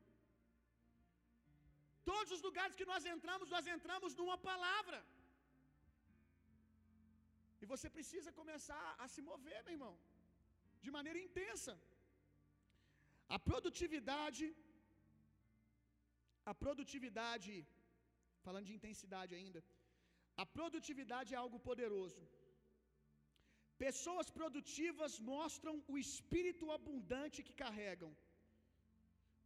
Todos 2.09 2.31
os 2.35 2.41
lugares 2.47 2.77
que 2.79 2.89
nós 2.91 3.05
entramos, 3.13 3.53
nós 3.55 3.65
entramos 3.75 4.11
numa 4.19 4.37
palavra. 4.49 4.99
E 7.61 7.65
você 7.73 7.87
precisa 7.95 8.31
começar 8.39 8.87
a 9.03 9.07
se 9.13 9.21
mover, 9.29 9.59
meu 9.63 9.75
irmão, 9.77 9.95
de 10.83 10.91
maneira 10.97 11.19
intensa. 11.27 11.73
A 13.35 13.39
produtividade, 13.49 14.45
a 16.51 16.53
produtividade, 16.63 17.53
falando 18.45 18.67
de 18.69 18.77
intensidade 18.79 19.33
ainda, 19.39 19.61
a 20.43 20.45
produtividade 20.57 21.33
é 21.33 21.39
algo 21.45 21.59
poderoso. 21.69 22.21
Pessoas 23.85 24.27
produtivas 24.37 25.13
mostram 25.33 25.73
o 25.93 25.97
espírito 26.05 26.65
abundante 26.77 27.45
que 27.47 27.55
carregam. 27.63 28.11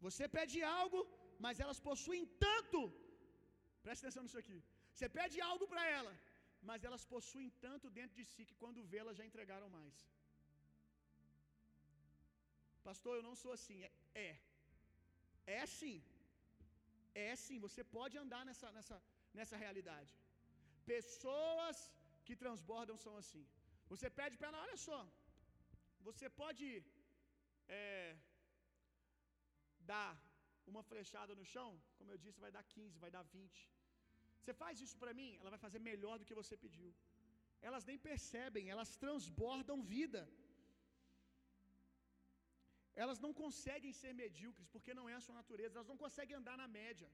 Você 0.05 0.25
pede 0.37 0.59
algo, 0.79 0.99
mas 1.45 1.59
elas 1.63 1.79
possuem 1.89 2.23
tanto. 2.45 2.79
Presta 3.85 4.01
atenção 4.03 4.23
nisso 4.25 4.41
aqui. 4.43 4.57
Você 4.93 5.07
pede 5.17 5.37
algo 5.49 5.65
para 5.73 5.83
ela, 5.97 6.13
mas 6.69 6.85
elas 6.87 7.03
possuem 7.13 7.49
tanto 7.65 7.89
dentro 7.99 8.15
de 8.19 8.25
si 8.31 8.41
que 8.49 8.59
quando 8.61 8.87
vê 8.91 8.97
elas 9.03 9.19
já 9.19 9.25
entregaram 9.29 9.69
mais. 9.77 9.97
Pastor, 12.87 13.13
eu 13.17 13.25
não 13.29 13.35
sou 13.41 13.53
assim. 13.57 13.77
É, 13.87 13.91
é, 14.25 14.31
é 15.55 15.59
assim. 15.67 15.95
É 17.27 17.29
sim, 17.45 17.57
você 17.67 17.81
pode 17.97 18.15
andar 18.23 18.43
nessa, 18.49 18.67
nessa, 18.77 18.97
nessa 19.37 19.55
realidade. 19.63 20.11
Pessoas 20.93 21.77
que 22.25 22.35
transbordam 22.43 22.97
são 23.05 23.15
assim. 23.21 23.43
Você 23.91 24.09
pede 24.19 24.35
para 24.37 24.49
ela, 24.49 24.61
olha 24.65 24.77
só, 24.87 24.99
você 26.07 26.27
pode 26.41 26.67
é, 27.79 28.15
dar 29.93 30.11
uma 30.71 30.83
flechada 30.89 31.33
no 31.39 31.45
chão, 31.53 31.69
como 31.97 32.11
eu 32.13 32.19
disse, 32.23 32.43
vai 32.45 32.51
dar 32.57 32.63
15, 32.75 32.99
vai 33.05 33.11
dar 33.15 33.23
20. 33.23 33.69
Você 34.39 34.53
faz 34.61 34.75
isso 34.85 34.97
para 35.01 35.13
mim, 35.19 35.31
ela 35.39 35.51
vai 35.55 35.61
fazer 35.65 35.79
melhor 35.91 36.15
do 36.19 36.27
que 36.29 36.39
você 36.41 36.55
pediu. 36.65 36.89
Elas 37.67 37.85
nem 37.89 37.97
percebem, 38.09 38.69
elas 38.73 38.91
transbordam 39.03 39.77
vida. 39.95 40.21
Elas 43.03 43.19
não 43.25 43.33
conseguem 43.41 43.93
ser 44.01 44.13
medíocres, 44.23 44.69
porque 44.73 44.93
não 44.99 45.07
é 45.11 45.15
a 45.17 45.23
sua 45.25 45.35
natureza, 45.41 45.75
elas 45.77 45.91
não 45.93 45.99
conseguem 46.05 46.37
andar 46.39 46.57
na 46.63 46.67
média. 46.79 47.09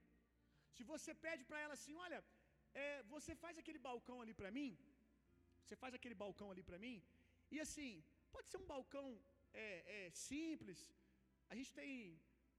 Se 0.75 0.83
você 0.93 1.11
pede 1.25 1.43
para 1.49 1.59
ela 1.63 1.73
assim, 1.79 1.95
olha, 2.05 2.19
é, 2.83 2.87
você 3.13 3.33
faz 3.43 3.57
aquele 3.61 3.79
balcão 3.89 4.17
ali 4.23 4.33
para 4.39 4.51
mim, 4.57 4.71
você 5.63 5.75
faz 5.83 5.93
aquele 5.97 6.17
balcão 6.25 6.49
ali 6.51 6.63
para 6.69 6.79
mim, 6.85 6.97
E 7.55 7.57
assim, 7.63 7.91
pode 8.33 8.47
ser 8.49 8.57
um 8.61 8.69
balcão 8.71 9.05
é, 9.65 9.67
é, 9.95 10.09
simples, 10.29 10.79
a 11.51 11.55
gente 11.57 11.71
tem 11.79 11.91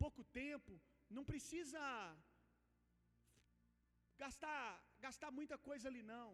pouco 0.04 0.22
tempo, 0.42 0.72
não 1.16 1.24
precisa 1.30 1.82
gastar, 4.24 4.62
gastar 5.06 5.30
muita 5.38 5.56
coisa 5.68 5.86
ali, 5.90 6.02
não. 6.14 6.30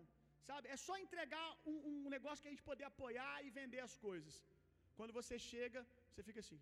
Sabe? 0.49 0.69
É 0.75 0.77
só 0.87 0.95
entregar 1.05 1.47
um, 1.73 1.77
um 1.91 2.11
negócio 2.17 2.43
que 2.43 2.51
a 2.51 2.55
gente 2.55 2.69
poder 2.71 2.87
apoiar 2.93 3.37
e 3.47 3.55
vender 3.61 3.83
as 3.89 3.97
coisas. 4.07 4.35
Quando 4.97 5.13
você 5.19 5.37
chega, 5.51 5.81
você 6.09 6.23
fica 6.29 6.41
assim. 6.45 6.61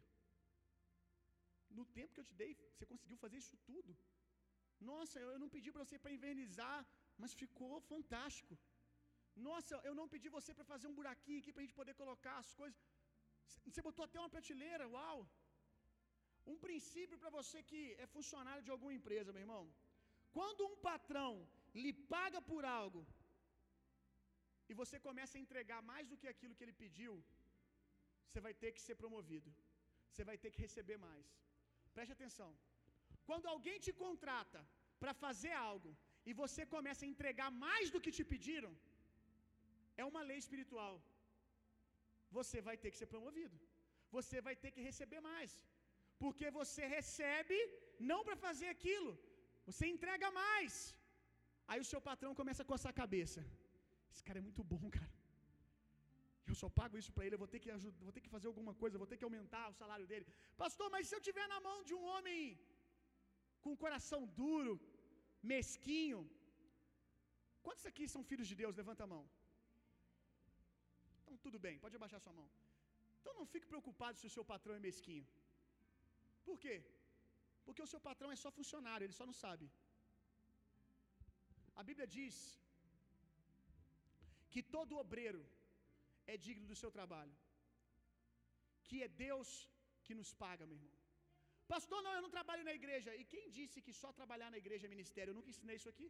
No 1.79 1.85
tempo 1.97 2.15
que 2.15 2.23
eu 2.23 2.29
te 2.31 2.37
dei, 2.43 2.51
você 2.73 2.87
conseguiu 2.93 3.19
fazer 3.25 3.39
isso 3.43 3.57
tudo. 3.71 3.93
Nossa, 4.91 5.17
eu 5.35 5.39
não 5.43 5.49
pedi 5.55 5.71
para 5.73 5.85
você 5.85 5.99
para 6.05 6.17
invernizar, 6.19 6.79
mas 7.21 7.39
ficou 7.43 7.75
fantástico. 7.93 8.55
Nossa, 9.49 9.75
eu 9.89 9.95
não 9.99 10.07
pedi 10.15 10.29
você 10.39 10.53
para 10.57 10.71
fazer 10.73 10.87
um 10.89 10.99
buraquinho 11.01 11.41
aqui 11.41 11.53
para 11.53 11.63
a 11.63 11.67
gente 11.67 11.79
poder 11.81 11.95
colocar 12.03 12.37
as 12.43 12.51
coisas. 12.61 12.81
Você 13.67 13.83
botou 13.89 14.05
até 14.05 14.19
uma 14.23 14.33
prateleira, 14.35 14.87
uau! 14.97 15.19
Um 16.51 16.59
princípio 16.67 17.17
para 17.23 17.31
você 17.39 17.59
que 17.71 17.81
é 18.05 18.07
funcionário 18.17 18.65
de 18.67 18.73
alguma 18.75 18.95
empresa, 18.99 19.33
meu 19.33 19.45
irmão. 19.47 19.65
Quando 20.37 20.67
um 20.71 20.77
patrão 20.89 21.33
lhe 21.83 21.93
paga 22.15 22.41
por 22.51 22.63
algo 22.81 23.03
e 24.71 24.75
você 24.81 24.97
começa 25.09 25.35
a 25.37 25.43
entregar 25.45 25.81
mais 25.93 26.07
do 26.11 26.19
que 26.21 26.29
aquilo 26.33 26.55
que 26.57 26.65
ele 26.65 26.81
pediu, 26.85 27.15
você 28.27 28.41
vai 28.47 28.55
ter 28.63 28.71
que 28.75 28.83
ser 28.87 28.97
promovido. 29.03 29.51
Você 30.11 30.25
vai 30.31 30.37
ter 30.43 30.51
que 30.55 30.63
receber 30.67 30.99
mais. 31.09 31.27
Preste 31.95 32.13
atenção. 32.17 32.51
Quando 33.29 33.51
alguém 33.55 33.79
te 33.87 33.93
contrata 34.05 34.61
para 35.03 35.13
fazer 35.25 35.53
algo 35.71 35.91
e 36.29 36.33
você 36.43 36.63
começa 36.75 37.03
a 37.05 37.13
entregar 37.13 37.51
mais 37.67 37.87
do 37.95 38.01
que 38.05 38.13
te 38.19 38.25
pediram, 38.33 38.73
é 40.01 40.05
uma 40.11 40.23
lei 40.31 40.39
espiritual. 40.45 40.95
Você 42.39 42.59
vai 42.69 42.77
ter 42.83 42.91
que 42.93 43.01
ser 43.03 43.11
promovido. 43.15 43.57
Você 44.17 44.39
vai 44.47 44.55
ter 44.63 44.71
que 44.75 44.83
receber 44.91 45.21
mais. 45.33 45.53
Porque 46.25 46.47
você 46.59 46.83
recebe 46.97 47.59
não 48.11 48.21
para 48.27 48.37
fazer 48.47 48.69
aquilo, 48.77 49.13
você 49.69 49.85
entrega 49.95 50.29
mais. 50.43 50.75
Aí 51.71 51.81
o 51.85 51.89
seu 51.91 52.01
patrão 52.11 52.33
começa 52.41 52.63
a 52.63 52.71
coçar 52.73 52.91
a 52.93 53.01
cabeça. 53.03 53.41
Esse 54.13 54.25
cara 54.29 54.39
é 54.41 54.47
muito 54.49 54.63
bom, 54.73 54.85
cara. 54.97 55.13
Eu 56.51 56.57
só 56.61 56.69
pago 56.79 56.97
isso 57.01 57.13
para 57.15 57.25
ele, 57.25 57.35
eu 57.37 57.43
vou 57.45 57.51
ter 57.53 57.61
que 57.65 57.71
ajudar, 57.77 58.05
vou 58.09 58.15
ter 58.17 58.23
que 58.25 58.33
fazer 58.35 58.49
alguma 58.51 58.73
coisa, 58.83 59.01
vou 59.03 59.11
ter 59.11 59.19
que 59.21 59.27
aumentar 59.29 59.65
o 59.73 59.77
salário 59.81 60.07
dele. 60.11 60.27
Pastor, 60.63 60.89
mas 60.95 61.07
se 61.09 61.15
eu 61.17 61.23
tiver 61.29 61.47
na 61.55 61.61
mão 61.69 61.77
de 61.89 61.95
um 61.99 62.05
homem 62.13 62.41
com 63.65 63.81
coração 63.85 64.21
duro, 64.41 64.75
mesquinho, 65.53 66.21
quantos 67.67 67.87
aqui 67.91 68.07
são 68.15 68.23
filhos 68.31 68.49
de 68.51 68.57
Deus? 68.63 68.81
Levanta 68.83 69.05
a 69.07 69.13
mão. 69.15 69.23
Então 71.21 71.37
tudo 71.47 71.61
bem, 71.67 71.79
pode 71.85 71.97
abaixar 72.01 72.21
sua 72.27 72.37
mão. 72.41 72.49
Então 73.21 73.35
não 73.39 73.47
fique 73.55 73.71
preocupado 73.73 74.19
se 74.21 74.27
o 74.31 74.35
seu 74.37 74.45
patrão 74.53 74.77
é 74.81 74.85
mesquinho. 74.89 75.27
Por 76.49 76.57
quê? 76.65 76.77
Porque 77.65 77.85
o 77.87 77.91
seu 77.93 78.01
patrão 78.09 78.31
é 78.35 78.39
só 78.45 78.51
funcionário, 78.59 79.07
ele 79.07 79.19
só 79.21 79.27
não 79.31 79.37
sabe. 79.45 79.67
A 81.81 81.83
Bíblia 81.89 82.07
diz 82.17 82.37
que 84.53 84.63
todo 84.77 85.01
obreiro 85.05 85.43
é 86.33 86.37
digno 86.47 86.67
do 86.71 86.79
seu 86.83 86.91
trabalho, 86.99 87.35
que 88.87 88.97
é 89.07 89.09
Deus 89.27 89.51
que 90.07 90.15
nos 90.21 90.33
paga, 90.43 90.67
meu 90.71 90.79
irmão. 90.81 90.97
Pastor, 91.73 91.99
não, 92.07 92.13
eu 92.17 92.23
não 92.25 92.33
trabalho 92.37 92.65
na 92.69 92.75
igreja. 92.81 93.11
E 93.21 93.25
quem 93.33 93.45
disse 93.59 93.81
que 93.85 93.93
só 94.01 94.09
trabalhar 94.19 94.51
na 94.55 94.61
igreja 94.63 94.87
é 94.87 94.95
ministério? 94.97 95.31
Eu 95.31 95.39
nunca 95.39 95.53
ensinei 95.53 95.77
isso 95.81 95.91
aqui. 95.93 96.09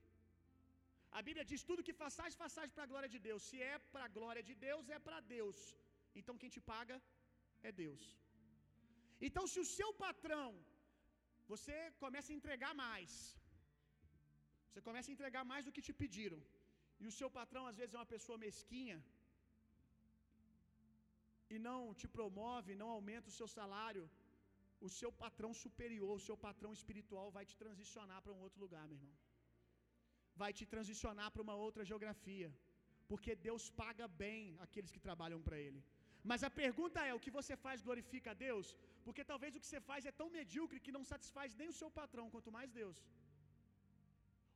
A 1.18 1.20
Bíblia 1.26 1.44
diz: 1.50 1.62
tudo 1.68 1.86
que 1.88 2.00
façais, 2.04 2.34
façais 2.42 2.70
para 2.74 2.84
a 2.86 2.90
glória 2.92 3.10
de 3.14 3.20
Deus. 3.28 3.42
Se 3.50 3.58
é 3.72 3.78
para 3.92 4.04
a 4.08 4.12
glória 4.18 4.42
de 4.48 4.54
Deus, 4.66 4.88
é 4.96 4.98
para 5.06 5.20
Deus. 5.36 5.58
Então 6.20 6.36
quem 6.42 6.50
te 6.54 6.62
paga 6.72 6.96
é 7.68 7.72
Deus. 7.84 8.02
Então, 9.28 9.44
se 9.52 9.58
o 9.64 9.68
seu 9.76 9.90
patrão, 10.04 10.48
você 11.52 11.76
começa 12.04 12.28
a 12.32 12.38
entregar 12.38 12.72
mais, 12.84 13.12
você 14.68 14.82
começa 14.88 15.08
a 15.10 15.14
entregar 15.16 15.44
mais 15.52 15.64
do 15.66 15.72
que 15.74 15.86
te 15.88 15.94
pediram, 16.02 16.40
e 17.02 17.06
o 17.10 17.14
seu 17.18 17.28
patrão 17.38 17.64
às 17.70 17.78
vezes 17.80 17.94
é 17.94 18.00
uma 18.00 18.12
pessoa 18.14 18.38
mesquinha, 18.46 18.98
e 21.54 21.58
não 21.68 21.80
te 22.00 22.08
promove, 22.16 22.80
não 22.82 22.90
aumenta 22.96 23.30
o 23.32 23.38
seu 23.38 23.48
salário, 23.58 24.04
o 24.86 24.90
seu 24.98 25.10
patrão 25.22 25.52
superior, 25.64 26.12
o 26.16 26.24
seu 26.28 26.36
patrão 26.46 26.72
espiritual 26.78 27.26
vai 27.36 27.44
te 27.50 27.56
transicionar 27.62 28.20
para 28.22 28.34
um 28.36 28.42
outro 28.46 28.60
lugar, 28.64 28.84
meu 28.90 28.98
irmão. 29.00 29.16
Vai 30.42 30.50
te 30.58 30.64
transicionar 30.74 31.28
para 31.32 31.44
uma 31.46 31.56
outra 31.66 31.84
geografia, 31.90 32.48
porque 33.10 33.32
Deus 33.48 33.64
paga 33.82 34.06
bem 34.24 34.40
aqueles 34.64 34.92
que 34.94 35.04
trabalham 35.08 35.40
para 35.46 35.58
Ele. 35.66 35.80
Mas 36.30 36.42
a 36.48 36.50
pergunta 36.62 37.00
é: 37.08 37.12
o 37.14 37.22
que 37.24 37.36
você 37.38 37.54
faz 37.64 37.78
glorifica 37.88 38.30
a 38.32 38.38
Deus? 38.48 38.68
Porque 39.06 39.24
talvez 39.32 39.52
o 39.54 39.60
que 39.62 39.68
você 39.70 39.80
faz 39.90 40.02
é 40.10 40.18
tão 40.20 40.28
medíocre 40.38 40.82
que 40.84 40.96
não 40.96 41.04
satisfaz 41.12 41.56
nem 41.60 41.68
o 41.72 41.78
seu 41.80 41.90
patrão, 42.00 42.26
quanto 42.34 42.54
mais 42.58 42.70
Deus. 42.80 42.98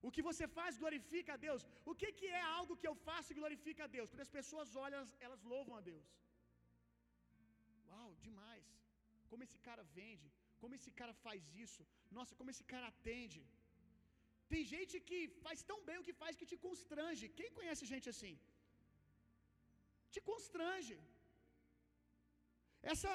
O 0.06 0.10
que 0.14 0.22
você 0.28 0.46
faz 0.58 0.72
glorifica 0.82 1.30
a 1.34 1.40
Deus. 1.46 1.62
O 1.90 1.94
que, 2.00 2.08
que 2.18 2.28
é 2.40 2.42
algo 2.58 2.78
que 2.80 2.88
eu 2.90 2.96
faço 3.08 3.30
e 3.32 3.38
glorifica 3.40 3.82
a 3.84 3.92
Deus? 3.96 4.10
Quando 4.10 4.26
as 4.28 4.34
pessoas 4.38 4.76
olham, 4.84 4.98
elas, 4.98 5.12
elas 5.26 5.42
louvam 5.52 5.74
a 5.78 5.82
Deus. 5.90 6.06
Uau, 7.90 8.10
demais. 8.26 8.66
Como 9.30 9.44
esse 9.46 9.58
cara 9.68 9.84
vende, 10.00 10.28
como 10.62 10.74
esse 10.78 10.90
cara 11.00 11.14
faz 11.26 11.42
isso. 11.64 11.82
Nossa, 12.18 12.36
como 12.38 12.52
esse 12.54 12.64
cara 12.72 12.86
atende. 12.92 13.42
Tem 14.52 14.62
gente 14.74 14.94
que 15.08 15.18
faz 15.44 15.60
tão 15.70 15.78
bem 15.88 15.98
o 15.98 16.06
que 16.08 16.18
faz 16.22 16.36
que 16.40 16.50
te 16.52 16.58
constrange. 16.66 17.32
Quem 17.40 17.50
conhece 17.58 17.90
gente 17.94 18.08
assim? 18.14 18.34
Te 20.14 20.20
constrange. 20.30 20.96
Essa 22.92 23.12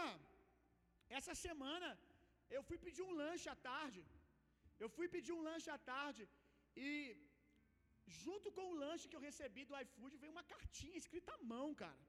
essa 1.20 1.34
semana 1.45 1.89
eu 2.55 2.62
fui 2.68 2.78
pedir 2.86 3.03
um 3.09 3.14
lanche 3.24 3.47
à 3.53 3.57
tarde. 3.70 4.01
Eu 4.84 4.89
fui 4.95 5.07
pedir 5.16 5.34
um 5.38 5.43
lanche 5.49 5.70
à 5.76 5.80
tarde 5.93 6.24
e 6.86 6.89
junto 8.24 8.47
com 8.55 8.66
o 8.70 8.78
lanche 8.84 9.07
que 9.09 9.18
eu 9.18 9.28
recebi 9.30 9.64
do 9.70 9.78
iFood 9.84 10.16
veio 10.22 10.34
uma 10.38 10.45
cartinha 10.53 10.97
escrita 11.01 11.32
à 11.38 11.39
mão, 11.53 11.68
cara. 11.84 12.03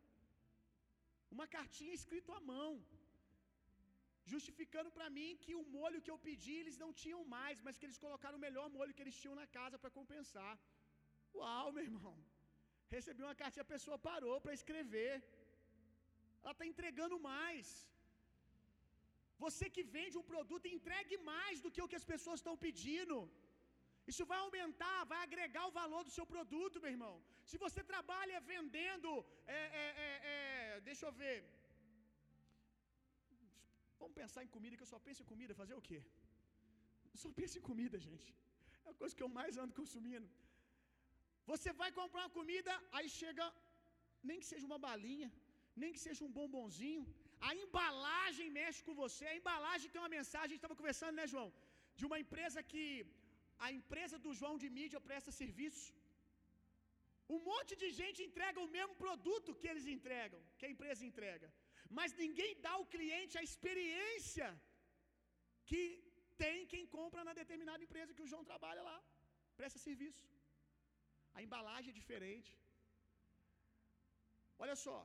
Uma 1.36 1.46
cartinha 1.56 1.94
escrita 2.00 2.32
à 2.38 2.40
mão. 2.52 2.70
Justificando 4.32 4.90
para 4.96 5.08
mim 5.16 5.30
que 5.44 5.54
o 5.60 5.64
molho 5.76 6.02
que 6.04 6.12
eu 6.14 6.18
pedi 6.26 6.54
eles 6.62 6.76
não 6.82 6.90
tinham 7.02 7.22
mais, 7.36 7.60
mas 7.66 7.78
que 7.78 7.86
eles 7.86 8.02
colocaram 8.04 8.38
o 8.38 8.44
melhor 8.46 8.66
molho 8.76 8.94
que 8.96 9.04
eles 9.04 9.18
tinham 9.22 9.36
na 9.42 9.46
casa 9.58 9.78
para 9.82 9.96
compensar. 9.98 10.54
Uau, 11.38 11.66
meu 11.76 11.84
irmão. 11.90 12.16
Recebi 12.96 13.22
uma 13.26 13.38
cartinha, 13.40 13.66
a 13.66 13.74
pessoa 13.76 14.04
parou 14.10 14.36
para 14.44 14.56
escrever. 14.58 15.12
Ela 16.42 16.54
está 16.54 16.66
entregando 16.72 17.18
mais. 17.30 17.68
Você 19.44 19.64
que 19.74 19.84
vende 19.96 20.16
um 20.20 20.28
produto, 20.32 20.74
entregue 20.76 21.16
mais 21.32 21.56
do 21.64 21.70
que 21.74 21.82
o 21.84 21.88
que 21.90 22.00
as 22.00 22.08
pessoas 22.12 22.38
estão 22.40 22.56
pedindo. 22.66 23.16
Isso 24.10 24.24
vai 24.30 24.38
aumentar, 24.44 24.98
vai 25.12 25.20
agregar 25.26 25.64
o 25.66 25.74
valor 25.80 26.02
do 26.06 26.14
seu 26.16 26.26
produto, 26.34 26.82
meu 26.84 26.92
irmão. 26.96 27.14
Se 27.50 27.56
você 27.64 27.80
trabalha 27.92 28.46
vendendo, 28.52 29.10
é, 29.58 29.62
é, 29.82 29.86
é, 30.06 30.10
é, 30.32 30.80
deixa 30.88 31.04
eu 31.08 31.12
ver. 31.22 31.38
Vamos 34.00 34.16
pensar 34.20 34.42
em 34.44 34.52
comida, 34.56 34.76
que 34.76 34.84
eu 34.86 34.92
só 34.94 35.00
penso 35.08 35.22
em 35.22 35.30
comida. 35.32 35.60
Fazer 35.62 35.76
o 35.80 35.86
quê? 35.88 36.00
Eu 37.12 37.18
só 37.24 37.30
penso 37.40 37.56
em 37.58 37.66
comida, 37.70 37.98
gente. 38.08 38.28
É 38.86 38.90
a 38.94 38.98
coisa 39.00 39.16
que 39.16 39.24
eu 39.26 39.32
mais 39.40 39.56
ando 39.62 39.78
consumindo. 39.80 40.28
Você 41.52 41.70
vai 41.82 41.90
comprar 42.00 42.22
uma 42.24 42.36
comida, 42.38 42.72
aí 42.96 43.08
chega, 43.20 43.46
nem 44.28 44.40
que 44.40 44.48
seja 44.52 44.66
uma 44.70 44.80
balinha, 44.86 45.30
nem 45.82 45.92
que 45.94 46.02
seja 46.06 46.24
um 46.26 46.32
bombonzinho. 46.38 47.04
A 47.48 47.50
embalagem 47.62 48.48
mexe 48.58 48.80
com 48.86 48.94
você. 49.02 49.24
A 49.30 49.38
embalagem 49.40 49.90
tem 49.92 50.02
uma 50.02 50.14
mensagem. 50.18 50.46
A 50.46 50.52
gente 50.52 50.62
estava 50.62 50.80
conversando, 50.80 51.16
né, 51.20 51.26
João? 51.34 51.48
De 51.98 52.04
uma 52.08 52.18
empresa 52.24 52.68
que 52.72 52.84
a 53.66 53.68
empresa 53.78 54.16
do 54.24 54.32
João 54.40 54.56
de 54.62 54.68
mídia 54.78 55.00
presta 55.08 55.38
serviço. 55.40 55.88
Um 57.34 57.40
monte 57.50 57.72
de 57.82 57.88
gente 58.00 58.20
entrega 58.28 58.58
o 58.64 58.72
mesmo 58.76 58.94
produto 59.04 59.56
que 59.60 59.68
eles 59.72 59.86
entregam, 59.96 60.40
que 60.58 60.66
a 60.68 60.72
empresa 60.74 61.02
entrega. 61.10 61.48
Mas 61.98 62.16
ninguém 62.24 62.50
dá 62.64 62.72
ao 62.78 62.86
cliente 62.94 63.38
a 63.40 63.46
experiência 63.48 64.48
que 65.70 65.82
tem 66.42 66.66
quem 66.72 66.84
compra 66.96 67.22
na 67.28 67.34
determinada 67.40 67.84
empresa 67.86 68.14
que 68.16 68.24
o 68.26 68.30
João 68.32 68.44
trabalha 68.50 68.82
lá. 68.90 68.98
Presta 69.58 69.78
serviço. 69.88 70.24
A 71.36 71.42
embalagem 71.46 71.90
é 71.92 71.98
diferente. 72.00 72.52
Olha 74.64 74.76
só. 74.86 74.98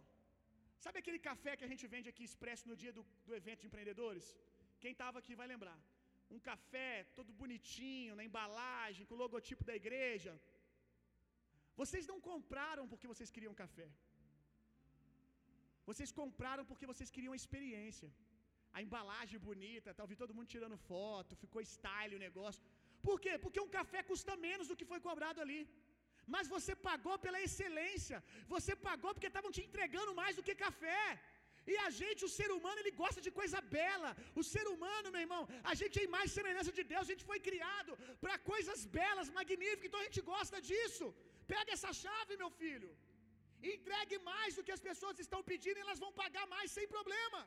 Sabe 0.85 0.97
aquele 1.01 1.19
café 1.29 1.51
que 1.57 1.65
a 1.67 1.71
gente 1.71 1.85
vende 1.93 2.09
aqui 2.11 2.23
expresso 2.29 2.65
no 2.71 2.75
dia 2.81 2.93
do, 2.97 3.03
do 3.27 3.33
evento 3.39 3.61
de 3.63 3.67
empreendedores? 3.69 4.25
Quem 4.83 4.93
estava 4.95 5.17
aqui 5.21 5.35
vai 5.41 5.47
lembrar. 5.53 5.77
Um 6.35 6.39
café 6.49 6.91
todo 7.17 7.37
bonitinho, 7.41 8.15
na 8.19 8.23
embalagem, 8.29 9.05
com 9.07 9.15
o 9.15 9.21
logotipo 9.23 9.63
da 9.69 9.75
igreja. 9.81 10.33
Vocês 11.81 12.05
não 12.11 12.19
compraram 12.29 12.85
porque 12.91 13.09
vocês 13.13 13.31
queriam 13.35 13.55
café. 13.63 13.87
Vocês 15.89 16.11
compraram 16.21 16.63
porque 16.69 16.89
vocês 16.91 17.09
queriam 17.15 17.35
experiência. 17.41 18.09
A 18.77 18.81
embalagem 18.85 19.39
bonita, 19.49 19.93
tá, 19.97 20.05
vi 20.11 20.15
todo 20.21 20.35
mundo 20.37 20.53
tirando 20.55 20.77
foto, 20.89 21.39
ficou 21.43 21.61
style 21.75 22.17
o 22.17 22.23
negócio. 22.27 22.63
Por 23.07 23.17
quê? 23.23 23.33
Porque 23.43 23.61
um 23.65 23.71
café 23.77 23.99
custa 24.09 24.33
menos 24.47 24.67
do 24.69 24.77
que 24.79 24.89
foi 24.91 24.99
cobrado 25.07 25.39
ali. 25.43 25.59
Mas 26.33 26.51
você 26.55 26.73
pagou 26.89 27.15
pela 27.25 27.41
excelência, 27.47 28.17
você 28.55 28.73
pagou 28.89 29.11
porque 29.13 29.31
estavam 29.33 29.51
te 29.55 29.63
entregando 29.67 30.13
mais 30.21 30.35
do 30.37 30.45
que 30.47 30.63
café. 30.65 31.05
E 31.71 31.75
a 31.85 31.89
gente, 31.99 32.21
o 32.27 32.31
ser 32.37 32.49
humano, 32.55 32.79
ele 32.81 32.93
gosta 33.01 33.21
de 33.25 33.31
coisa 33.39 33.59
bela. 33.77 34.09
O 34.39 34.43
ser 34.51 34.65
humano, 34.73 35.11
meu 35.15 35.23
irmão, 35.25 35.41
a 35.71 35.73
gente 35.79 35.95
é 36.03 36.13
mais 36.17 36.35
semelhança 36.37 36.71
de 36.77 36.83
Deus, 36.91 37.05
a 37.05 37.11
gente 37.13 37.27
foi 37.31 37.39
criado 37.47 37.93
para 38.23 38.35
coisas 38.51 38.81
belas, 38.99 39.33
magníficas, 39.39 39.87
então 39.87 40.03
a 40.03 40.07
gente 40.09 40.21
gosta 40.33 40.59
disso. 40.69 41.07
Pega 41.53 41.71
essa 41.77 41.91
chave, 42.03 42.39
meu 42.43 42.51
filho. 42.61 42.91
Entregue 43.73 44.17
mais 44.31 44.51
do 44.57 44.63
que 44.65 44.75
as 44.77 44.83
pessoas 44.89 45.23
estão 45.25 45.41
pedindo 45.51 45.77
e 45.77 45.85
elas 45.85 46.01
vão 46.05 46.11
pagar 46.23 46.45
mais 46.55 46.69
sem 46.77 46.87
problema. 46.95 47.41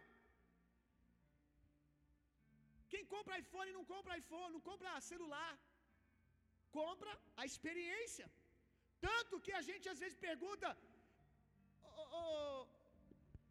Quem 2.93 3.05
compra 3.14 3.41
iPhone 3.45 3.72
não 3.78 3.85
compra 3.93 4.18
iPhone, 4.22 4.53
não 4.57 4.64
compra 4.70 5.01
celular. 5.12 5.53
Compra 6.81 7.12
a 7.41 7.45
experiência. 7.51 8.26
Tanto 9.09 9.40
que 9.44 9.53
a 9.61 9.62
gente 9.68 9.86
às 9.92 10.01
vezes 10.03 10.18
pergunta: 10.28 10.68
oh, 11.82 12.07
oh, 12.20 12.61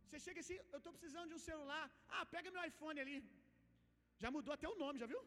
você 0.06 0.20
chega 0.26 0.40
assim, 0.44 0.58
eu 0.74 0.80
estou 0.80 0.94
precisando 0.96 1.30
de 1.32 1.38
um 1.40 1.46
celular. 1.50 1.86
Ah, 2.16 2.26
pega 2.36 2.56
meu 2.56 2.66
iPhone 2.72 3.00
ali. 3.06 3.20
Já 4.24 4.30
mudou 4.36 4.54
até 4.56 4.68
o 4.74 4.80
nome, 4.84 5.02
já 5.04 5.08
viu? 5.14 5.22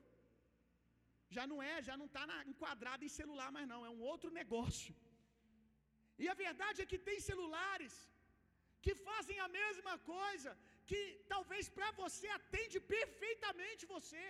Já 1.36 1.44
não 1.50 1.58
é, 1.72 1.76
já 1.88 1.94
não 2.00 2.08
está 2.10 2.24
enquadrado 2.52 3.04
em 3.06 3.16
celular 3.20 3.50
mais 3.56 3.68
não, 3.72 3.80
é 3.88 3.90
um 3.96 4.02
outro 4.12 4.30
negócio. 4.40 4.94
E 6.22 6.26
a 6.32 6.34
verdade 6.46 6.82
é 6.82 6.90
que 6.90 6.98
tem 7.08 7.18
celulares 7.30 7.94
que 8.84 8.94
fazem 9.08 9.38
a 9.46 9.48
mesma 9.60 9.94
coisa, 10.14 10.50
que 10.88 11.00
talvez 11.32 11.64
para 11.76 11.90
você 12.02 12.28
atende 12.38 12.78
perfeitamente 12.96 13.90
você. 13.94 14.26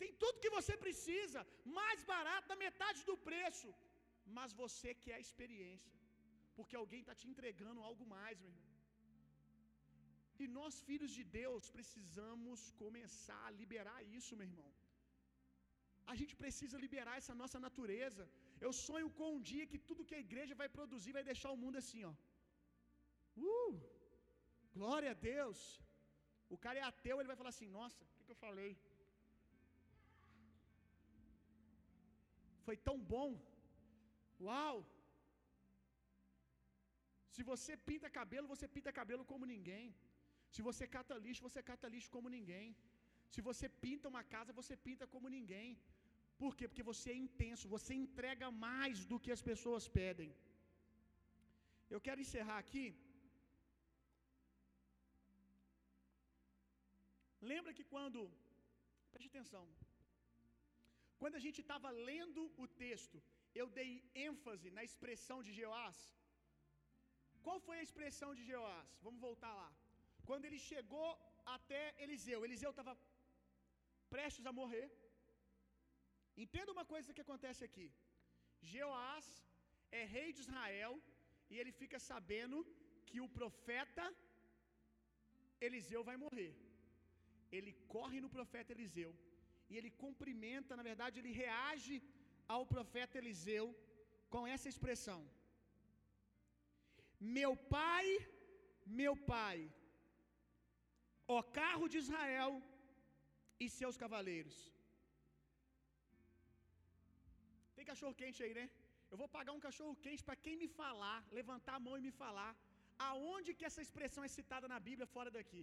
Tem 0.00 0.10
tudo 0.22 0.42
que 0.44 0.56
você 0.56 0.74
precisa, 0.84 1.40
mais 1.78 2.00
barato, 2.12 2.50
da 2.52 2.58
metade 2.66 3.00
do 3.10 3.16
preço. 3.28 3.68
Mas 4.36 4.52
você 4.62 4.90
quer 5.02 5.14
a 5.16 5.24
experiência, 5.26 5.94
porque 6.56 6.76
alguém 6.82 7.00
está 7.02 7.14
te 7.20 7.26
entregando 7.32 7.86
algo 7.88 8.04
mais, 8.16 8.36
meu 8.40 8.50
irmão. 8.54 8.68
E 10.42 10.46
nós, 10.58 10.74
filhos 10.88 11.12
de 11.18 11.24
Deus, 11.40 11.64
precisamos 11.76 12.60
começar 12.82 13.42
a 13.46 13.54
liberar 13.60 13.98
isso, 14.18 14.36
meu 14.38 14.48
irmão. 14.50 14.70
A 16.12 16.14
gente 16.20 16.34
precisa 16.42 16.82
liberar 16.84 17.14
essa 17.20 17.34
nossa 17.40 17.58
natureza. 17.66 18.24
Eu 18.66 18.72
sonho 18.86 19.08
com 19.18 19.28
um 19.36 19.42
dia 19.50 19.68
que 19.70 19.80
tudo 19.88 20.06
que 20.08 20.18
a 20.18 20.24
igreja 20.26 20.54
vai 20.60 20.68
produzir 20.76 21.12
vai 21.16 21.24
deixar 21.30 21.50
o 21.52 21.60
mundo 21.64 21.78
assim, 21.82 22.02
ó. 22.10 22.14
Uh! 23.50 23.72
Glória 24.76 25.10
a 25.14 25.18
Deus. 25.32 25.58
O 26.54 26.58
cara 26.64 26.78
é 26.80 26.84
ateu, 26.90 27.16
ele 27.16 27.32
vai 27.32 27.38
falar 27.40 27.52
assim: 27.54 27.68
Nossa, 27.78 28.00
o 28.04 28.08
que, 28.14 28.24
que 28.26 28.34
eu 28.34 28.40
falei? 28.46 28.70
Foi 32.66 32.76
tão 32.88 32.96
bom. 33.14 33.30
Uau! 34.46 34.76
Se 37.34 37.42
você 37.50 37.72
pinta 37.88 38.08
cabelo, 38.18 38.46
você 38.52 38.66
pinta 38.76 38.92
cabelo 39.00 39.24
como 39.32 39.44
ninguém. 39.54 39.86
Se 40.54 40.60
você 40.68 40.84
cata 40.96 41.14
lixo, 41.24 41.46
você 41.48 41.60
cata 41.70 41.92
lixo 41.94 42.10
como 42.16 42.28
ninguém. 42.36 42.68
Se 43.34 43.40
você 43.48 43.66
pinta 43.84 44.10
uma 44.12 44.22
casa, 44.34 44.58
você 44.60 44.74
pinta 44.88 45.06
como 45.14 45.28
ninguém. 45.36 45.68
Por 46.42 46.52
quê? 46.56 46.64
Porque 46.68 46.88
você 46.92 47.08
é 47.14 47.22
intenso, 47.26 47.72
você 47.76 47.92
entrega 48.04 48.48
mais 48.66 49.04
do 49.10 49.18
que 49.24 49.32
as 49.36 49.42
pessoas 49.50 49.86
pedem. 49.98 50.30
Eu 51.94 52.00
quero 52.06 52.22
encerrar 52.24 52.58
aqui. 52.64 52.86
Lembra 57.52 57.72
que 57.78 57.84
quando, 57.94 58.20
preste 59.12 59.30
atenção, 59.32 59.64
quando 61.20 61.36
a 61.38 61.44
gente 61.44 61.60
estava 61.64 61.90
lendo 62.10 62.42
o 62.64 62.66
texto, 62.84 63.18
eu 63.60 63.66
dei 63.78 63.90
ênfase 64.28 64.70
na 64.76 64.82
expressão 64.88 65.38
de 65.46 65.52
Jeoás. 65.58 65.98
Qual 67.46 67.58
foi 67.66 67.76
a 67.78 67.86
expressão 67.88 68.30
de 68.38 68.44
Jeoás? 68.50 68.90
Vamos 69.06 69.20
voltar 69.28 69.52
lá. 69.60 69.70
Quando 70.28 70.46
ele 70.48 70.58
chegou 70.70 71.08
até 71.56 71.82
Eliseu, 72.04 72.44
Eliseu 72.44 72.70
estava 72.70 72.94
prestes 74.14 74.46
a 74.50 74.52
morrer. 74.60 74.86
Entenda 76.44 76.74
uma 76.76 76.86
coisa 76.94 77.14
que 77.14 77.24
acontece 77.26 77.62
aqui. 77.68 77.88
Jeoás 78.72 79.26
é 80.00 80.04
rei 80.16 80.28
de 80.32 80.42
Israel 80.46 80.94
e 81.50 81.58
ele 81.60 81.72
fica 81.80 81.98
sabendo 82.10 82.58
que 83.08 83.20
o 83.24 83.28
profeta 83.38 84.04
Eliseu 85.66 86.02
vai 86.08 86.16
morrer. 86.24 86.52
Ele 87.56 87.72
corre 87.94 88.20
no 88.24 88.30
profeta 88.36 88.72
Eliseu 88.72 89.12
e 89.70 89.76
ele 89.78 89.90
cumprimenta, 90.04 90.76
na 90.78 90.84
verdade, 90.90 91.18
ele 91.18 91.32
reage 91.42 91.94
ao 92.54 92.62
profeta 92.74 93.18
Eliseu 93.20 93.66
com 94.32 94.42
essa 94.54 94.68
expressão: 94.72 95.20
Meu 97.38 97.52
pai, 97.76 98.06
meu 99.02 99.14
pai, 99.34 99.58
ó 101.36 101.38
carro 101.60 101.88
de 101.92 101.98
Israel 102.04 102.52
e 103.64 103.68
seus 103.78 103.96
cavaleiros. 104.02 104.58
Tem 107.76 107.90
cachorro 107.90 108.18
quente 108.22 108.42
aí, 108.44 108.54
né? 108.60 108.66
Eu 109.10 109.18
vou 109.20 109.28
pagar 109.36 109.52
um 109.56 109.64
cachorro 109.66 109.94
quente 110.04 110.22
para 110.28 110.40
quem 110.44 110.56
me 110.62 110.68
falar, 110.80 111.18
levantar 111.38 111.74
a 111.76 111.84
mão 111.84 111.96
e 111.98 112.06
me 112.06 112.14
falar 112.22 112.50
aonde 113.08 113.54
que 113.58 113.66
essa 113.68 113.82
expressão 113.86 114.22
é 114.24 114.30
citada 114.36 114.66
na 114.72 114.78
Bíblia 114.88 115.06
fora 115.14 115.30
daqui. 115.36 115.62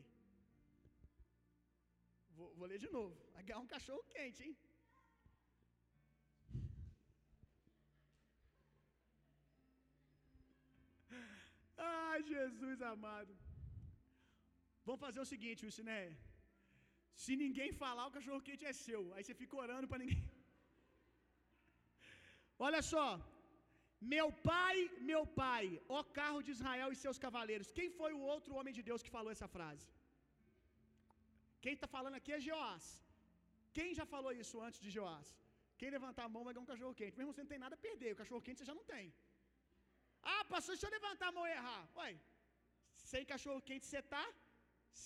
Vou, 2.37 2.49
vou 2.59 2.67
ler 2.71 2.79
de 2.85 2.89
novo. 2.97 3.13
Vai 3.33 3.43
ganhar 3.47 3.59
um 3.65 3.71
cachorro 3.75 4.03
quente, 4.13 4.41
hein? 4.45 4.55
Ai, 11.77 12.19
Jesus 12.33 12.81
amado. 12.93 13.33
Vamos 14.87 15.03
fazer 15.05 15.21
o 15.23 15.31
seguinte, 15.33 15.63
Wilsiné. 15.65 16.01
Se 17.23 17.33
ninguém 17.43 17.71
falar, 17.83 18.05
o 18.07 18.15
cachorro 18.17 18.45
quente 18.47 18.65
é 18.71 18.73
seu. 18.85 19.01
Aí 19.13 19.23
você 19.23 19.35
fica 19.41 19.55
orando 19.63 19.87
para 19.87 20.01
ninguém. 20.03 20.23
Olha 22.67 22.81
só. 22.93 23.07
Meu 24.13 24.27
pai, 24.49 24.75
meu 25.11 25.21
pai, 25.41 25.65
ó 25.97 25.99
carro 26.19 26.41
de 26.45 26.51
Israel 26.55 26.89
e 26.91 27.01
seus 27.03 27.17
cavaleiros. 27.25 27.71
Quem 27.77 27.89
foi 27.99 28.11
o 28.13 28.23
outro 28.33 28.51
homem 28.57 28.73
de 28.77 28.83
Deus 28.89 29.03
que 29.05 29.15
falou 29.17 29.31
essa 29.35 29.47
frase? 29.55 29.87
Quem 31.63 31.73
está 31.77 31.87
falando 31.95 32.17
aqui 32.19 32.31
é 32.37 32.39
Joás. 32.47 32.85
Quem 33.77 33.89
já 33.99 34.05
falou 34.13 34.31
isso 34.41 34.57
antes 34.65 34.79
de 34.85 34.91
Joás? 34.95 35.29
Quem 35.79 35.89
levantar 35.95 36.25
a 36.25 36.33
mão 36.33 36.43
vai 36.45 36.53
ganhar 36.53 36.65
um 36.65 36.71
cachorro 36.73 36.97
quente. 36.99 37.17
Mesmo 37.19 37.33
você 37.33 37.43
não 37.43 37.53
tem 37.53 37.63
nada 37.65 37.75
a 37.77 37.83
perder, 37.87 38.11
o 38.13 38.19
cachorro 38.21 38.45
quente 38.45 38.59
você 38.59 38.69
já 38.71 38.77
não 38.79 38.85
tem. 38.93 39.05
Ah, 40.33 40.43
pastor, 40.53 40.75
se 40.75 40.85
eu 40.85 40.91
levantar 40.97 41.27
a 41.29 41.35
mão 41.37 41.45
e 41.47 41.55
errar. 41.59 41.83
Ué, 41.97 42.09
sem 43.11 43.23
cachorro 43.31 43.61
quente 43.69 43.85
você 43.87 44.01
tá, 44.13 44.25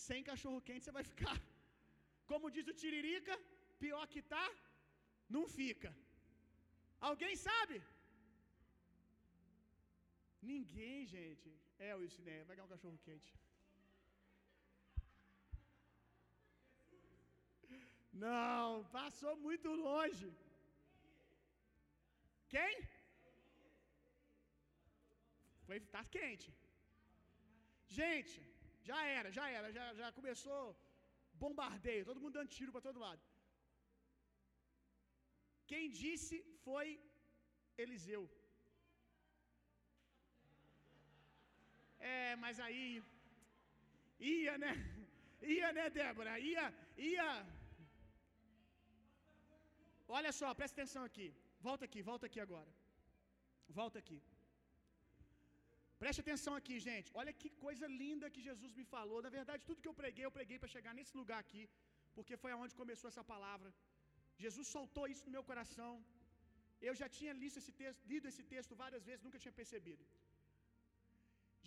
sem 0.04 0.20
cachorro 0.30 0.66
quente 0.68 0.84
você 0.86 0.94
vai 0.98 1.06
ficar. 1.12 1.38
Como 2.32 2.52
diz 2.56 2.68
o 2.72 2.78
Tiririca, 2.82 3.36
pior 3.84 4.06
que 4.14 4.22
tá, 4.34 4.46
não 5.36 5.46
fica. 5.60 5.92
Alguém 7.10 7.36
sabe? 7.48 7.78
Ninguém, 10.52 10.98
gente. 11.16 11.50
É 11.88 11.90
o 11.96 12.04
Isiné, 12.08 12.38
vai 12.44 12.56
ganhar 12.56 12.68
um 12.68 12.74
cachorro 12.76 13.00
quente. 13.06 13.32
Não, 18.26 18.84
passou 18.98 19.34
muito 19.48 19.70
longe. 19.88 20.28
Quem? 22.54 22.74
Foi, 25.70 25.80
tá 25.96 26.02
quente. 26.16 26.50
Gente, 27.98 28.38
já 28.90 29.00
era, 29.18 29.30
já 29.38 29.46
era, 29.58 29.68
já, 29.76 29.86
já 30.00 30.08
começou 30.18 30.62
bombardeio, 31.42 32.08
todo 32.10 32.22
mundo 32.22 32.38
dando 32.38 32.56
tiro 32.56 32.72
para 32.76 32.86
todo 32.88 33.04
lado. 33.06 33.22
Quem 35.72 35.84
disse 36.02 36.38
foi 36.66 36.88
Eliseu. 37.84 38.24
É, 42.14 42.36
mas 42.44 42.60
aí 42.68 42.86
ia, 44.32 44.56
né? 44.66 44.74
Ia, 45.52 45.70
né, 45.76 45.84
Débora? 45.98 46.32
Ia, 46.48 46.64
ia. 47.12 47.28
Olha 50.18 50.32
só, 50.40 50.48
presta 50.60 50.76
atenção 50.78 51.04
aqui. 51.10 51.28
Volta 51.68 51.86
aqui, 51.88 52.02
volta 52.10 52.26
aqui 52.30 52.40
agora. 52.46 52.72
Volta 53.80 53.98
aqui. 54.02 54.20
Preste 56.02 56.22
atenção 56.24 56.54
aqui, 56.60 56.76
gente. 56.88 57.10
Olha 57.22 57.34
que 57.40 57.50
coisa 57.66 57.86
linda 58.02 58.34
que 58.36 58.46
Jesus 58.50 58.72
me 58.80 58.86
falou. 58.94 59.20
Na 59.26 59.32
verdade, 59.38 59.68
tudo 59.70 59.82
que 59.84 59.92
eu 59.92 59.98
preguei, 60.02 60.24
eu 60.26 60.36
preguei 60.38 60.58
para 60.62 60.74
chegar 60.76 60.94
nesse 61.00 61.14
lugar 61.22 61.40
aqui, 61.46 61.64
porque 62.16 62.36
foi 62.44 62.52
aonde 62.54 62.80
começou 62.82 63.08
essa 63.12 63.26
palavra. 63.34 63.70
Jesus 64.44 64.68
soltou 64.76 65.06
isso 65.14 65.26
no 65.28 65.36
meu 65.38 65.44
coração. 65.50 65.92
Eu 66.88 66.94
já 67.00 67.08
tinha 67.18 67.34
lido 67.42 67.58
esse 67.62 67.74
texto, 67.82 68.02
lido 68.12 68.28
esse 68.32 68.44
texto 68.54 68.80
várias 68.84 69.04
vezes, 69.08 69.26
nunca 69.28 69.42
tinha 69.44 69.58
percebido. 69.62 70.04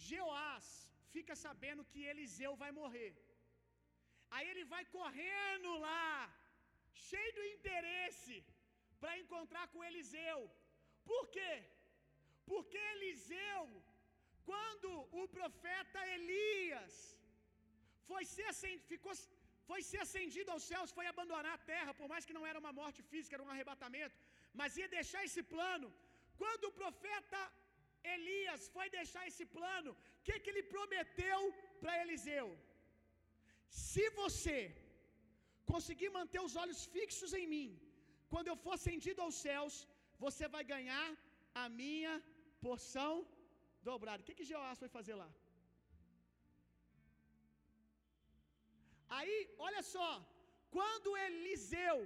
Jeoás 0.09 0.67
fica 1.15 1.35
sabendo 1.45 1.89
que 1.91 2.01
Eliseu 2.13 2.53
vai 2.63 2.71
morrer. 2.81 3.13
Aí 4.35 4.47
ele 4.53 4.65
vai 4.75 4.85
correndo 4.97 5.71
lá, 5.87 6.09
cheio 7.09 7.33
de 7.39 7.45
interesse, 7.57 8.37
para 9.01 9.19
encontrar 9.23 9.65
com 9.73 9.87
Eliseu. 9.91 10.39
Por 11.11 11.25
quê? 11.35 11.53
Porque 12.51 12.79
Eliseu, 12.95 13.63
quando 14.51 14.91
o 15.21 15.25
profeta 15.39 16.01
Elias 16.17 16.95
foi 18.11 18.23
ser 18.35 18.47
acendido, 18.53 18.85
ficou, 18.93 19.15
foi 19.71 19.81
ser 19.91 20.01
acendido 20.07 20.51
aos 20.55 20.65
céus, 20.71 20.95
foi 20.99 21.07
abandonar 21.09 21.53
a 21.57 21.63
terra, 21.73 21.93
por 22.01 22.09
mais 22.13 22.27
que 22.27 22.37
não 22.39 22.47
era 22.51 22.63
uma 22.63 22.73
morte 22.81 23.01
física, 23.11 23.37
era 23.37 23.47
um 23.47 23.53
arrebatamento, 23.55 24.17
mas 24.61 24.79
ia 24.81 24.89
deixar 24.99 25.23
esse 25.29 25.43
plano. 25.55 25.89
Quando 26.43 26.65
o 26.69 26.77
profeta 26.83 27.41
Elias 28.15 28.63
foi 28.75 28.87
deixar 28.99 29.25
esse 29.31 29.45
plano, 29.59 29.91
o 29.93 30.23
que, 30.27 30.37
que 30.43 30.51
ele 30.53 30.65
prometeu 30.75 31.41
para 31.81 32.01
Eliseu? 32.03 32.47
Se 33.89 34.05
você 34.23 34.59
conseguir 35.73 36.11
manter 36.19 36.41
os 36.49 36.57
olhos 36.63 36.81
fixos 36.97 37.33
em 37.41 37.47
mim, 37.55 37.69
quando 38.33 38.49
eu 38.51 38.57
for 38.65 38.75
acendido 38.79 39.21
aos 39.25 39.37
céus, 39.47 39.75
você 40.25 40.47
vai 40.55 40.65
ganhar 40.75 41.09
a 41.63 41.67
minha 41.81 42.15
porção 42.65 43.15
dobrada. 43.91 44.23
O 44.23 44.27
que, 44.27 44.39
que 44.39 44.51
Jeoás 44.51 44.79
foi 44.83 44.91
fazer 44.99 45.17
lá? 45.23 45.31
Aí, 49.19 49.37
olha 49.69 49.83
só, 49.95 50.11
quando 50.77 51.17
Eliseu 51.27 51.99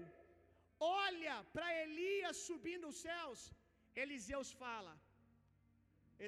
olha 1.02 1.36
para 1.54 1.68
Elias 1.84 2.36
subindo 2.48 2.86
os 2.92 3.00
céus, 3.08 3.40
Eliseus 4.02 4.50
fala 4.62 4.94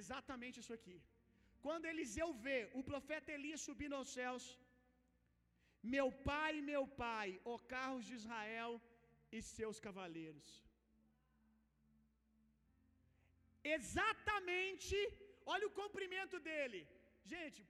exatamente 0.01 0.61
isso 0.63 0.75
aqui. 0.79 0.99
Quando 1.67 1.91
Eliseu 1.93 2.29
vê 2.47 2.61
o 2.79 2.83
profeta 2.91 3.33
Elias 3.37 3.63
subindo 3.69 3.97
aos 3.99 4.11
céus, 4.19 4.45
meu 5.95 6.07
pai, 6.31 6.53
meu 6.73 6.85
pai, 7.05 7.29
ó 7.53 7.57
carros 7.75 8.05
de 8.09 8.15
Israel 8.21 8.73
e 9.37 9.41
seus 9.57 9.79
cavaleiros. 9.87 10.49
Exatamente, 13.77 14.99
olha 15.55 15.67
o 15.71 15.77
comprimento 15.81 16.37
dele. 16.49 16.81
Gente, 17.33 17.61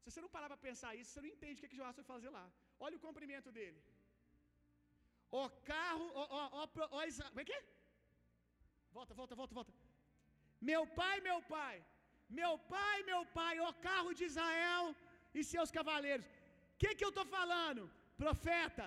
se 0.00 0.06
você 0.08 0.20
não 0.24 0.34
parar 0.36 0.48
para 0.52 0.66
pensar 0.68 0.90
isso, 0.98 1.10
você 1.10 1.22
não 1.24 1.32
entende 1.34 1.58
o 1.58 1.62
que, 1.62 1.70
que 1.72 1.80
Joás 1.80 1.96
foi 1.98 2.06
fazer 2.14 2.30
lá. 2.38 2.46
Olha 2.86 2.96
o 2.98 3.04
comprimento 3.06 3.50
dele. 3.58 3.80
O 5.40 5.42
carro, 5.72 6.06
ó, 6.22 6.24
ó, 6.40 6.44
ó, 6.58 6.62
ó, 6.62 6.68
como 7.30 7.42
é 7.42 7.48
que 7.48 7.56
é? 7.60 7.62
Volta, 8.96 9.12
volta, 9.20 9.34
volta, 9.40 9.54
volta. 9.58 9.72
Meu 10.70 10.82
pai, 11.00 11.16
meu 11.28 11.38
pai, 11.54 11.74
meu 12.40 12.52
pai, 12.74 12.96
meu 13.10 13.20
pai, 13.38 13.54
ó 13.66 13.70
carro 13.88 14.12
de 14.18 14.24
Israel 14.30 14.84
e 15.38 15.42
seus 15.52 15.70
cavaleiros. 15.78 16.26
O 16.26 16.78
que, 16.80 16.94
que 16.94 17.04
eu 17.06 17.12
estou 17.14 17.26
falando? 17.38 17.82
Profeta, 18.24 18.86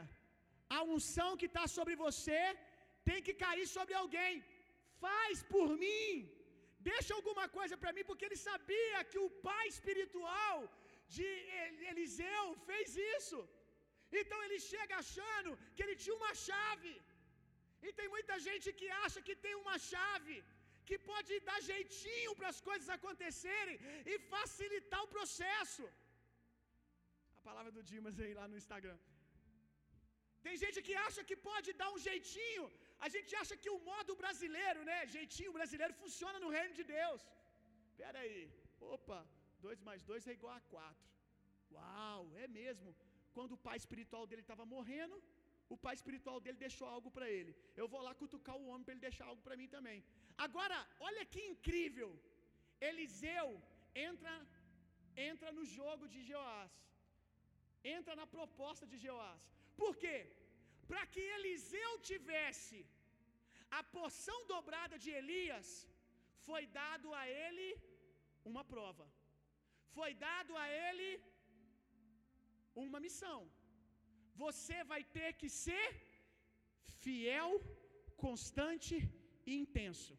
a 0.77 0.81
unção 0.95 1.29
que 1.39 1.47
está 1.51 1.65
sobre 1.77 1.95
você 2.05 2.41
tem 3.09 3.19
que 3.27 3.33
cair 3.45 3.67
sobre 3.77 3.93
alguém. 4.01 4.33
Faz 5.05 5.43
por 5.53 5.69
mim. 5.83 6.07
Deixa 6.89 7.11
alguma 7.19 7.45
coisa 7.57 7.75
para 7.81 7.93
mim, 7.95 8.05
porque 8.09 8.25
ele 8.27 8.39
sabia 8.49 8.99
que 9.11 9.19
o 9.25 9.31
pai 9.47 9.65
espiritual 9.75 10.57
de 11.15 11.27
Eliseu 11.91 12.43
fez 12.67 12.89
isso. 13.15 13.39
Então 14.21 14.39
ele 14.45 14.59
chega 14.71 14.95
achando 15.03 15.51
que 15.73 15.83
ele 15.83 15.97
tinha 16.03 16.17
uma 16.21 16.33
chave. 16.47 16.93
E 17.85 17.91
tem 17.99 18.07
muita 18.15 18.35
gente 18.47 18.67
que 18.79 18.89
acha 19.03 19.19
que 19.27 19.35
tem 19.45 19.55
uma 19.63 19.77
chave 19.91 20.37
que 20.89 20.97
pode 21.11 21.33
dar 21.49 21.59
jeitinho 21.71 22.31
para 22.37 22.49
as 22.53 22.59
coisas 22.69 22.89
acontecerem 22.97 23.77
e 24.11 24.13
facilitar 24.33 25.01
o 25.03 25.11
processo. 25.15 25.83
A 27.39 27.41
palavra 27.49 27.71
do 27.75 27.83
Dimas 27.91 28.19
aí 28.23 28.33
lá 28.39 28.47
no 28.51 28.59
Instagram. 28.61 28.97
Tem 30.45 30.55
gente 30.63 30.79
que 30.87 30.95
acha 31.07 31.21
que 31.29 31.37
pode 31.49 31.69
dar 31.81 31.89
um 31.95 32.01
jeitinho. 32.07 32.65
A 33.05 33.09
gente 33.13 33.31
acha 33.41 33.55
que 33.61 33.71
o 33.75 33.79
modo 33.91 34.11
brasileiro, 34.21 34.81
né? 34.89 34.97
Jeitinho 35.15 35.53
brasileiro 35.57 35.93
funciona 36.01 36.39
no 36.43 36.49
reino 36.57 36.73
de 36.79 36.85
Deus. 36.97 37.21
Pera 38.01 38.19
aí. 38.25 38.41
Opa, 38.95 39.19
2 39.67 39.81
mais 39.87 40.01
2 40.11 40.27
é 40.27 40.33
igual 40.37 40.55
a 40.59 40.61
4. 40.75 41.09
Uau, 41.75 42.23
é 42.43 42.47
mesmo. 42.59 42.89
Quando 43.35 43.53
o 43.57 43.61
pai 43.67 43.77
espiritual 43.83 44.23
dele 44.29 44.43
estava 44.45 44.65
morrendo, 44.75 45.17
o 45.73 45.77
pai 45.83 45.93
espiritual 45.99 46.37
dele 46.43 46.59
deixou 46.65 46.87
algo 46.95 47.09
para 47.15 47.27
ele. 47.37 47.51
Eu 47.81 47.87
vou 47.93 48.01
lá 48.07 48.13
cutucar 48.21 48.55
o 48.61 48.67
homem 48.69 48.85
para 48.85 48.93
ele 48.93 49.07
deixar 49.09 49.25
algo 49.31 49.41
para 49.47 49.59
mim 49.61 49.69
também. 49.75 49.99
Agora, 50.45 50.77
olha 51.09 51.23
que 51.33 51.41
incrível. 51.53 52.09
Eliseu 52.89 53.47
entra 54.07 54.33
entra 55.29 55.49
no 55.57 55.63
jogo 55.77 56.05
de 56.13 56.19
Jeoás. 56.29 56.73
Entra 57.95 58.15
na 58.21 58.27
proposta 58.35 58.85
de 58.91 58.97
Jeoás. 59.05 59.41
Por 59.81 59.93
quê? 60.03 60.17
Para 60.91 61.05
que 61.13 61.23
Eliseu 61.37 61.91
tivesse 62.09 62.79
a 63.79 63.81
porção 63.95 64.37
dobrada 64.53 64.95
de 65.03 65.11
Elias, 65.19 65.67
foi 66.47 66.63
dado 66.81 67.07
a 67.19 67.23
ele 67.43 67.67
uma 68.49 68.63
prova. 68.73 69.05
Foi 69.97 70.11
dado 70.27 70.53
a 70.63 70.65
ele 70.85 71.09
uma 72.83 72.99
missão. 73.05 73.39
Você 74.43 74.77
vai 74.91 75.01
ter 75.17 75.29
que 75.39 75.49
ser 75.63 75.87
fiel, 77.03 77.51
constante 78.25 78.95
e 79.49 79.53
intenso. 79.63 80.13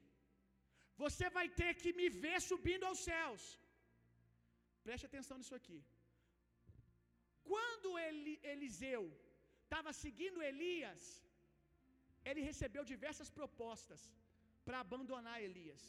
Você 1.05 1.27
vai 1.39 1.47
ter 1.61 1.73
que 1.83 1.93
me 2.01 2.09
ver 2.25 2.39
subindo 2.51 2.87
aos 2.89 3.03
céus. 3.11 3.43
Preste 4.87 5.07
atenção 5.11 5.39
nisso 5.39 5.57
aqui. 5.61 5.81
Quando 7.51 7.99
Eli, 8.07 8.35
Eliseu 8.55 9.03
estava 9.73 9.91
seguindo 10.05 10.47
Elias, 10.51 11.03
ele 12.29 12.49
recebeu 12.51 12.83
diversas 12.93 13.29
propostas 13.39 14.01
para 14.67 14.81
abandonar 14.85 15.37
Elias. 15.49 15.83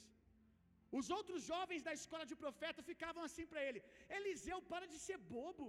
Os 0.99 1.07
outros 1.17 1.41
jovens 1.51 1.83
da 1.87 1.93
escola 1.99 2.25
de 2.31 2.35
profeta 2.43 2.87
ficavam 2.91 3.23
assim 3.27 3.45
para 3.51 3.61
ele: 3.67 3.79
Eliseu, 4.17 4.59
para 4.71 4.87
de 4.93 4.99
ser 5.07 5.17
bobo. 5.35 5.67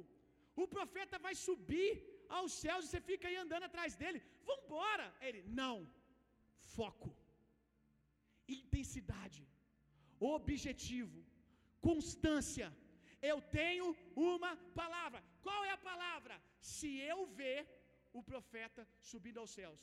O 0.63 0.67
profeta 0.77 1.17
vai 1.27 1.35
subir 1.47 1.91
aos 2.37 2.53
céus 2.63 2.83
e 2.85 2.91
você 2.91 3.01
fica 3.11 3.27
aí 3.29 3.37
andando 3.45 3.69
atrás 3.69 3.93
dele. 4.01 4.21
Vambora! 4.49 5.07
Ele, 5.27 5.41
não. 5.61 5.77
Foco, 6.75 7.11
intensidade, 8.59 9.43
objetivo, 10.37 11.19
constância. 11.89 12.69
Eu 13.31 13.39
tenho 13.59 13.87
uma 14.33 14.53
palavra. 14.81 15.21
Qual 15.47 15.61
é 15.69 15.73
a 15.75 15.85
palavra? 15.91 16.37
Se 16.73 16.89
eu 17.13 17.19
ver 17.41 17.59
o 18.19 18.23
profeta 18.33 18.83
subindo 19.11 19.41
aos 19.43 19.53
céus. 19.59 19.83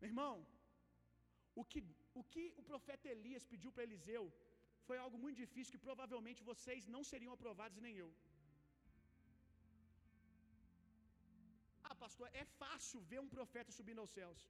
Meu 0.00 0.08
irmão, 0.12 0.34
o 1.60 1.64
que, 1.70 1.80
o 2.20 2.22
que 2.32 2.44
o 2.60 2.64
profeta 2.70 3.06
Elias 3.14 3.44
pediu 3.52 3.70
para 3.72 3.86
Eliseu 3.88 4.24
foi 4.86 4.96
algo 5.04 5.16
muito 5.24 5.38
difícil 5.44 5.72
que 5.74 5.86
provavelmente 5.88 6.46
vocês 6.50 6.82
não 6.94 7.02
seriam 7.12 7.32
aprovados 7.36 7.78
nem 7.86 7.94
eu. 8.04 8.10
Ah, 11.88 11.96
pastor, 12.04 12.28
é 12.42 12.44
fácil 12.62 13.00
ver 13.10 13.20
um 13.24 13.32
profeta 13.36 13.72
subindo 13.78 14.02
aos 14.04 14.14
céus. 14.18 14.40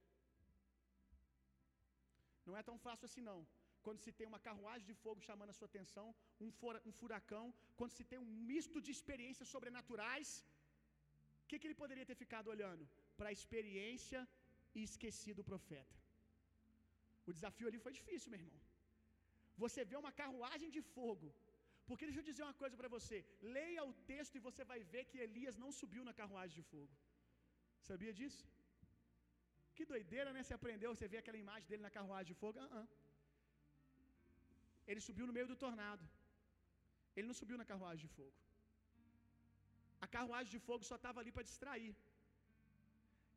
Não 2.47 2.57
é 2.59 2.63
tão 2.69 2.77
fácil 2.85 3.05
assim 3.09 3.25
não. 3.31 3.39
Quando 3.85 4.03
se 4.05 4.11
tem 4.17 4.27
uma 4.31 4.41
carruagem 4.47 4.85
de 4.89 4.95
fogo 5.03 5.25
chamando 5.27 5.51
a 5.51 5.57
sua 5.57 5.69
atenção, 5.71 6.07
um, 6.45 6.51
furacão, 6.99 7.45
quando 7.77 7.93
se 7.97 8.05
tem 8.11 8.19
um 8.23 8.31
misto 8.51 8.79
de 8.85 8.91
experiências 8.95 9.51
sobrenaturais, 9.53 10.29
que, 11.49 11.59
que 11.59 11.67
ele 11.67 11.81
poderia 11.83 12.05
ter 12.09 12.17
ficado 12.23 12.47
olhando? 12.55 12.83
Para 13.17 13.29
a 13.31 13.35
experiência 13.37 14.21
e 14.77 14.81
esquecido 14.89 15.39
o 15.41 15.49
profeta. 15.51 15.95
O 17.29 17.33
desafio 17.37 17.67
ali 17.69 17.79
foi 17.85 17.93
difícil, 17.99 18.31
meu 18.31 18.41
irmão. 18.41 18.59
Você 19.63 19.81
vê 19.91 19.97
uma 20.03 20.13
carruagem 20.21 20.69
de 20.75 20.81
fogo. 20.95 21.29
Porque 21.87 22.05
deixa 22.07 22.21
eu 22.21 22.29
dizer 22.29 22.43
uma 22.47 22.57
coisa 22.61 22.75
para 22.79 22.89
você. 22.95 23.17
Leia 23.57 23.83
o 23.89 23.93
texto 24.11 24.35
e 24.37 24.45
você 24.47 24.63
vai 24.71 24.79
ver 24.93 25.03
que 25.09 25.19
Elias 25.25 25.55
não 25.63 25.71
subiu 25.79 26.03
na 26.09 26.13
carruagem 26.19 26.55
de 26.59 26.65
fogo. 26.71 26.93
Sabia 27.89 28.13
disso? 28.19 28.43
Que 29.75 29.85
doideira, 29.91 30.29
né? 30.35 30.41
Você 30.43 30.55
aprendeu, 30.59 30.89
você 30.93 31.07
vê 31.13 31.17
aquela 31.19 31.41
imagem 31.45 31.67
dele 31.69 31.83
na 31.87 31.93
carruagem 31.97 32.29
de 32.33 32.39
fogo. 32.43 32.59
Uh 32.65 32.69
-uh. 32.73 32.87
Ele 34.91 35.01
subiu 35.07 35.25
no 35.29 35.35
meio 35.37 35.49
do 35.51 35.57
tornado. 35.65 36.05
Ele 37.15 37.27
não 37.29 37.37
subiu 37.41 37.57
na 37.61 37.67
carruagem 37.71 38.03
de 38.05 38.11
fogo. 38.17 38.37
A 40.05 40.07
carruagem 40.15 40.51
de 40.55 40.61
fogo 40.67 40.83
só 40.89 40.97
estava 40.99 41.19
ali 41.21 41.31
para 41.35 41.47
distrair. 41.49 41.93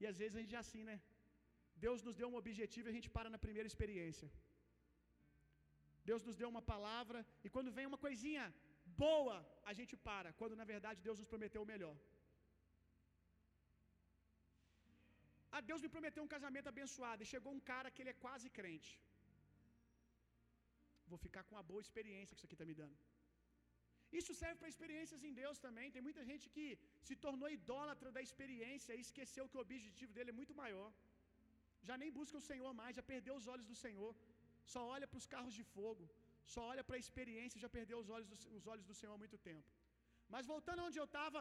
E 0.01 0.07
às 0.11 0.19
vezes 0.23 0.37
a 0.37 0.43
gente 0.43 0.57
é 0.59 0.63
assim, 0.65 0.83
né? 0.91 0.97
Deus 1.85 2.01
nos 2.07 2.17
deu 2.21 2.29
um 2.31 2.39
objetivo 2.43 2.87
e 2.87 2.93
a 2.93 2.97
gente 2.97 3.11
para 3.17 3.33
na 3.35 3.41
primeira 3.45 3.69
experiência. 3.73 4.29
Deus 6.11 6.23
nos 6.29 6.37
deu 6.41 6.49
uma 6.55 6.65
palavra 6.73 7.19
e 7.45 7.51
quando 7.55 7.75
vem 7.77 7.87
uma 7.91 8.01
coisinha 8.07 8.45
boa, 9.05 9.37
a 9.71 9.73
gente 9.79 9.95
para, 10.09 10.31
quando 10.41 10.57
na 10.61 10.67
verdade 10.73 11.05
Deus 11.09 11.19
nos 11.21 11.31
prometeu 11.33 11.63
o 11.63 11.71
melhor. 11.73 11.97
Ah, 15.55 15.63
Deus 15.71 15.83
me 15.85 15.91
prometeu 15.95 16.23
um 16.25 16.33
casamento 16.37 16.69
abençoado 16.75 17.23
e 17.23 17.31
chegou 17.33 17.53
um 17.57 17.65
cara 17.73 17.91
que 17.91 18.01
ele 18.03 18.13
é 18.15 18.23
quase 18.27 18.49
crente. 18.59 18.93
Vou 21.11 21.19
ficar 21.27 21.43
com 21.45 21.55
uma 21.57 21.67
boa 21.71 21.83
experiência 21.87 22.35
que 22.35 22.41
isso 22.41 22.49
aqui 22.49 22.59
está 22.59 22.69
me 22.71 22.77
dando. 22.83 22.97
Isso 24.21 24.33
serve 24.41 24.57
para 24.61 24.73
experiências 24.75 25.23
em 25.29 25.35
Deus 25.41 25.59
também. 25.67 25.93
Tem 25.95 26.05
muita 26.09 26.23
gente 26.31 26.47
que 26.55 26.67
se 27.09 27.15
tornou 27.25 27.49
idólatra 27.59 28.11
da 28.17 28.23
experiência 28.29 28.95
e 28.95 29.05
esqueceu 29.07 29.45
que 29.51 29.59
o 29.59 29.65
objetivo 29.67 30.13
dele 30.17 30.33
é 30.33 30.39
muito 30.41 30.55
maior. 30.63 30.89
Já 31.89 31.97
nem 32.03 32.11
busca 32.19 32.39
o 32.41 32.47
Senhor 32.51 32.73
mais, 32.81 32.97
já 32.99 33.05
perdeu 33.13 33.35
os 33.41 33.47
olhos 33.53 33.69
do 33.71 33.77
Senhor. 33.85 34.13
Só 34.73 34.81
olha 34.95 35.07
para 35.11 35.21
os 35.23 35.29
carros 35.35 35.55
de 35.61 35.65
fogo, 35.75 36.05
só 36.55 36.61
olha 36.73 36.85
para 36.89 36.97
a 36.99 37.05
experiência 37.05 37.57
e 37.57 37.65
já 37.65 37.71
perdeu 37.79 37.99
os 38.03 38.11
olhos, 38.17 38.29
do, 38.33 38.37
os 38.59 38.67
olhos 38.73 38.87
do 38.91 38.97
Senhor 38.99 39.15
há 39.15 39.23
muito 39.25 39.39
tempo. 39.51 39.71
Mas 40.35 40.51
voltando 40.53 40.85
onde 40.89 40.99
eu 41.03 41.09
estava, 41.11 41.41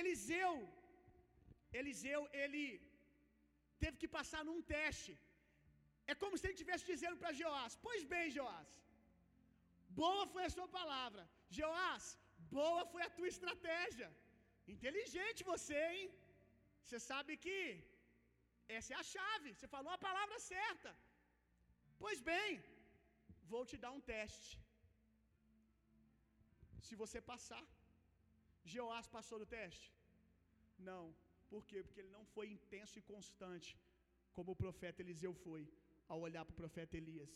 Eliseu, 0.00 0.54
Eliseu, 1.80 2.20
ele 2.42 2.64
teve 3.82 3.96
que 4.02 4.08
passar 4.18 4.42
num 4.48 4.60
teste. 4.74 5.12
É 6.12 6.14
como 6.22 6.36
se 6.36 6.44
ele 6.46 6.56
estivesse 6.58 6.84
dizendo 6.92 7.16
para 7.20 7.36
Joás: 7.40 7.74
Pois 7.86 8.02
bem, 8.14 8.26
Joás, 8.36 8.70
boa 10.02 10.24
foi 10.34 10.44
a 10.48 10.54
sua 10.56 10.68
palavra. 10.80 11.24
Joás, 11.58 12.04
boa 12.58 12.82
foi 12.92 13.02
a 13.06 13.14
tua 13.16 13.30
estratégia. 13.34 14.08
Inteligente 14.74 15.48
você, 15.52 15.78
hein? 15.92 16.04
Você 16.82 16.98
sabe 17.10 17.32
que 17.44 17.58
essa 18.76 18.90
é 18.94 18.98
a 19.02 19.08
chave. 19.14 19.48
Você 19.54 19.68
falou 19.76 19.92
a 19.94 20.04
palavra 20.08 20.38
certa. 20.52 20.90
Pois 22.02 22.20
bem, 22.30 22.50
vou 23.52 23.64
te 23.70 23.76
dar 23.84 23.92
um 23.98 24.04
teste. 24.14 24.52
Se 26.86 26.94
você 27.02 27.20
passar, 27.32 27.64
Joás 28.72 29.06
passou 29.16 29.38
do 29.42 29.48
teste? 29.56 29.86
Não. 30.90 31.04
Por 31.52 31.62
quê? 31.68 31.78
Porque 31.84 32.00
ele 32.02 32.16
não 32.18 32.24
foi 32.34 32.46
intenso 32.56 32.98
e 32.98 33.08
constante 33.12 33.70
como 34.36 34.52
o 34.52 34.60
profeta 34.64 35.02
Eliseu 35.02 35.32
foi 35.46 35.62
ao 36.12 36.20
olhar 36.26 36.44
para 36.44 36.54
o 36.54 36.60
profeta 36.62 36.96
Elias. 37.00 37.32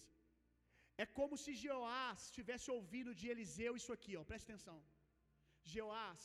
É 1.02 1.06
como 1.18 1.34
se 1.42 1.52
Joás 1.62 2.20
tivesse 2.36 2.68
ouvido 2.76 3.10
de 3.18 3.26
Eliseu 3.32 3.72
isso 3.80 3.92
aqui, 3.96 4.12
ó, 4.20 4.22
presta 4.30 4.46
atenção. 4.48 4.78
Joás, 5.72 6.22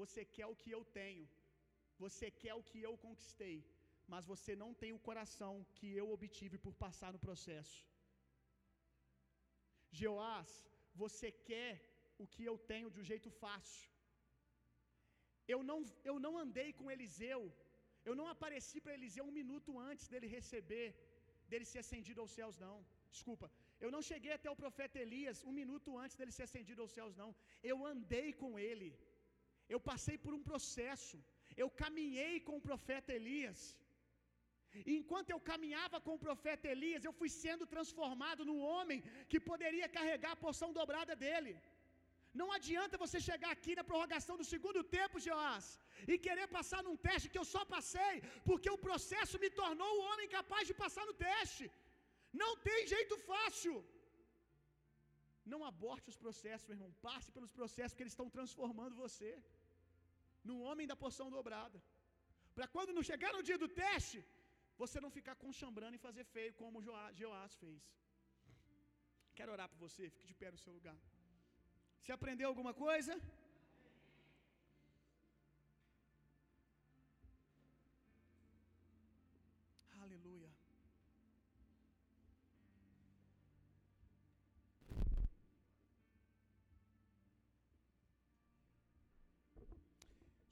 você 0.00 0.22
quer 0.36 0.46
o 0.52 0.56
que 0.60 0.70
eu 0.76 0.82
tenho, 1.00 1.26
você 2.04 2.26
quer 2.42 2.54
o 2.60 2.66
que 2.70 2.80
eu 2.88 2.94
conquistei, 3.06 3.56
mas 4.12 4.24
você 4.32 4.52
não 4.62 4.70
tem 4.82 4.92
o 4.94 5.04
coração 5.08 5.52
que 5.76 5.88
eu 6.00 6.06
obtive 6.16 6.58
por 6.64 6.74
passar 6.84 7.10
no 7.14 7.22
processo. 7.26 7.78
Joás, 10.00 10.50
você 11.02 11.28
quer 11.50 11.72
o 12.22 12.26
que 12.32 12.44
eu 12.50 12.56
tenho 12.70 12.92
de 12.94 13.00
um 13.00 13.08
jeito 13.12 13.30
fácil. 13.42 13.88
Eu 15.54 15.60
não, 15.70 15.78
eu 16.10 16.16
não 16.24 16.32
andei 16.44 16.70
com 16.78 16.90
Eliseu, 16.94 17.40
eu 18.08 18.14
não 18.20 18.26
apareci 18.34 18.78
para 18.80 18.96
Eliseu 18.98 19.24
um 19.28 19.36
minuto 19.40 19.78
antes 19.90 20.06
dele 20.12 20.34
receber, 20.38 20.88
dele 21.50 21.66
ser 21.70 21.80
ascendido 21.84 22.20
aos 22.22 22.34
céus, 22.38 22.58
não. 22.66 22.76
Desculpa, 23.16 23.48
eu 23.84 23.90
não 23.94 24.02
cheguei 24.10 24.32
até 24.36 24.48
o 24.50 24.60
profeta 24.62 24.98
Elias 25.04 25.42
um 25.48 25.54
minuto 25.60 25.98
antes 26.02 26.16
dele 26.18 26.36
ser 26.36 26.46
ascendido 26.48 26.82
aos 26.84 26.94
céus, 26.98 27.16
não. 27.22 27.30
Eu 27.70 27.76
andei 27.92 28.28
com 28.42 28.50
ele, 28.68 28.90
eu 29.74 29.80
passei 29.90 30.16
por 30.24 30.32
um 30.38 30.42
processo, 30.50 31.18
eu 31.62 31.68
caminhei 31.82 32.34
com 32.46 32.56
o 32.56 32.64
profeta 32.68 33.12
Elias. 33.20 33.60
Enquanto 34.98 35.30
eu 35.30 35.40
caminhava 35.50 35.98
com 36.06 36.14
o 36.14 36.22
profeta 36.26 36.66
Elias, 36.74 37.04
eu 37.04 37.14
fui 37.20 37.30
sendo 37.42 37.66
transformado 37.74 38.44
num 38.48 38.60
homem 38.70 39.02
que 39.30 39.40
poderia 39.50 39.88
carregar 39.96 40.32
a 40.34 40.42
porção 40.44 40.70
dobrada 40.80 41.14
dele. 41.24 41.54
Não 42.40 42.48
adianta 42.56 43.02
você 43.04 43.18
chegar 43.28 43.50
aqui 43.56 43.72
na 43.78 43.84
prorrogação 43.90 44.34
do 44.40 44.46
segundo 44.52 44.80
tempo, 44.96 45.22
Joás, 45.26 45.66
e 46.12 46.16
querer 46.26 46.46
passar 46.56 46.80
num 46.86 46.98
teste 47.06 47.30
que 47.32 47.40
eu 47.42 47.46
só 47.54 47.62
passei, 47.74 48.14
porque 48.48 48.70
o 48.74 48.82
processo 48.86 49.36
me 49.44 49.50
tornou 49.60 49.90
o 49.94 50.04
homem 50.08 50.28
capaz 50.38 50.64
de 50.70 50.74
passar 50.82 51.06
no 51.10 51.16
teste. 51.28 51.64
Não 52.42 52.50
tem 52.66 52.86
jeito 52.94 53.16
fácil. 53.30 53.74
Não 55.52 55.60
aborte 55.70 56.10
os 56.12 56.18
processos, 56.24 56.66
meu 56.68 56.76
irmão. 56.76 56.92
Passe 57.08 57.30
pelos 57.36 57.52
processos 57.58 57.96
que 57.96 58.02
eles 58.04 58.16
estão 58.16 58.28
transformando 58.36 59.00
você 59.04 59.30
num 60.48 60.60
homem 60.66 60.86
da 60.90 60.96
porção 61.04 61.28
dobrada. 61.36 61.78
Para 62.56 62.68
quando 62.74 62.94
não 62.96 63.08
chegar 63.10 63.32
no 63.36 63.42
dia 63.48 63.58
do 63.62 63.68
teste, 63.82 64.18
você 64.82 65.00
não 65.04 65.10
ficar 65.18 65.34
conchambrando 65.44 65.96
e 65.96 66.04
fazer 66.06 66.24
feio 66.34 66.52
como 66.60 66.82
Joás 67.20 67.54
fez. 67.62 67.82
Quero 69.38 69.52
orar 69.54 69.68
por 69.72 69.78
você, 69.86 70.04
fique 70.10 70.28
de 70.30 70.34
pé 70.40 70.50
no 70.54 70.60
seu 70.64 70.72
lugar. 70.78 70.98
Você 72.00 72.12
aprendeu 72.12 72.48
alguma 72.48 72.72
coisa? 72.84 73.14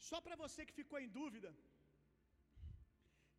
Só 0.09 0.19
para 0.25 0.37
você 0.43 0.61
que 0.67 0.79
ficou 0.81 0.99
em 1.05 1.11
dúvida, 1.19 1.51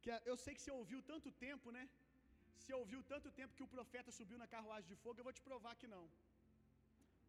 que 0.01 0.11
eu 0.31 0.37
sei 0.43 0.53
que 0.55 0.63
você 0.63 0.73
ouviu 0.79 0.99
tanto 1.11 1.29
tempo, 1.47 1.67
né? 1.77 1.83
Você 2.59 2.73
ouviu 2.81 3.01
tanto 3.11 3.29
tempo 3.39 3.55
que 3.57 3.65
o 3.65 3.73
profeta 3.75 4.11
subiu 4.17 4.37
na 4.43 4.47
carruagem 4.55 4.89
de 4.91 4.97
fogo, 5.03 5.19
eu 5.19 5.27
vou 5.27 5.35
te 5.37 5.43
provar 5.49 5.73
que 5.81 5.89
não. 5.95 6.05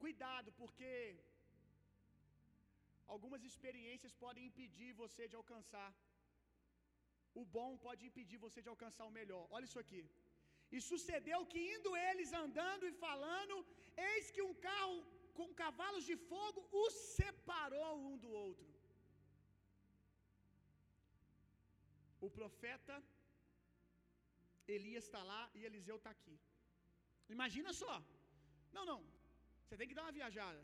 Cuidado, 0.04 0.50
porque 0.60 0.92
algumas 3.14 3.42
experiências 3.50 4.14
podem 4.24 4.46
impedir 4.50 4.90
você 5.02 5.22
de 5.30 5.36
alcançar 5.40 5.90
o 7.40 7.44
bom, 7.56 7.70
pode 7.86 8.02
impedir 8.08 8.38
você 8.46 8.60
de 8.64 8.72
alcançar 8.74 9.04
o 9.10 9.16
melhor. 9.18 9.44
Olha 9.56 9.68
isso 9.68 9.82
aqui. 9.84 10.02
E 10.74 10.80
sucedeu 10.90 11.40
que 11.52 11.60
indo 11.74 11.92
eles 12.08 12.32
andando 12.44 12.86
e 12.88 12.98
falando, 13.04 13.54
eis 14.10 14.26
que 14.34 14.42
um 14.48 14.56
carro 14.68 14.98
com 15.38 15.48
cavalos 15.62 16.04
de 16.10 16.16
fogo 16.32 16.60
os 16.84 16.94
separou 17.20 17.92
um 18.08 18.16
do 18.24 18.30
outro. 18.46 18.68
O 22.26 22.30
profeta 22.38 22.94
Elias 24.76 25.04
está 25.08 25.20
lá 25.30 25.42
e 25.56 25.64
Eliseu 25.68 25.96
está 25.98 26.10
aqui. 26.16 26.36
Imagina 27.36 27.72
só. 27.82 27.94
Não, 28.76 28.84
não. 28.90 29.00
Você 29.62 29.76
tem 29.78 29.88
que 29.90 29.98
dar 29.98 30.04
uma 30.06 30.18
viajada. 30.18 30.62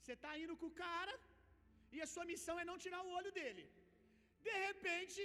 Você 0.00 0.14
está 0.18 0.32
indo 0.42 0.56
com 0.60 0.68
o 0.70 0.78
cara 0.84 1.14
e 1.94 2.00
a 2.04 2.08
sua 2.12 2.24
missão 2.32 2.56
é 2.62 2.64
não 2.70 2.78
tirar 2.84 3.00
o 3.04 3.12
olho 3.18 3.32
dele. 3.38 3.64
De 4.46 4.54
repente, 4.66 5.20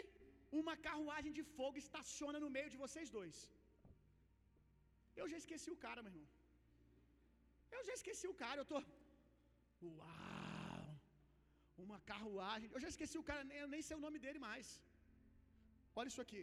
uma 0.59 0.75
carruagem 0.87 1.33
de 1.37 1.43
fogo 1.55 1.77
estaciona 1.85 2.39
no 2.43 2.49
meio 2.57 2.69
de 2.73 2.81
vocês 2.83 3.09
dois. 3.17 3.37
Eu 5.21 5.27
já 5.31 5.37
esqueci 5.41 5.69
o 5.75 5.81
cara, 5.85 6.03
meu 6.03 6.11
irmão. 6.13 6.29
Eu 7.75 7.81
já 7.87 7.93
esqueci 7.99 8.27
o 8.31 8.37
cara, 8.43 8.59
eu 8.61 8.67
tô. 8.71 8.79
Uau! 9.89 10.85
Uma 11.85 11.99
carruagem. 12.11 12.69
Eu 12.75 12.81
já 12.85 12.89
esqueci 12.93 13.17
o 13.21 13.27
cara, 13.29 13.41
eu 13.63 13.69
nem 13.75 13.83
sei 13.87 13.95
o 13.97 14.05
nome 14.05 14.19
dele 14.25 14.39
mais. 14.47 14.67
Olha 15.99 16.09
isso 16.11 16.23
aqui. 16.25 16.41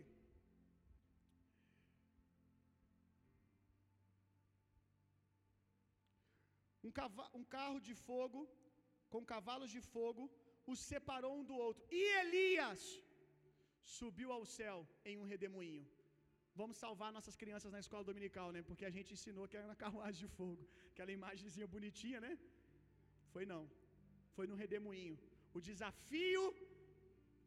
Um, 6.87 6.93
um, 7.39 7.45
carro 7.57 7.79
de 7.89 7.95
fogo 8.09 8.41
com 9.13 9.31
cavalos 9.33 9.71
de 9.77 9.81
fogo 9.95 10.25
os 10.73 10.81
separou 10.93 11.33
um 11.39 11.45
do 11.51 11.57
outro. 11.67 11.83
E 11.99 12.03
Elias 12.21 12.83
subiu 13.97 14.31
ao 14.37 14.45
céu 14.57 14.79
em 15.11 15.17
um 15.21 15.29
redemoinho. 15.33 15.85
Vamos 16.61 16.77
salvar 16.85 17.11
nossas 17.17 17.37
crianças 17.43 17.73
na 17.75 17.81
escola 17.85 18.05
dominical, 18.11 18.49
né? 18.55 18.63
Porque 18.69 18.85
a 18.85 18.95
gente 18.97 19.13
ensinou 19.17 19.49
que 19.49 19.59
era 19.61 19.69
na 19.73 19.77
carruagem 19.85 20.21
de 20.25 20.31
fogo, 20.39 20.63
aquela 20.93 21.13
imagenzinha 21.19 21.69
bonitinha, 21.75 22.21
né? 22.27 22.33
Foi 23.33 23.45
não. 23.53 23.63
Foi 24.37 24.47
no 24.51 24.57
redemoinho. 24.63 25.17
O 25.59 25.61
desafio 25.69 26.45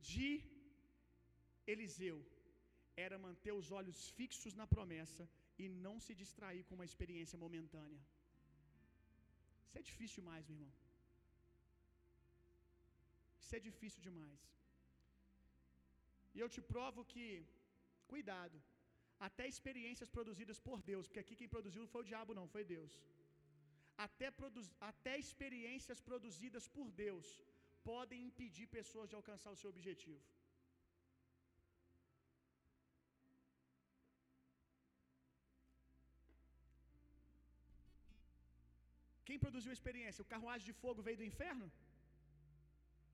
de 0.09 0.25
Eliseu 1.73 2.17
era 3.05 3.17
manter 3.27 3.53
os 3.59 3.69
olhos 3.79 3.99
fixos 4.17 4.53
na 4.61 4.67
promessa 4.75 5.23
e 5.57 5.67
não 5.85 5.95
se 6.05 6.13
distrair 6.21 6.63
com 6.65 6.75
uma 6.75 6.89
experiência 6.89 7.37
momentânea. 7.45 8.01
Isso 9.65 9.77
é 9.81 9.83
difícil 9.89 10.17
demais, 10.21 10.45
meu 10.47 10.57
irmão. 10.57 10.73
Isso 13.41 13.55
é 13.55 13.61
difícil 13.69 14.01
demais. 14.09 14.41
E 16.35 16.39
eu 16.43 16.49
te 16.55 16.61
provo 16.73 17.01
que, 17.13 17.25
cuidado, 18.11 18.57
até 19.27 19.45
experiências 19.53 20.09
produzidas 20.17 20.59
por 20.67 20.79
Deus, 20.91 21.05
porque 21.07 21.23
aqui 21.23 21.35
quem 21.39 21.53
produziu 21.55 21.81
não 21.81 21.93
foi 21.93 22.01
o 22.03 22.09
diabo, 22.11 22.37
não, 22.39 22.47
foi 22.55 22.63
Deus. 22.75 22.93
Até, 24.05 24.27
até 24.91 25.13
experiências 25.23 25.99
produzidas 26.09 26.67
por 26.75 26.87
Deus 27.03 27.27
podem 27.89 28.25
impedir 28.29 28.67
pessoas 28.77 29.09
de 29.09 29.15
alcançar 29.19 29.51
o 29.51 29.59
seu 29.61 29.69
objetivo. 29.75 30.21
Quem 39.27 39.39
produziu 39.45 39.71
a 39.71 39.77
experiência? 39.79 40.23
O 40.25 40.31
carruagem 40.33 40.65
de 40.69 40.75
fogo 40.83 41.05
veio 41.07 41.19
do 41.21 41.29
inferno? 41.31 41.67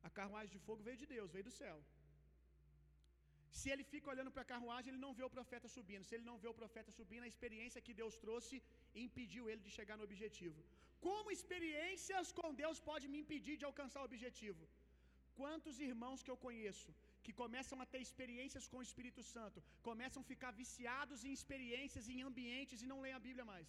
A 0.07 0.09
carruagem 0.19 0.53
de 0.55 0.61
fogo 0.67 0.81
veio 0.87 0.99
de 1.03 1.07
Deus, 1.15 1.31
veio 1.35 1.47
do 1.49 1.55
céu. 1.61 1.77
Se 3.59 3.67
ele 3.73 3.85
fica 3.91 4.11
olhando 4.13 4.31
para 4.33 4.43
a 4.45 4.51
carruagem, 4.53 4.89
ele 4.89 5.03
não 5.05 5.13
vê 5.19 5.23
o 5.27 5.33
profeta 5.37 5.67
subindo. 5.75 6.07
Se 6.07 6.15
ele 6.15 6.27
não 6.29 6.37
vê 6.41 6.47
o 6.51 6.57
profeta 6.61 6.91
subindo, 6.97 7.25
a 7.27 7.31
experiência 7.33 7.85
que 7.85 7.93
Deus 8.01 8.15
trouxe 8.25 8.57
impediu 9.05 9.43
ele 9.51 9.61
de 9.67 9.71
chegar 9.77 9.97
no 9.97 10.07
objetivo. 10.09 10.59
Como 11.07 11.33
experiências 11.37 12.27
com 12.39 12.49
Deus 12.61 12.77
pode 12.89 13.07
me 13.13 13.19
impedir 13.23 13.55
de 13.61 13.67
alcançar 13.69 14.01
o 14.01 14.09
objetivo? 14.11 14.63
Quantos 15.39 15.75
irmãos 15.89 16.23
que 16.25 16.31
eu 16.33 16.39
conheço 16.45 16.91
que 17.25 17.33
começam 17.41 17.77
a 17.83 17.85
ter 17.91 18.01
experiências 18.07 18.67
com 18.71 18.77
o 18.79 18.87
Espírito 18.87 19.21
Santo, 19.33 19.61
começam 19.89 20.21
a 20.21 20.29
ficar 20.31 20.51
viciados 20.61 21.23
em 21.27 21.33
experiências, 21.39 22.07
em 22.13 22.21
ambientes 22.29 22.81
e 22.81 22.89
não 22.91 23.01
leem 23.03 23.17
a 23.17 23.25
Bíblia 23.27 23.45
mais? 23.53 23.67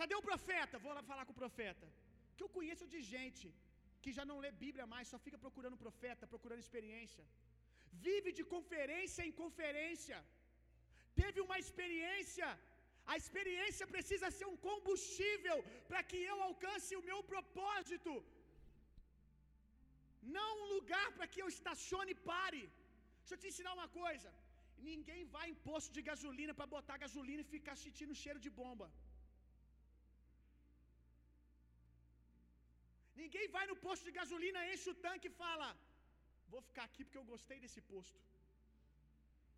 Cadê 0.00 0.14
o 0.18 0.26
profeta? 0.30 0.82
Vou 0.84 0.94
lá 0.96 1.02
falar 1.10 1.24
com 1.26 1.34
o 1.36 1.42
profeta. 1.42 1.86
Que 2.36 2.44
eu 2.44 2.50
conheço 2.56 2.86
de 2.94 3.00
gente 3.14 3.46
que 4.02 4.10
já 4.16 4.24
não 4.30 4.38
lê 4.44 4.50
Bíblia 4.64 4.86
mais, 4.92 5.10
só 5.12 5.18
fica 5.26 5.38
procurando 5.44 5.82
profeta, 5.84 6.30
procurando 6.34 6.64
experiência. 6.66 7.24
Vive 8.06 8.30
de 8.38 8.44
conferência 8.54 9.22
em 9.28 9.34
conferência. 9.42 10.18
Teve 11.20 11.38
uma 11.46 11.58
experiência. 11.64 12.48
A 13.12 13.14
experiência 13.20 13.84
precisa 13.94 14.28
ser 14.38 14.46
um 14.52 14.58
combustível 14.68 15.56
para 15.90 16.02
que 16.10 16.18
eu 16.32 16.36
alcance 16.48 16.92
o 17.00 17.06
meu 17.10 17.20
propósito. 17.32 18.12
Não 20.38 20.50
um 20.62 20.68
lugar 20.76 21.06
para 21.16 21.30
que 21.32 21.40
eu 21.42 21.48
estacione 21.56 22.12
e 22.14 22.22
pare. 22.32 22.62
Deixa 23.20 23.34
eu 23.34 23.42
te 23.42 23.50
ensinar 23.52 23.72
uma 23.78 23.88
coisa. 24.02 24.30
Ninguém 24.90 25.22
vai 25.36 25.46
em 25.50 25.58
posto 25.68 25.92
de 25.96 26.02
gasolina 26.10 26.52
para 26.58 26.72
botar 26.76 27.02
gasolina 27.04 27.42
e 27.42 27.52
ficar 27.56 27.76
sentindo 27.84 28.20
cheiro 28.22 28.40
de 28.46 28.50
bomba. 28.60 28.88
Ninguém 33.28 33.48
vai 33.56 33.64
no 33.70 33.76
posto 33.86 34.04
de 34.08 34.12
gasolina, 34.18 34.66
enche 34.72 34.88
o 34.92 34.98
tanque 35.06 35.28
e 35.30 35.36
fala: 35.42 35.66
Vou 36.52 36.60
ficar 36.68 36.84
aqui 36.88 37.02
porque 37.04 37.20
eu 37.20 37.30
gostei 37.32 37.58
desse 37.64 37.80
posto. 37.92 38.18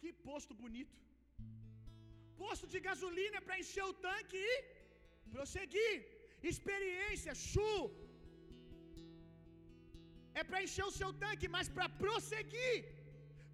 Que 0.01 0.11
posto 0.29 0.53
bonito. 0.63 0.97
Posto 2.43 2.67
de 2.73 2.79
gasolina 2.89 3.37
é 3.39 3.47
para 3.47 3.61
encher 3.63 3.85
o 3.91 3.97
tanque 4.07 4.39
e 4.51 4.55
prosseguir. 5.35 5.97
Experiência, 6.53 7.33
chu. 7.49 7.73
É 10.41 10.45
para 10.49 10.63
encher 10.67 10.87
o 10.91 10.97
seu 11.01 11.11
tanque, 11.25 11.49
mas 11.57 11.69
para 11.77 11.89
prosseguir. 12.03 12.79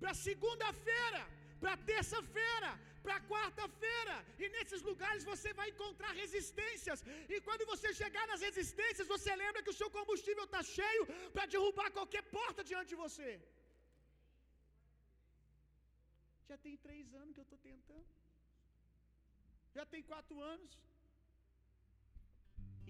Para 0.00 0.14
segunda-feira, 0.28 1.22
para 1.62 1.74
terça-feira, 1.92 2.70
para 3.06 3.18
quarta-feira. 3.32 4.16
E 4.42 4.48
nesses 4.56 4.82
lugares 4.88 5.24
você 5.32 5.50
vai 5.60 5.68
encontrar 5.72 6.12
resistências. 6.22 7.02
E 7.34 7.38
quando 7.48 7.70
você 7.72 7.90
chegar 8.02 8.24
nas 8.32 8.42
resistências, 8.48 9.12
você 9.14 9.30
lembra 9.44 9.62
que 9.64 9.74
o 9.74 9.78
seu 9.80 9.90
combustível 9.98 10.46
está 10.48 10.62
cheio 10.78 11.04
para 11.34 11.50
derrubar 11.54 11.90
qualquer 11.98 12.24
porta 12.38 12.64
diante 12.70 12.92
de 12.94 12.98
você. 13.04 13.30
Já 16.48 16.56
tem 16.64 16.74
três 16.86 17.06
anos 17.20 17.34
que 17.34 17.42
eu 17.42 17.48
estou 17.48 17.62
tentando. 17.70 18.08
Já 19.76 19.84
tem 19.92 20.02
quatro 20.12 20.36
anos. 20.54 20.72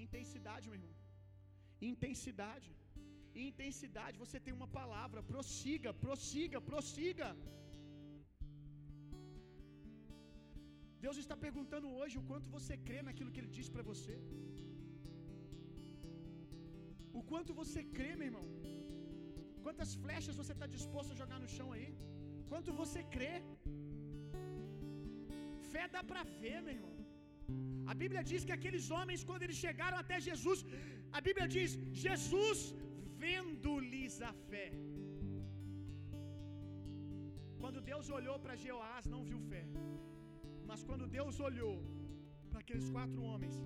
Intensidade, 0.04 0.66
meu 0.68 0.78
irmão. 0.78 0.94
Intensidade. 1.92 2.70
Intensidade. 3.48 4.20
Você 4.24 4.38
tem 4.44 4.54
uma 4.58 4.68
palavra. 4.80 5.22
Prossiga, 5.32 5.92
prossiga, 6.06 6.60
prossiga. 6.70 7.28
Deus 11.04 11.16
está 11.22 11.36
perguntando 11.46 11.88
hoje 11.98 12.14
o 12.20 12.26
quanto 12.30 12.48
você 12.56 12.74
crê 12.88 13.00
naquilo 13.08 13.32
que 13.32 13.40
Ele 13.42 13.54
disse 13.56 13.72
para 13.74 13.86
você. 13.90 14.16
O 17.18 17.22
quanto 17.30 17.52
você 17.60 17.82
crê, 17.98 18.10
meu 18.20 18.28
irmão. 18.30 18.46
Quantas 19.66 19.92
flechas 20.02 20.38
você 20.40 20.52
está 20.56 20.66
disposto 20.76 21.12
a 21.12 21.20
jogar 21.22 21.38
no 21.44 21.52
chão 21.56 21.68
aí? 21.76 21.88
Quanto 22.50 22.70
você 22.82 23.00
crê? 23.14 23.34
Fé 25.72 25.84
dá 25.96 26.02
para 26.10 26.22
ver, 26.42 26.58
meu 26.66 26.74
irmão. 26.78 26.94
A 27.92 27.94
Bíblia 28.02 28.22
diz 28.30 28.44
que 28.46 28.56
aqueles 28.58 28.86
homens, 28.96 29.24
quando 29.28 29.44
eles 29.46 29.58
chegaram 29.66 29.98
até 30.02 30.16
Jesus, 30.28 30.60
a 31.18 31.20
Bíblia 31.28 31.46
diz: 31.56 31.72
Jesus 32.04 32.60
vendo-lhes 33.24 34.16
a 34.30 34.32
fé. 34.48 34.68
Quando 37.62 37.80
Deus 37.90 38.08
olhou 38.18 38.38
para 38.44 38.60
Jeoás, 38.64 39.06
não 39.14 39.22
viu 39.28 39.40
fé. 39.52 39.64
Mas 40.70 40.82
quando 40.88 41.12
Deus 41.18 41.36
olhou 41.48 41.76
para 42.50 42.60
aqueles 42.64 42.88
quatro 42.96 43.20
homens, 43.28 43.56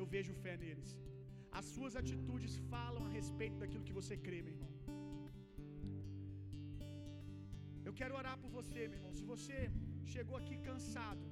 eu 0.00 0.06
vejo 0.14 0.32
fé 0.44 0.54
neles. 0.64 0.90
As 1.58 1.66
suas 1.74 1.94
atitudes 2.00 2.54
falam 2.72 3.02
a 3.06 3.12
respeito 3.18 3.56
daquilo 3.62 3.86
que 3.88 3.98
você 4.00 4.16
crê, 4.26 4.40
meu 4.46 4.54
irmão. 4.56 4.72
Eu 7.88 7.94
quero 8.00 8.14
orar 8.20 8.36
por 8.42 8.50
você, 8.58 8.80
meu 8.88 8.98
irmão. 8.98 9.12
Se 9.18 9.24
você 9.32 9.58
chegou 10.14 10.36
aqui 10.40 10.56
cansado, 10.68 11.24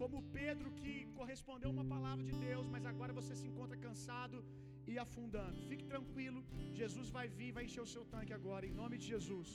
como 0.00 0.24
Pedro 0.38 0.70
que 0.80 0.94
correspondeu 1.18 1.70
uma 1.76 1.86
palavra 1.94 2.24
de 2.28 2.34
Deus, 2.46 2.66
mas 2.74 2.84
agora 2.92 3.12
você 3.20 3.34
se 3.40 3.46
encontra 3.50 3.76
cansado 3.86 4.38
e 4.92 4.98
afundando. 5.04 5.58
Fique 5.70 5.86
tranquilo, 5.94 6.40
Jesus 6.80 7.08
vai 7.16 7.26
vir, 7.38 7.50
vai 7.56 7.64
encher 7.68 7.84
o 7.86 7.92
seu 7.94 8.04
tanque 8.14 8.34
agora, 8.40 8.66
em 8.70 8.76
nome 8.82 8.96
de 9.02 9.06
Jesus. 9.14 9.50